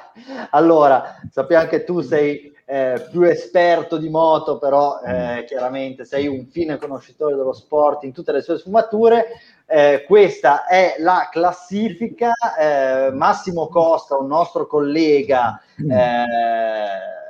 Allora, 0.49 1.19
sappiamo 1.29 1.67
che 1.67 1.83
tu 1.83 2.01
sei 2.01 2.51
eh, 2.65 3.05
più 3.11 3.21
esperto 3.21 3.97
di 3.97 4.09
moto, 4.09 4.57
però 4.57 5.01
eh, 5.05 5.43
chiaramente 5.47 6.03
sei 6.03 6.25
un 6.25 6.47
fine 6.47 6.77
conoscitore 6.77 7.35
dello 7.35 7.53
sport 7.53 8.05
in 8.05 8.11
tutte 8.11 8.31
le 8.31 8.41
sue 8.41 8.57
sfumature. 8.57 9.27
Eh, 9.67 10.05
questa 10.07 10.65
è 10.65 10.95
la 10.97 11.29
classifica. 11.31 12.31
Eh, 12.59 13.11
Massimo 13.11 13.67
Costa, 13.67 14.17
un 14.17 14.25
nostro 14.25 14.65
collega 14.65 15.61
eh, 15.77 17.28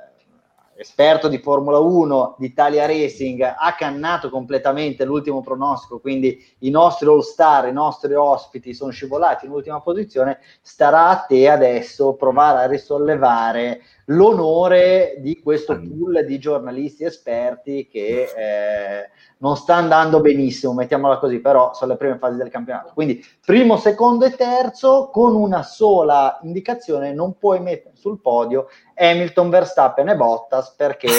esperto 0.80 1.28
di 1.28 1.40
Formula 1.40 1.78
1 1.78 2.36
di 2.38 2.46
Italia 2.46 2.86
Racing, 2.86 3.42
ha 3.42 3.76
cannato 3.78 4.30
completamente 4.30 5.04
l'ultimo 5.04 5.42
pronostico, 5.42 6.00
quindi 6.00 6.42
i 6.60 6.70
nostri 6.70 7.06
all 7.08 7.20
star, 7.20 7.68
i 7.68 7.74
nostri 7.74 8.14
ospiti 8.14 8.74
sono 8.74 8.92
scivolati 8.92 9.46
in 9.46 9.52
ultima 9.52 9.82
posizione, 9.82 10.40
starà 10.62 11.10
a 11.10 11.18
te 11.28 11.50
adesso 11.50 12.14
provare 12.14 12.64
a 12.64 12.68
risollevare 12.68 13.82
l'onore 14.06 15.18
di 15.20 15.40
questo 15.42 15.76
pool 15.76 16.24
di 16.26 16.40
giornalisti 16.40 17.04
esperti 17.04 17.88
che 17.88 18.24
eh, 18.36 19.10
non 19.40 19.56
sta 19.56 19.76
andando 19.76 20.22
benissimo, 20.22 20.74
mettiamola 20.74 21.18
così, 21.18 21.40
però 21.40 21.74
sono 21.74 21.92
le 21.92 21.98
prime 21.98 22.18
fasi 22.18 22.38
del 22.38 22.50
campionato. 22.50 22.92
Quindi 22.94 23.24
primo, 23.46 23.78
secondo 23.78 24.26
e 24.26 24.32
terzo 24.32 25.10
con 25.12 25.36
una 25.36 25.64
sola 25.64 26.40
indicazione 26.44 27.14
non 27.14 27.38
puoi 27.38 27.60
mettere 27.60 27.96
sul 27.96 28.20
podio 28.20 28.68
Hamilton, 29.00 29.50
Verstappen 29.50 30.10
e 30.10 30.16
Bottas 30.16 30.74
perché... 30.76 31.08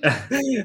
Eh... 0.00 0.64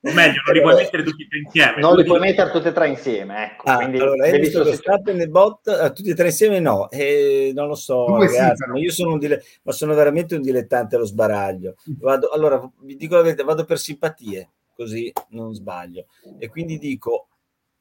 O 0.00 0.12
meglio, 0.12 0.40
non 0.46 0.54
li 0.54 0.60
puoi 0.60 0.74
mettere 0.76 1.02
tutti 1.02 1.24
e 1.24 1.28
tre 1.28 1.38
insieme. 1.40 1.80
Non 1.80 1.96
li 1.96 2.04
puoi 2.04 2.20
mettere 2.20 2.50
tutti 2.52 2.68
e 2.68 2.72
tre 2.72 2.88
insieme, 2.88 3.44
ecco. 3.46 3.68
Ah, 3.68 3.76
quindi 3.78 3.98
allora, 3.98 4.30
devi 4.30 4.48
Verstappen 4.48 5.20
e 5.20 5.26
bot, 5.26 5.66
uh, 5.66 5.92
tutti 5.92 6.10
e 6.10 6.14
tre 6.14 6.26
insieme 6.26 6.60
no, 6.60 6.88
eh, 6.90 7.50
non 7.52 7.66
lo 7.66 7.74
so, 7.74 8.16
ragazzi, 8.16 8.62
sì, 8.64 8.70
ma 8.70 8.78
io 8.78 8.92
sono 8.92 9.12
un 9.12 9.18
dile- 9.18 9.42
ma 9.62 9.72
sono 9.72 9.94
veramente 9.94 10.36
un 10.36 10.42
dilettante 10.42 10.94
allo 10.94 11.04
sbaraglio. 11.04 11.74
Vado, 11.98 12.28
allora, 12.28 12.60
vi 12.82 12.96
dico 12.96 13.16
la 13.16 13.22
verità, 13.22 13.42
vado 13.42 13.64
per 13.64 13.78
simpatie, 13.78 14.50
così 14.76 15.12
non 15.30 15.52
sbaglio. 15.52 16.06
E 16.38 16.48
quindi 16.48 16.78
dico, 16.78 17.26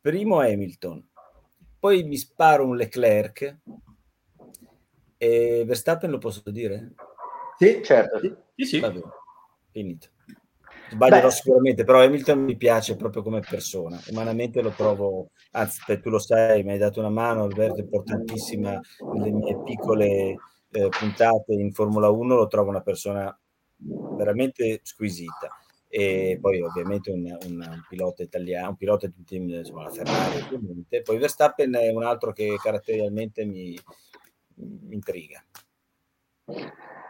primo 0.02 0.40
Hamilton, 0.40 1.08
poi 1.80 2.04
mi 2.04 2.18
sparo 2.18 2.66
un 2.66 2.76
Leclerc, 2.76 3.58
e 5.18 5.64
Verstappen 5.66 6.10
lo 6.10 6.18
posso 6.18 6.42
dire? 6.52 6.94
Sì, 7.58 7.82
certo. 7.84 8.20
Sì, 8.56 8.66
sì. 8.66 8.80
Va 8.80 8.90
bene, 8.90 9.04
finito. 9.72 10.08
Sbaglierò 10.90 11.28
Beh. 11.28 11.34
sicuramente, 11.34 11.84
però 11.84 12.02
Hamilton 12.02 12.40
mi 12.40 12.56
piace 12.56 12.96
proprio 12.96 13.22
come 13.22 13.42
persona. 13.42 14.00
Umanamente 14.10 14.62
lo 14.62 14.72
trovo, 14.72 15.32
anzi, 15.52 15.82
te- 15.86 16.00
tu 16.00 16.10
lo 16.10 16.20
sai, 16.20 16.64
mi 16.64 16.72
hai 16.72 16.78
dato 16.78 17.00
una 17.00 17.10
mano, 17.10 17.44
Alberto, 17.44 17.82
importantissima 17.82 18.80
nelle 19.10 19.32
mie 19.32 19.58
piccole 19.64 20.36
eh, 20.72 20.90
puntate 20.98 21.54
in 21.54 21.72
Formula 21.74 22.10
1, 22.10 22.36
lo 22.36 22.48
trovo 22.48 22.70
una 22.70 22.82
persona 22.82 23.38
veramente 24.16 24.80
squisita. 24.84 25.50
E 25.90 26.38
poi 26.42 26.62
ovviamente 26.62 27.12
un, 27.12 27.24
un- 27.46 27.62
un 27.62 27.84
pilota 27.88 28.22
italiano, 28.22 28.70
un 28.70 28.76
pilota 28.78 29.08
di 29.08 29.14
un 29.18 29.24
team, 29.26 29.50
insomma, 29.50 29.84
la 29.84 29.90
Ferrari 29.90 30.38
ovviamente. 30.38 31.02
Poi 31.02 31.18
Verstappen 31.18 31.74
è 31.76 31.90
un 31.92 32.04
altro 32.04 32.34
che 32.34 32.56
caratterialmente 32.62 33.46
mi, 33.46 33.78
mi 34.58 34.94
intriga. 34.96 35.44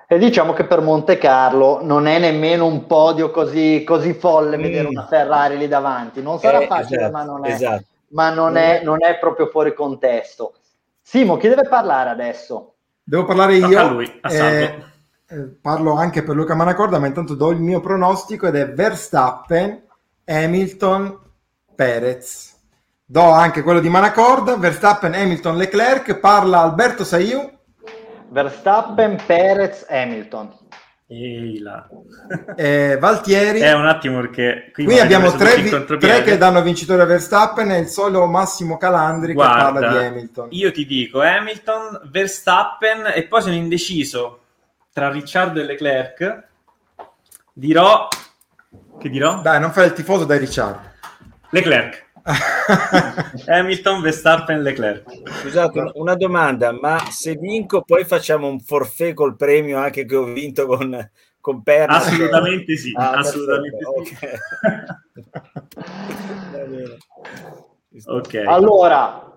E 0.09 0.17
diciamo 0.17 0.53
che 0.53 0.65
per 0.65 0.79
Monte 0.81 1.17
Carlo 1.17 1.83
non 1.83 2.07
è 2.07 2.17
nemmeno 2.17 2.65
un 2.65 2.85
podio 2.85 3.29
così, 3.29 3.83
così 3.85 4.13
folle 4.13 4.57
Mm. 4.57 4.61
vedere 4.61 4.87
una 4.87 5.05
Ferrari 5.05 5.57
lì 5.57 5.67
davanti. 5.67 6.21
Non 6.21 6.39
sarà 6.39 6.59
Eh, 6.61 6.67
facile, 6.67 6.97
esatto, 7.01 7.11
ma, 7.11 7.23
non 7.23 7.45
è, 7.45 7.51
esatto. 7.51 7.83
ma 8.09 8.33
non, 8.33 8.55
è, 8.55 8.81
non 8.83 9.03
è 9.03 9.17
proprio 9.19 9.47
fuori 9.47 9.73
contesto. 9.73 10.53
Simo, 11.01 11.35
chi 11.37 11.47
deve 11.49 11.67
parlare 11.67 12.09
adesso? 12.09 12.75
Devo 13.03 13.25
parlare 13.25 13.59
Tocca 13.59 13.71
io. 13.71 13.79
a 13.79 13.89
lui, 13.91 14.17
a 14.21 14.33
eh, 14.33 14.83
eh, 15.27 15.37
parlo 15.61 15.93
anche 15.93 16.23
per 16.23 16.35
Luca 16.35 16.55
Manacorda, 16.55 16.99
ma 16.99 17.07
intanto 17.07 17.35
do 17.35 17.51
il 17.51 17.59
mio 17.59 17.79
pronostico 17.81 18.47
ed 18.47 18.55
è 18.55 18.71
Verstappen, 18.73 19.83
Hamilton, 20.25 21.19
Perez. 21.75 22.56
Do 23.09 23.21
anche 23.31 23.61
quello 23.61 23.79
di 23.79 23.87
Manacorda, 23.87 24.57
Verstappen, 24.57 25.13
Hamilton, 25.13 25.55
Leclerc. 25.55 26.15
Parla 26.19 26.59
Alberto 26.61 27.05
Saiu. 27.05 27.49
Verstappen, 28.29 29.17
Perez, 29.25 29.85
Hamilton. 29.87 30.53
Ehi 31.09 31.59
là. 31.59 31.87
eh, 32.57 32.97
Valtieri. 32.99 33.61
È 33.61 33.71
un 33.73 33.85
attimo 33.87 34.19
perché 34.19 34.71
qui, 34.73 34.83
Qui 34.83 34.99
abbiamo 34.99 35.31
tre, 35.31 35.55
vi- 35.61 35.97
tre 35.97 36.21
che 36.21 36.37
danno 36.37 36.61
vincitore 36.61 37.03
a 37.03 37.05
Verstappen 37.05 37.71
e 37.71 37.79
il 37.79 37.87
solo 37.87 38.25
Massimo 38.27 38.75
Calandri 38.75 39.31
che 39.31 39.37
parla 39.37 39.79
Guarda, 39.79 39.99
di 39.99 40.05
Hamilton. 40.05 40.47
io 40.51 40.69
ti 40.73 40.85
dico 40.85 41.21
Hamilton, 41.21 42.01
Verstappen 42.11 43.09
e 43.15 43.23
poi 43.23 43.41
sono 43.41 43.53
indeciso 43.55 44.39
tra 44.91 45.09
Ricciardo 45.09 45.61
e 45.61 45.63
Leclerc. 45.63 46.43
Dirò 47.53 48.09
che 48.99 49.09
dirò? 49.09 49.39
Dai, 49.39 49.61
non 49.61 49.71
fai 49.71 49.85
il 49.85 49.93
tifoso 49.93 50.25
dai 50.25 50.39
Ricciardo. 50.39 50.81
Leclerc. 51.51 52.05
Hamilton, 53.47 54.01
Verstappen, 54.01 54.61
Leclerc. 54.61 55.05
Scusate, 55.39 55.79
un- 55.79 55.91
una 55.95 56.15
domanda, 56.15 56.71
ma 56.73 56.99
se 57.09 57.35
vinco 57.35 57.81
poi 57.81 58.03
facciamo 58.05 58.47
un 58.47 58.59
forfait 58.59 59.13
col 59.13 59.35
premio 59.35 59.77
anche 59.77 60.05
che 60.05 60.15
ho 60.15 60.23
vinto 60.23 60.65
con, 60.65 61.11
con 61.39 61.63
Perna? 61.63 61.95
Assolutamente 61.97 62.75
sì, 62.75 62.91
Ah, 62.95 63.11
assolutamente 63.11 63.77
perfetto, 63.77 64.03
sì. 64.05 64.25
ok. 64.25 64.39
Va 66.51 66.63
bene. 66.65 66.97
Ci 67.91 67.99
sta. 68.01 68.11
Ok. 68.13 68.43
Allora, 68.47 69.36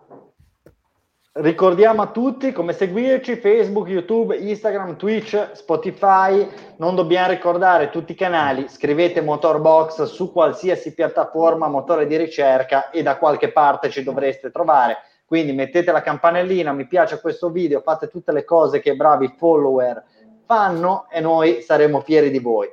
ricordiamo 1.40 2.02
a 2.02 2.08
tutti 2.08 2.52
come 2.52 2.72
seguirci, 2.72 3.36
Facebook, 3.36 3.88
YouTube, 3.88 4.36
Instagram, 4.36 4.96
Twitch, 4.96 5.52
Spotify. 5.52 6.46
Non 6.76 6.94
dobbiamo 6.94 7.30
ricordare 7.30 7.90
tutti 7.90 8.12
i 8.12 8.14
canali. 8.14 8.68
Scrivete 8.68 9.20
Motorbox 9.20 10.04
su 10.04 10.32
qualsiasi 10.32 10.94
piattaforma, 10.94 11.68
motore 11.68 12.06
di 12.06 12.16
ricerca 12.16 12.90
e 12.90 13.02
da 13.02 13.16
qualche 13.16 13.52
parte 13.52 13.90
ci 13.90 14.02
dovreste 14.02 14.50
trovare. 14.50 14.98
Quindi 15.24 15.52
mettete 15.52 15.92
la 15.92 16.02
campanellina, 16.02 16.72
mi 16.72 16.86
piace 16.86 17.20
questo 17.20 17.50
video, 17.50 17.80
fate 17.80 18.08
tutte 18.08 18.32
le 18.32 18.44
cose 18.44 18.80
che 18.80 18.90
i 18.90 18.96
bravi 18.96 19.34
follower 19.36 20.02
fanno 20.44 21.06
e 21.08 21.20
noi 21.20 21.62
saremo 21.62 22.00
fieri 22.00 22.30
di 22.30 22.40
voi. 22.40 22.68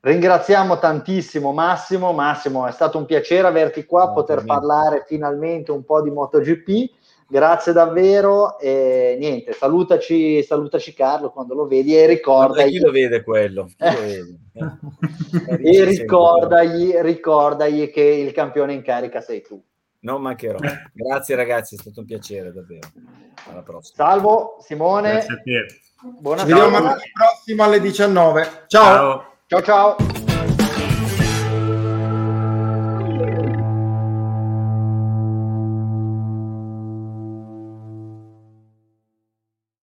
Ringraziamo 0.00 0.78
tantissimo 0.78 1.52
Massimo. 1.52 2.12
Massimo, 2.12 2.66
è 2.66 2.72
stato 2.72 2.96
un 2.96 3.04
piacere 3.04 3.46
averti 3.46 3.84
qua, 3.84 4.06
No, 4.06 4.12
poter 4.14 4.44
parlare 4.44 5.04
finalmente 5.06 5.72
un 5.72 5.84
po' 5.84 6.00
di 6.00 6.10
MotoGP. 6.10 7.04
Grazie 7.28 7.72
davvero 7.72 8.56
e 8.58 9.16
niente, 9.18 9.52
salutaci, 9.52 10.44
salutaci 10.44 10.94
Carlo 10.94 11.32
quando 11.32 11.54
lo 11.54 11.66
vedi 11.66 11.96
e 11.96 12.06
ricordagli, 12.06 12.70
chi 12.70 12.78
lo 12.78 12.92
vede 12.92 13.24
quello? 13.24 13.68
Lo 13.76 13.90
vede? 14.00 14.38
e 15.60 15.84
ricordagli, 15.84 16.94
ricordagli 17.00 17.90
che 17.90 18.02
il 18.02 18.32
campione 18.32 18.74
in 18.74 18.82
carica 18.82 19.20
sei 19.20 19.42
tu. 19.42 19.60
Non 20.00 20.22
mancherò. 20.22 20.58
Grazie 20.92 21.34
ragazzi, 21.34 21.74
è 21.74 21.78
stato 21.78 21.98
un 22.00 22.06
piacere 22.06 22.52
davvero. 22.52 22.88
Alla 23.50 23.62
prossima. 23.62 24.04
Salvo 24.04 24.58
Simone, 24.60 25.10
Grazie 25.10 25.34
a 25.34 25.40
te. 25.42 25.66
buona 26.20 26.40
Ci 26.42 26.46
vediamo 26.46 26.70
martedì 26.80 27.10
prossimo 27.12 27.62
alle 27.64 27.80
19. 27.80 28.48
Ciao. 28.68 28.84
Ciao. 28.84 29.24
Ciao 29.46 29.62
ciao. 29.62 30.25